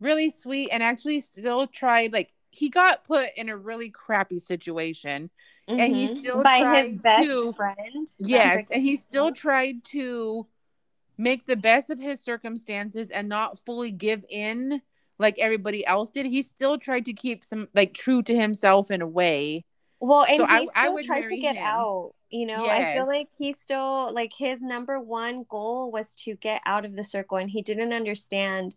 really 0.00 0.30
sweet 0.30 0.68
and 0.70 0.82
actually 0.82 1.20
still 1.20 1.66
tried 1.66 2.12
like 2.12 2.32
he 2.54 2.68
got 2.70 3.04
put 3.04 3.28
in 3.36 3.48
a 3.48 3.56
really 3.56 3.90
crappy 3.90 4.38
situation. 4.38 5.30
And 5.66 5.80
he 5.80 6.06
mm-hmm. 6.06 6.14
still 6.16 6.42
by 6.42 6.60
tried 6.60 6.82
his 6.84 7.02
best 7.02 7.28
to- 7.28 7.52
friend. 7.54 8.06
Yes, 8.18 8.66
and 8.70 8.82
he 8.82 8.96
still 8.96 9.32
tried 9.32 9.82
to 9.86 10.46
make 11.16 11.46
the 11.46 11.56
best 11.56 11.88
of 11.88 11.98
his 11.98 12.20
circumstances 12.20 13.08
and 13.08 13.28
not 13.30 13.58
fully 13.64 13.90
give 13.90 14.24
in 14.28 14.82
like 15.18 15.38
everybody 15.38 15.86
else 15.86 16.10
did. 16.10 16.26
He 16.26 16.42
still 16.42 16.76
tried 16.76 17.06
to 17.06 17.14
keep 17.14 17.44
some 17.44 17.68
like 17.74 17.94
true 17.94 18.22
to 18.24 18.36
himself 18.36 18.90
in 18.90 19.00
a 19.00 19.06
way. 19.06 19.64
Well, 20.00 20.26
and 20.28 20.40
So 20.40 20.44
I- 20.46 20.60
he 20.60 20.68
I 20.76 20.82
still 20.82 20.94
would 20.94 21.04
tried 21.06 21.26
to 21.28 21.36
get 21.38 21.56
him. 21.56 21.64
out. 21.64 22.14
You 22.28 22.46
know, 22.46 22.66
I 22.66 22.94
feel 22.94 23.06
like 23.06 23.28
he 23.38 23.54
still 23.54 24.12
like 24.12 24.32
his 24.36 24.60
number 24.60 25.00
one 25.00 25.46
goal 25.48 25.90
was 25.90 26.14
to 26.16 26.34
get 26.34 26.60
out 26.66 26.84
of 26.84 26.94
the 26.94 27.04
circle, 27.04 27.38
and 27.38 27.48
he 27.48 27.62
didn't 27.62 27.92
understand 27.92 28.76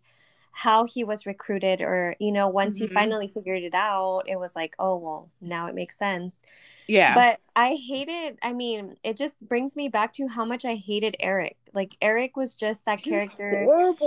how 0.64 0.84
he 0.86 1.04
was 1.04 1.24
recruited, 1.24 1.80
or 1.80 2.16
you 2.18 2.32
know, 2.32 2.48
once 2.48 2.78
he 2.78 2.86
Mhm. 2.86 2.94
finally 2.94 3.28
figured 3.28 3.62
it 3.62 3.74
out, 3.74 4.22
it 4.26 4.38
was 4.40 4.56
like, 4.56 4.74
oh 4.78 4.96
well, 4.96 5.30
now 5.40 5.66
it 5.68 5.74
makes 5.74 5.96
sense. 5.96 6.40
Yeah. 6.88 7.14
But 7.14 7.40
I 7.54 7.74
hated. 7.76 8.38
I 8.42 8.52
mean, 8.52 8.96
it 9.04 9.16
just 9.16 9.48
brings 9.48 9.76
me 9.76 9.88
back 9.88 10.12
to 10.14 10.26
how 10.26 10.44
much 10.44 10.64
I 10.64 10.74
hated 10.74 11.16
Eric. 11.20 11.56
Like 11.74 11.96
Eric 12.00 12.36
was 12.36 12.56
just 12.56 12.86
that 12.86 13.02
character 13.02 13.66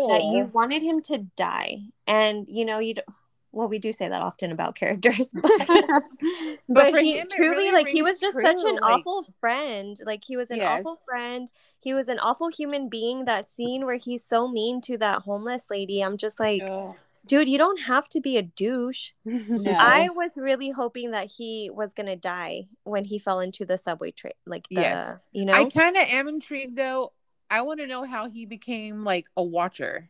that 0.09 0.23
you 0.33 0.49
wanted 0.53 0.81
him 0.81 1.01
to 1.03 1.19
die, 1.37 1.83
and 2.05 2.47
you 2.49 2.65
know, 2.65 2.79
you. 2.79 2.95
Well, 3.53 3.67
we 3.67 3.79
do 3.79 3.91
say 3.91 4.07
that 4.07 4.21
often 4.21 4.51
about 4.51 4.75
characters, 4.75 5.29
but 5.33 6.03
but, 6.69 6.91
for 6.91 6.99
he 6.99 7.17
him, 7.19 7.27
truly 7.29 7.49
really 7.49 7.71
like 7.73 7.87
he 7.87 8.01
was 8.01 8.19
just 8.19 8.35
such 8.39 8.63
an 8.63 8.75
like- 8.75 8.99
awful 8.99 9.25
friend 9.39 9.97
like 10.05 10.23
he 10.23 10.37
was 10.37 10.51
an 10.51 10.57
Yes. 10.57 10.79
awful 10.79 10.99
friend 11.05 11.51
he 11.79 11.93
was 11.93 12.07
an 12.07 12.19
awful 12.19 12.49
human 12.49 12.87
being 12.89 13.25
that 13.25 13.49
scene 13.49 13.85
where 13.85 13.95
he's 13.97 14.23
so 14.23 14.47
mean 14.47 14.79
to 14.81 14.97
that 14.99 15.23
homeless 15.23 15.69
lady 15.69 16.01
i'm 16.01 16.15
just 16.17 16.39
like 16.39 16.61
Ugh, 16.69 16.95
dude 17.25 17.49
you 17.49 17.57
don't 17.57 17.81
have 17.81 18.07
to 18.09 18.21
be 18.21 18.37
a 18.37 18.41
douche 18.41 19.11
no. 19.25 19.71
i 19.77 20.07
was 20.09 20.37
really 20.37 20.69
hoping 20.69 21.11
that 21.11 21.29
he 21.37 21.69
was 21.73 21.93
gonna 21.93 22.15
die 22.15 22.67
when 22.83 23.03
he 23.05 23.19
fell 23.19 23.39
into 23.41 23.65
the 23.65 23.77
subway 23.77 24.11
train 24.11 24.33
like 24.45 24.67
the 24.69 24.75
Yes. 24.75 25.17
you 25.33 25.45
know 25.45 25.53
I 25.53 25.65
kind 25.69 25.97
of 25.97 26.03
am 26.03 26.27
intrigued 26.27 26.77
though. 26.77 27.11
I 27.49 27.61
want 27.63 27.79
to 27.81 27.87
know 27.87 28.05
how 28.05 28.29
he 28.29 28.45
became 28.45 29.03
like 29.03 29.27
a 29.35 29.43
watcher. 29.43 30.09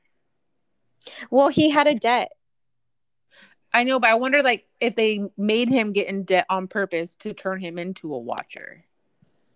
well 1.32 1.48
he 1.48 1.70
had 1.72 1.88
a 1.88 1.96
debt 1.96 2.32
I 3.74 3.84
know, 3.84 4.00
but 4.00 4.10
I 4.10 4.16
wonder 4.16 4.44
like 4.44 4.68
if 4.80 4.96
they 4.96 5.22
made 5.38 5.70
him 5.70 5.94
get 5.94 6.08
in 6.08 6.24
debt 6.24 6.46
on 6.50 6.68
purpose 6.68 7.16
to 7.18 7.34
turn 7.34 7.60
him 7.62 7.78
into 7.78 8.14
a 8.14 8.20
watcher. 8.20 8.84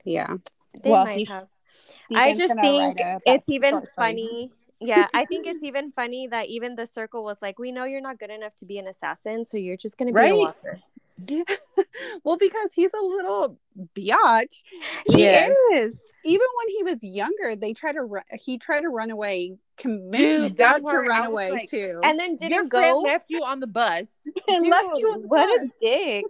yeah. 0.04 0.36
they 0.84 0.90
Well, 0.92 1.06
might 1.06 1.18
he- 1.20 1.26
have 1.26 1.48
I 2.16 2.34
just 2.34 2.56
think 2.56 2.98
write 2.98 3.22
it's 3.26 3.50
even 3.50 3.74
short 3.76 3.88
story. 3.88 4.08
funny. 4.12 4.52
Yeah, 4.80 5.08
I 5.14 5.26
think 5.26 5.46
it's 5.52 5.64
even 5.64 5.92
funny 5.92 6.28
that 6.28 6.48
even 6.48 6.76
the 6.76 6.86
circle 6.86 7.24
was 7.24 7.42
like, 7.42 7.60
"We 7.60 7.72
know 7.72 7.84
you're 7.86 8.02
not 8.02 8.20
good 8.20 8.30
enough 8.30 8.56
to 8.58 8.66
be 8.66 8.78
an 8.78 8.88
assassin, 8.88 9.46
so 9.46 9.58
you're 9.58 9.78
just 9.78 9.98
gonna 9.98 10.12
be 10.12 10.18
Right. 10.18 10.34
a 10.34 10.38
walker." 10.38 10.82
well, 12.24 12.38
because 12.38 12.72
he's 12.74 12.94
a 12.94 13.02
little 13.04 13.58
biatch. 13.96 14.64
He 15.12 15.24
Yeah. 15.24 15.54
is. 15.74 16.02
Even 16.28 16.48
when 16.58 16.70
he 16.76 16.84
was 16.84 17.04
younger, 17.04 17.56
they 17.56 17.74
tried 17.74 17.94
to 17.94 18.02
run. 18.02 18.24
He 18.44 18.58
tried 18.58 18.82
to 18.82 18.90
run 18.90 19.12
away. 19.12 19.58
Dude, 19.78 20.58
that 20.58 20.78
to 20.78 20.84
run 20.84 21.26
away 21.28 21.52
like- 21.52 21.70
too, 21.70 22.00
And 22.04 22.18
then 22.20 22.36
didn't 22.36 22.52
Your 22.52 22.66
go. 22.68 23.02
left 23.06 23.30
you 23.30 23.44
on 23.44 23.60
the 23.60 23.68
bus. 23.68 24.12
and 24.48 24.64
Dude, 24.64 24.72
left 24.72 24.98
you 24.98 25.08
on 25.12 25.22
the 25.22 25.28
what 25.28 25.62
bus. 25.62 25.70
a 25.70 25.74
dick. 25.86 26.26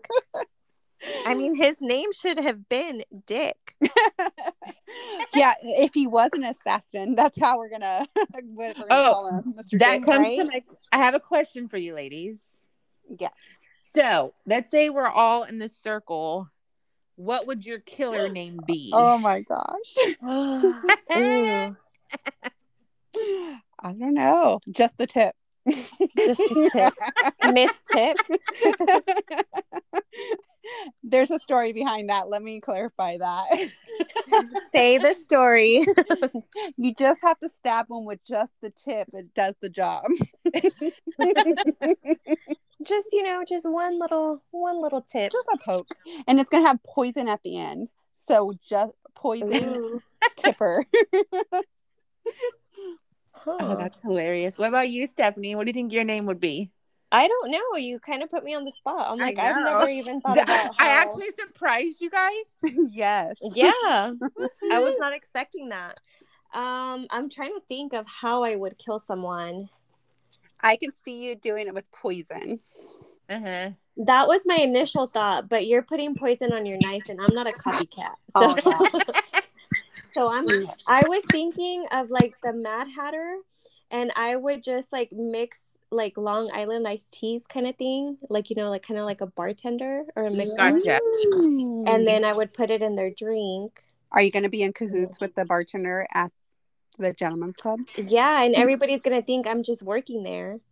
I 1.26 1.36
mean, 1.36 1.56
his 1.56 1.78
name 1.82 2.12
should 2.12 2.40
have 2.40 2.68
been 2.68 3.04
Dick. 3.28 3.76
yeah, 5.36 5.54
if 5.62 5.94
he 5.94 6.08
was 6.08 6.30
an 6.34 6.44
assassin, 6.44 7.16
that's 7.16 7.40
how 7.40 7.58
we're 7.60 7.70
gonna, 7.70 8.08
we're 8.44 8.74
gonna 8.74 8.86
Oh, 8.90 9.12
call 9.14 9.30
him, 9.30 9.54
Mr. 9.54 9.78
That 9.80 9.98
Dick. 9.98 10.06
comes 10.06 10.36
to 10.38 10.44
my. 10.46 10.62
I 10.92 10.98
have 10.98 11.14
a 11.14 11.20
question 11.20 11.68
for 11.68 11.78
you, 11.78 11.94
ladies. 11.94 12.46
Yeah. 13.20 13.30
So 13.96 14.34
let's 14.46 14.70
say 14.70 14.90
we're 14.90 15.08
all 15.08 15.44
in 15.44 15.58
this 15.60 15.76
circle. 15.78 16.50
What 17.16 17.48
would 17.48 17.66
your 17.66 17.80
killer 17.80 18.30
name 18.30 18.60
be? 18.68 18.92
Oh 18.94 19.18
my 19.18 19.40
gosh. 19.42 19.96
I 23.80 23.94
don't 23.94 24.14
know. 24.14 24.60
Just 24.70 24.98
the 24.98 25.08
tip. 25.08 25.34
Just 25.66 26.42
the 26.42 26.70
tip. 26.74 26.94
Miss 27.54 27.72
Tip. 27.92 28.18
There's 31.04 31.32
a 31.32 31.40
story 31.40 31.74
behind 31.74 32.10
that. 32.10 32.30
Let 32.30 32.42
me 32.42 32.60
clarify 32.60 33.18
that. 33.18 33.46
Say 34.72 34.98
the 34.98 35.14
story. 35.14 35.86
you 36.78 36.94
just 36.96 37.22
have 37.22 37.40
to 37.40 37.50
stab 37.50 37.88
them 37.88 38.06
with 38.06 38.24
just 38.26 38.52
the 38.62 38.72
tip. 38.72 39.08
It 39.14 39.34
does 39.34 39.56
the 39.62 39.70
job. 39.70 40.06
Just 42.84 43.08
you 43.12 43.24
know, 43.24 43.44
just 43.48 43.70
one 43.70 44.00
little 44.00 44.44
one 44.52 44.82
little 44.82 45.02
tip. 45.02 45.32
just 45.32 45.48
a 45.54 45.58
poke. 45.64 45.90
And 46.28 46.40
it's 46.40 46.50
gonna 46.50 46.68
have 46.68 46.84
poison 46.84 47.28
at 47.28 47.42
the 47.44 47.58
end. 47.58 47.90
So 48.14 48.54
just 48.64 48.94
poison 49.16 49.54
Ooh. 49.54 50.02
tipper. 50.38 50.84
Oh, 53.48 53.76
that's 53.76 54.02
hilarious. 54.02 54.58
What 54.58 54.70
about 54.70 54.90
you, 54.90 55.08
Stephanie? 55.08 55.56
What 55.56 55.66
do 55.66 55.70
you 55.70 55.74
think 55.74 55.94
your 55.94 56.04
name 56.04 56.26
would 56.26 56.40
be? 56.40 56.72
I 57.12 57.28
don't 57.28 57.52
know. 57.52 57.78
You 57.78 58.00
kind 58.00 58.24
of 58.24 58.30
put 58.30 58.44
me 58.44 58.56
on 58.56 58.66
the 58.66 58.72
spot. 58.72 59.08
I'm 59.10 59.20
like, 59.20 59.38
I've 59.38 59.56
never 59.64 59.88
even 59.88 60.20
thought 60.22 60.38
I 60.38 60.42
about. 60.42 60.82
How... 60.82 60.88
actually 60.88 61.30
surprised 61.32 62.02
you 62.02 62.10
guys. 62.10 62.56
yes. 62.92 63.38
yeah, 63.42 64.12
I 64.72 64.80
was 64.80 64.96
not 65.00 65.14
expecting 65.14 65.70
that. 65.70 66.00
Um, 66.54 67.08
I'm 67.12 67.30
trying 67.30 67.54
to 67.54 67.62
think 67.68 67.94
of 67.94 68.08
how 68.08 68.44
I 68.44 68.56
would 68.56 68.78
kill 68.78 69.00
someone. 69.00 69.70
I 70.66 70.78
can 70.78 70.92
see 71.04 71.24
you 71.24 71.36
doing 71.36 71.68
it 71.68 71.74
with 71.74 71.90
poison. 71.92 72.60
Uh-huh. 73.30 73.70
That 73.98 74.28
was 74.28 74.42
my 74.46 74.56
initial 74.56 75.08
thought, 75.08 75.48
but 75.48 75.68
you're 75.68 75.82
putting 75.84 76.16
poison 76.16 76.52
on 76.52 76.66
your 76.66 76.78
knife, 76.82 77.04
and 77.08 77.20
I'm 77.22 77.34
not 77.34 77.48
a 77.48 77.52
copycat. 77.52 78.16
So, 78.32 78.56
Oh, 78.66 78.92
so 80.14 80.32
I'm. 80.32 80.48
I 80.88 81.04
was 81.08 81.24
thinking 81.32 81.86
of 81.92 82.10
like 82.10 82.34
the 82.44 82.52
Mad 82.52 82.88
Hatter, 82.90 83.38
and 83.92 84.12
I 84.16 84.36
would 84.36 84.64
just 84.64 84.92
like 84.92 85.12
mix 85.14 85.78
like 85.92 86.18
Long 86.18 86.50
Island 86.54 86.88
iced 86.88 87.14
teas 87.14 87.46
kind 87.48 87.68
of 87.68 87.76
thing, 87.78 88.18
like 88.30 88.50
you 88.50 88.56
know, 88.56 88.70
like 88.70 88.86
kind 88.86 89.00
of 89.00 89.06
like 89.06 89.22
a 89.22 89.28
bartender 89.28 90.04
or 90.16 90.26
a 90.26 90.32
mixer, 90.32 90.58
Gotcha. 90.58 91.00
and 91.34 92.06
then 92.08 92.26
I 92.26 92.34
would 92.34 92.54
put 92.54 92.72
it 92.72 92.82
in 92.82 92.96
their 92.96 93.12
drink. 93.12 93.82
Are 94.12 94.22
you 94.22 94.32
going 94.32 94.44
to 94.44 94.50
be 94.50 94.64
in 94.64 94.74
cahoots 94.74 95.20
with 95.20 95.36
the 95.36 95.46
bartender 95.46 96.06
at 96.14 96.32
the 96.98 97.14
gentleman's 97.14 97.56
club? 97.58 97.80
Yeah, 97.98 98.44
and 98.44 98.56
everybody's 98.64 99.02
gonna 99.02 99.22
think 99.22 99.48
I'm 99.48 99.64
just 99.64 99.84
working 99.84 100.24
there. 100.24 100.60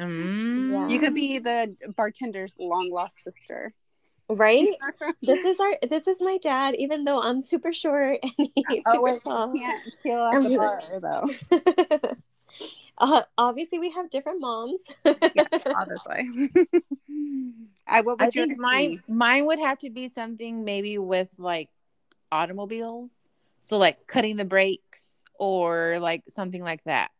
Mm. 0.00 0.72
Yeah. 0.72 0.88
You 0.88 0.98
could 0.98 1.14
be 1.14 1.38
the 1.38 1.76
bartender's 1.96 2.54
long 2.58 2.90
lost 2.90 3.22
sister. 3.22 3.72
Right? 4.28 4.68
This 5.22 5.44
is 5.44 5.60
our 5.60 5.74
this 5.88 6.08
is 6.08 6.20
my 6.20 6.38
dad, 6.38 6.74
even 6.76 7.04
though 7.04 7.20
I'm 7.20 7.40
super 7.40 7.72
short 7.72 8.18
and 8.22 8.48
he's 8.54 8.82
oh, 8.86 8.92
super 8.94 9.20
tall. 9.20 9.54
you 9.54 9.60
can't 9.60 9.94
kill 10.02 10.24
at 10.24 10.34
I'm 10.34 10.44
the 10.44 10.56
bar, 10.56 10.82
though. 11.00 12.16
uh, 12.98 13.22
obviously 13.36 13.78
we 13.78 13.90
have 13.90 14.10
different 14.10 14.40
moms. 14.40 14.82
Obviously. 15.04 16.50
I 17.86 18.00
what 18.00 18.20
would 18.20 18.28
I 18.28 18.30
think 18.30 18.58
mine 18.58 18.90
be? 18.90 19.00
mine 19.12 19.46
would 19.46 19.58
have 19.58 19.78
to 19.80 19.90
be 19.90 20.08
something 20.08 20.64
maybe 20.64 20.98
with 20.98 21.28
like 21.38 21.68
automobiles. 22.30 23.10
So 23.60 23.76
like 23.78 24.06
cutting 24.06 24.36
the 24.36 24.44
brakes 24.44 25.11
or 25.38 25.98
like 26.00 26.22
something 26.28 26.62
like 26.62 26.82
that. 26.84 27.10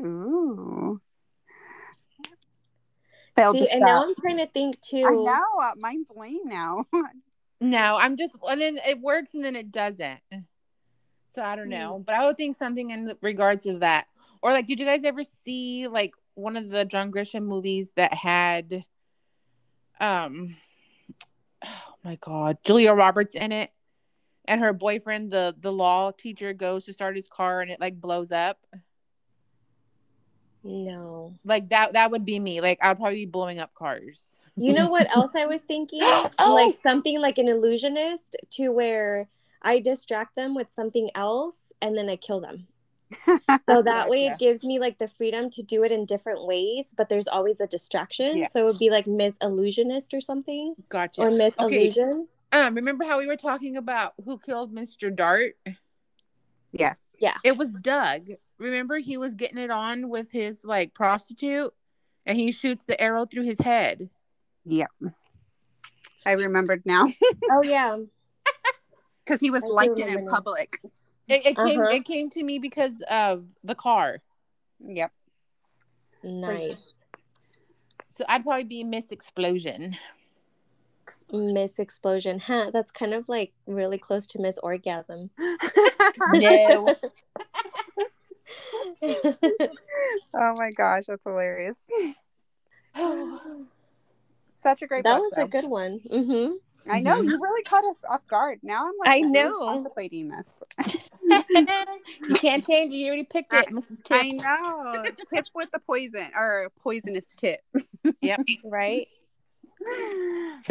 Ooh. 0.00 1.00
Failed 3.36 3.58
See, 3.58 3.68
and 3.70 3.80
now. 3.80 4.04
I'm 4.04 4.14
trying 4.20 4.38
to 4.38 4.46
think 4.46 4.80
too. 4.80 5.04
I 5.04 5.10
too. 5.10 5.24
know. 5.24 5.44
Uh, 5.60 5.72
mine's 5.78 6.06
lame 6.14 6.46
now. 6.46 6.86
No, 7.64 7.96
I'm 7.98 8.18
just 8.18 8.36
and 8.46 8.60
then 8.60 8.78
it 8.86 9.00
works 9.00 9.32
and 9.32 9.42
then 9.42 9.56
it 9.56 9.72
doesn't. 9.72 10.20
So 11.30 11.42
I 11.42 11.56
don't 11.56 11.70
know, 11.70 12.02
but 12.04 12.14
I 12.14 12.26
would 12.26 12.36
think 12.36 12.58
something 12.58 12.90
in 12.90 13.14
regards 13.22 13.64
of 13.64 13.80
that. 13.80 14.06
Or 14.42 14.52
like, 14.52 14.66
did 14.66 14.78
you 14.78 14.84
guys 14.84 15.00
ever 15.04 15.24
see 15.24 15.88
like 15.88 16.12
one 16.34 16.58
of 16.58 16.68
the 16.68 16.84
John 16.84 17.10
Grisham 17.10 17.44
movies 17.44 17.92
that 17.96 18.12
had, 18.12 18.84
um, 19.98 20.56
oh 21.64 21.94
my 22.04 22.18
god, 22.20 22.58
Julia 22.64 22.92
Roberts 22.92 23.34
in 23.34 23.50
it, 23.50 23.70
and 24.46 24.60
her 24.60 24.72
boyfriend, 24.72 25.30
the 25.30 25.54
the 25.58 25.72
law 25.72 26.10
teacher, 26.10 26.52
goes 26.52 26.84
to 26.86 26.92
start 26.92 27.16
his 27.16 27.28
car 27.28 27.60
and 27.60 27.70
it 27.70 27.80
like 27.80 28.00
blows 28.00 28.30
up. 28.32 28.58
No. 30.62 31.34
Like 31.44 31.68
that 31.70 31.92
that 31.92 32.10
would 32.10 32.24
be 32.24 32.40
me. 32.40 32.60
Like 32.60 32.78
I'd 32.82 32.96
probably 32.98 33.26
be 33.26 33.30
blowing 33.30 33.58
up 33.58 33.74
cars. 33.74 34.40
You 34.56 34.72
know 34.72 34.88
what 34.88 35.08
else 35.16 35.34
I 35.34 35.46
was 35.46 35.62
thinking? 35.62 36.00
Oh. 36.38 36.54
Like 36.54 36.76
something 36.82 37.20
like 37.20 37.38
an 37.38 37.48
illusionist 37.48 38.36
to 38.52 38.70
where 38.70 39.28
I 39.62 39.78
distract 39.80 40.36
them 40.36 40.54
with 40.54 40.72
something 40.72 41.10
else 41.14 41.66
and 41.80 41.96
then 41.96 42.08
I 42.08 42.16
kill 42.16 42.40
them. 42.40 42.66
So 43.68 43.82
that 43.82 44.08
way 44.08 44.24
Gotcha. 44.24 44.34
it 44.34 44.38
gives 44.38 44.64
me 44.64 44.78
like 44.78 44.98
the 44.98 45.08
freedom 45.08 45.48
to 45.50 45.62
do 45.62 45.84
it 45.84 45.92
in 45.92 46.04
different 46.04 46.46
ways, 46.46 46.94
but 46.96 47.08
there's 47.08 47.26
always 47.26 47.60
a 47.60 47.66
distraction. 47.66 48.38
Yeah. 48.38 48.46
So 48.46 48.60
it 48.60 48.64
would 48.64 48.78
be 48.78 48.90
like 48.90 49.06
Miss 49.06 49.36
Illusionist 49.40 50.12
or 50.14 50.20
something. 50.20 50.74
Gotcha. 50.88 51.22
Or 51.22 51.30
Miss 51.30 51.54
Okay. 51.58 51.84
Illusion. 51.86 52.28
Um, 52.54 52.74
remember 52.76 53.04
how 53.04 53.18
we 53.18 53.26
were 53.26 53.36
talking 53.36 53.76
about 53.76 54.14
who 54.24 54.38
killed 54.38 54.72
Mr. 54.72 55.14
Dart? 55.14 55.56
yes. 56.72 56.98
Yeah. 57.18 57.36
It 57.44 57.56
was 57.56 57.74
Doug. 57.74 58.28
Remember 58.58 58.98
he 58.98 59.16
was 59.16 59.34
getting 59.34 59.58
it 59.58 59.70
on 59.70 60.08
with 60.08 60.30
his 60.30 60.64
like 60.64 60.94
prostitute 60.94 61.74
and 62.24 62.38
he 62.38 62.52
shoots 62.52 62.84
the 62.84 62.98
arrow 63.00 63.26
through 63.26 63.42
his 63.44 63.58
head. 63.60 64.08
Yep. 64.64 64.90
I 66.24 66.32
remembered 66.32 66.82
now 66.86 67.08
Oh 67.50 67.62
yeah. 67.64 67.98
because 69.24 69.40
he 69.40 69.50
was 69.50 69.64
I 69.64 69.66
liked 69.66 69.98
it 69.98 70.08
in 70.08 70.26
public. 70.28 70.80
It, 71.28 71.44
it 71.46 71.56
came 71.56 71.80
Uh-huh. 71.80 71.90
it 71.94 72.04
came 72.04 72.30
to 72.30 72.42
me 72.44 72.58
because 72.60 73.02
of 73.10 73.44
the 73.64 73.74
car. 73.74 74.20
Yep. 74.86 75.10
Nice. 76.22 76.94
So 78.16 78.24
I'd 78.28 78.44
probably 78.44 78.64
be 78.64 78.84
Miss 78.84 79.10
Explosion. 79.10 79.96
Miss 81.32 81.78
Explosion. 81.78 82.38
Huh. 82.40 82.70
That's 82.72 82.90
kind 82.90 83.14
of 83.14 83.28
like 83.28 83.52
really 83.66 83.98
close 83.98 84.26
to 84.28 84.38
Miss 84.40 84.58
Orgasm. 84.58 85.30
No. 86.32 86.94
oh 90.34 90.54
my 90.56 90.70
gosh, 90.76 91.04
that's 91.08 91.24
hilarious. 91.24 91.78
Such 94.54 94.82
a 94.82 94.86
great 94.86 95.04
that 95.04 95.18
was 95.18 95.32
though. 95.36 95.42
a 95.44 95.48
good 95.48 95.66
one. 95.66 96.00
hmm 96.10 96.52
I 96.88 97.00
know 97.00 97.14
Mhm. 97.20 97.24
you 97.24 97.40
really 97.42 97.62
caught 97.62 97.84
us 97.84 97.98
off 98.08 98.26
guard. 98.28 98.60
Now 98.62 98.86
I'm 98.86 98.92
like 98.98 99.08
I 99.08 99.16
really 99.20 99.30
know. 99.32 99.58
contemplating 99.60 100.28
this. 100.28 100.48
you 102.28 102.36
can't 102.36 102.64
change 102.64 102.92
it. 102.92 102.96
You 102.96 103.06
already 103.08 103.24
picked 103.24 103.52
it, 103.54 103.68
Mrs. 103.70 104.02
Tip. 104.04 104.16
I 104.18 104.30
know. 104.32 105.04
tip 105.32 105.46
with 105.54 105.70
the 105.72 105.78
poison 105.80 106.26
or 106.36 106.70
poisonous 106.82 107.26
tip. 107.36 107.60
Yep. 108.20 108.40
Right? 108.64 109.08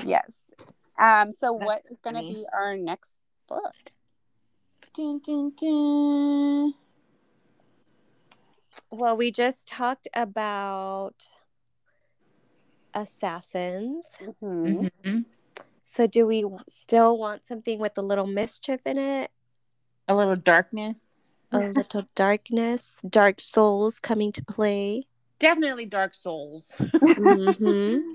Yes. 0.04 0.44
Um, 1.00 1.34
so 1.34 1.54
That's 1.58 1.66
what 1.66 1.82
is 1.90 2.00
gonna 2.00 2.20
funny. 2.20 2.30
be 2.30 2.46
our 2.54 2.78
next 2.78 3.20
book? 3.48 3.74
Dun, 4.94 5.20
dun, 5.20 5.52
dun. 5.56 6.74
Well, 8.92 9.18
we 9.18 9.32
just 9.32 9.68
talked 9.68 10.08
about 10.14 11.30
assassins. 12.94 14.18
Mhm. 14.22 14.90
Mhm. 15.06 15.26
So, 15.84 16.08
do 16.08 16.26
we 16.26 16.46
still 16.68 17.18
want 17.18 17.46
something 17.46 17.80
with 17.80 17.98
a 17.98 18.02
little 18.02 18.28
mischief 18.28 18.86
in 18.88 18.98
it? 18.98 19.32
A 20.08 20.16
little 20.16 20.36
darkness. 20.36 21.16
A 21.52 21.60
little 21.60 22.08
darkness, 22.16 23.00
dark 23.08 23.40
souls 23.40 24.00
coming 24.00 24.32
to 24.32 24.44
play. 24.44 25.08
Definitely 25.40 25.86
Dark 25.86 26.14
Souls. 26.14 26.72
hmm 27.16 27.98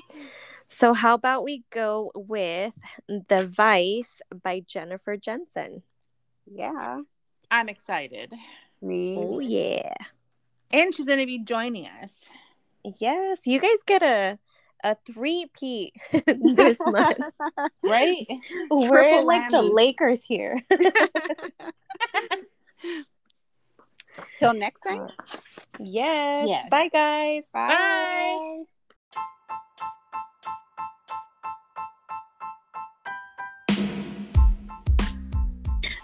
So, 0.69 0.93
how 0.93 1.15
about 1.15 1.45
we 1.45 1.65
go 1.71 2.13
with 2.15 2.79
The 3.09 3.47
Vice 3.47 4.21
by 4.43 4.61
Jennifer 4.61 5.17
Jensen? 5.17 5.83
Yeah. 6.47 7.01
I'm 7.51 7.69
excited. 7.69 8.35
Me. 8.83 9.17
Oh, 9.19 9.41
yeah. 9.41 9.95
And 10.71 10.95
she's 10.95 11.07
going 11.07 11.19
to 11.21 11.27
be 11.27 11.39
joining 11.39 11.87
us. 11.87 12.17
Yes, 13.01 13.41
you 13.45 13.59
guys 13.61 13.83
get 13.87 14.03
a 14.03 14.39
a 14.85 14.97
three 15.07 15.47
peat 15.59 15.95
this 16.27 16.79
month. 16.81 17.19
Right? 17.83 18.27
We're 18.71 18.89
Triple 18.89 19.27
like 19.27 19.51
the. 19.51 19.63
Lakers 19.63 20.23
here. 20.23 20.63
Till 24.39 24.55
next 24.55 24.81
time. 24.81 25.01
Uh, 25.03 25.09
yes. 25.81 26.49
Yes. 26.49 26.69
Bye, 26.69 26.89
guys. 26.93 27.49
Bye. 27.53 28.65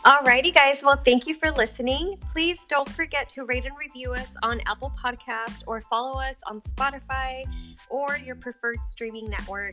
Alrighty, 0.05 0.53
guys. 0.53 0.85
Well, 0.85 1.01
thank 1.03 1.27
you 1.27 1.33
for 1.33 1.51
listening. 1.51 2.19
Please 2.31 2.67
don't 2.67 2.87
forget 2.91 3.27
to 3.31 3.47
rate 3.47 3.65
and 3.65 3.75
review 3.79 4.13
us 4.13 4.37
on 4.43 4.61
Apple 4.67 4.93
Podcast 5.03 5.65
or 5.67 5.81
follow 5.81 6.21
us 6.21 6.43
on 6.47 6.61
Spotify 6.61 7.45
or 7.89 8.19
your 8.19 8.37
preferred 8.37 8.85
streaming 8.85 9.31
network 9.31 9.73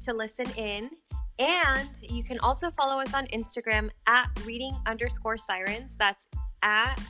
to 0.00 0.12
listen 0.12 0.44
in. 0.58 0.90
And 1.38 1.98
you 2.02 2.22
can 2.22 2.38
also 2.40 2.70
follow 2.70 3.00
us 3.00 3.14
on 3.14 3.26
Instagram 3.28 3.88
at 4.06 4.28
reading 4.44 4.76
underscore 4.84 5.38
sirens. 5.38 5.96
That's 5.96 6.28
at 6.62 7.00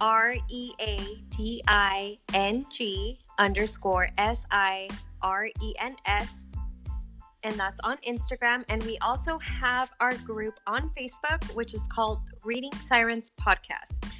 R 0.00 0.36
E 0.48 0.72
A 0.80 1.20
D 1.28 1.62
I 1.68 2.16
N 2.32 2.64
G 2.70 3.18
underscore 3.38 4.08
S 4.16 4.46
I 4.50 4.88
R 5.20 5.48
E 5.60 5.74
N 5.78 5.96
S. 6.06 6.49
and 7.42 7.54
that's 7.58 7.80
on 7.80 7.96
Instagram. 7.98 8.64
And 8.68 8.82
we 8.84 8.98
also 8.98 9.38
have 9.38 9.90
our 10.00 10.14
group 10.18 10.58
on 10.66 10.90
Facebook, 10.90 11.42
which 11.54 11.74
is 11.74 11.82
called 11.88 12.20
Reading 12.44 12.72
Sirens 12.74 13.32
Podcast. 13.40 14.10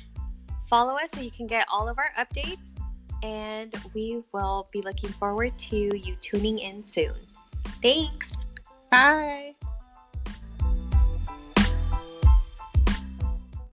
Follow 0.69 0.95
us 0.97 1.11
so 1.11 1.21
you 1.21 1.31
can 1.31 1.47
get 1.47 1.67
all 1.71 1.89
of 1.89 1.99
our 1.99 2.11
updates, 2.19 2.75
and 3.23 3.75
we 3.93 4.23
will 4.33 4.69
be 4.73 4.83
looking 4.83 5.11
forward 5.11 5.59
to 5.59 5.77
you 5.77 6.15
tuning 6.21 6.59
in 6.61 6.83
soon. 6.83 7.15
Thanks. 7.83 8.33
Bye. 8.91 9.55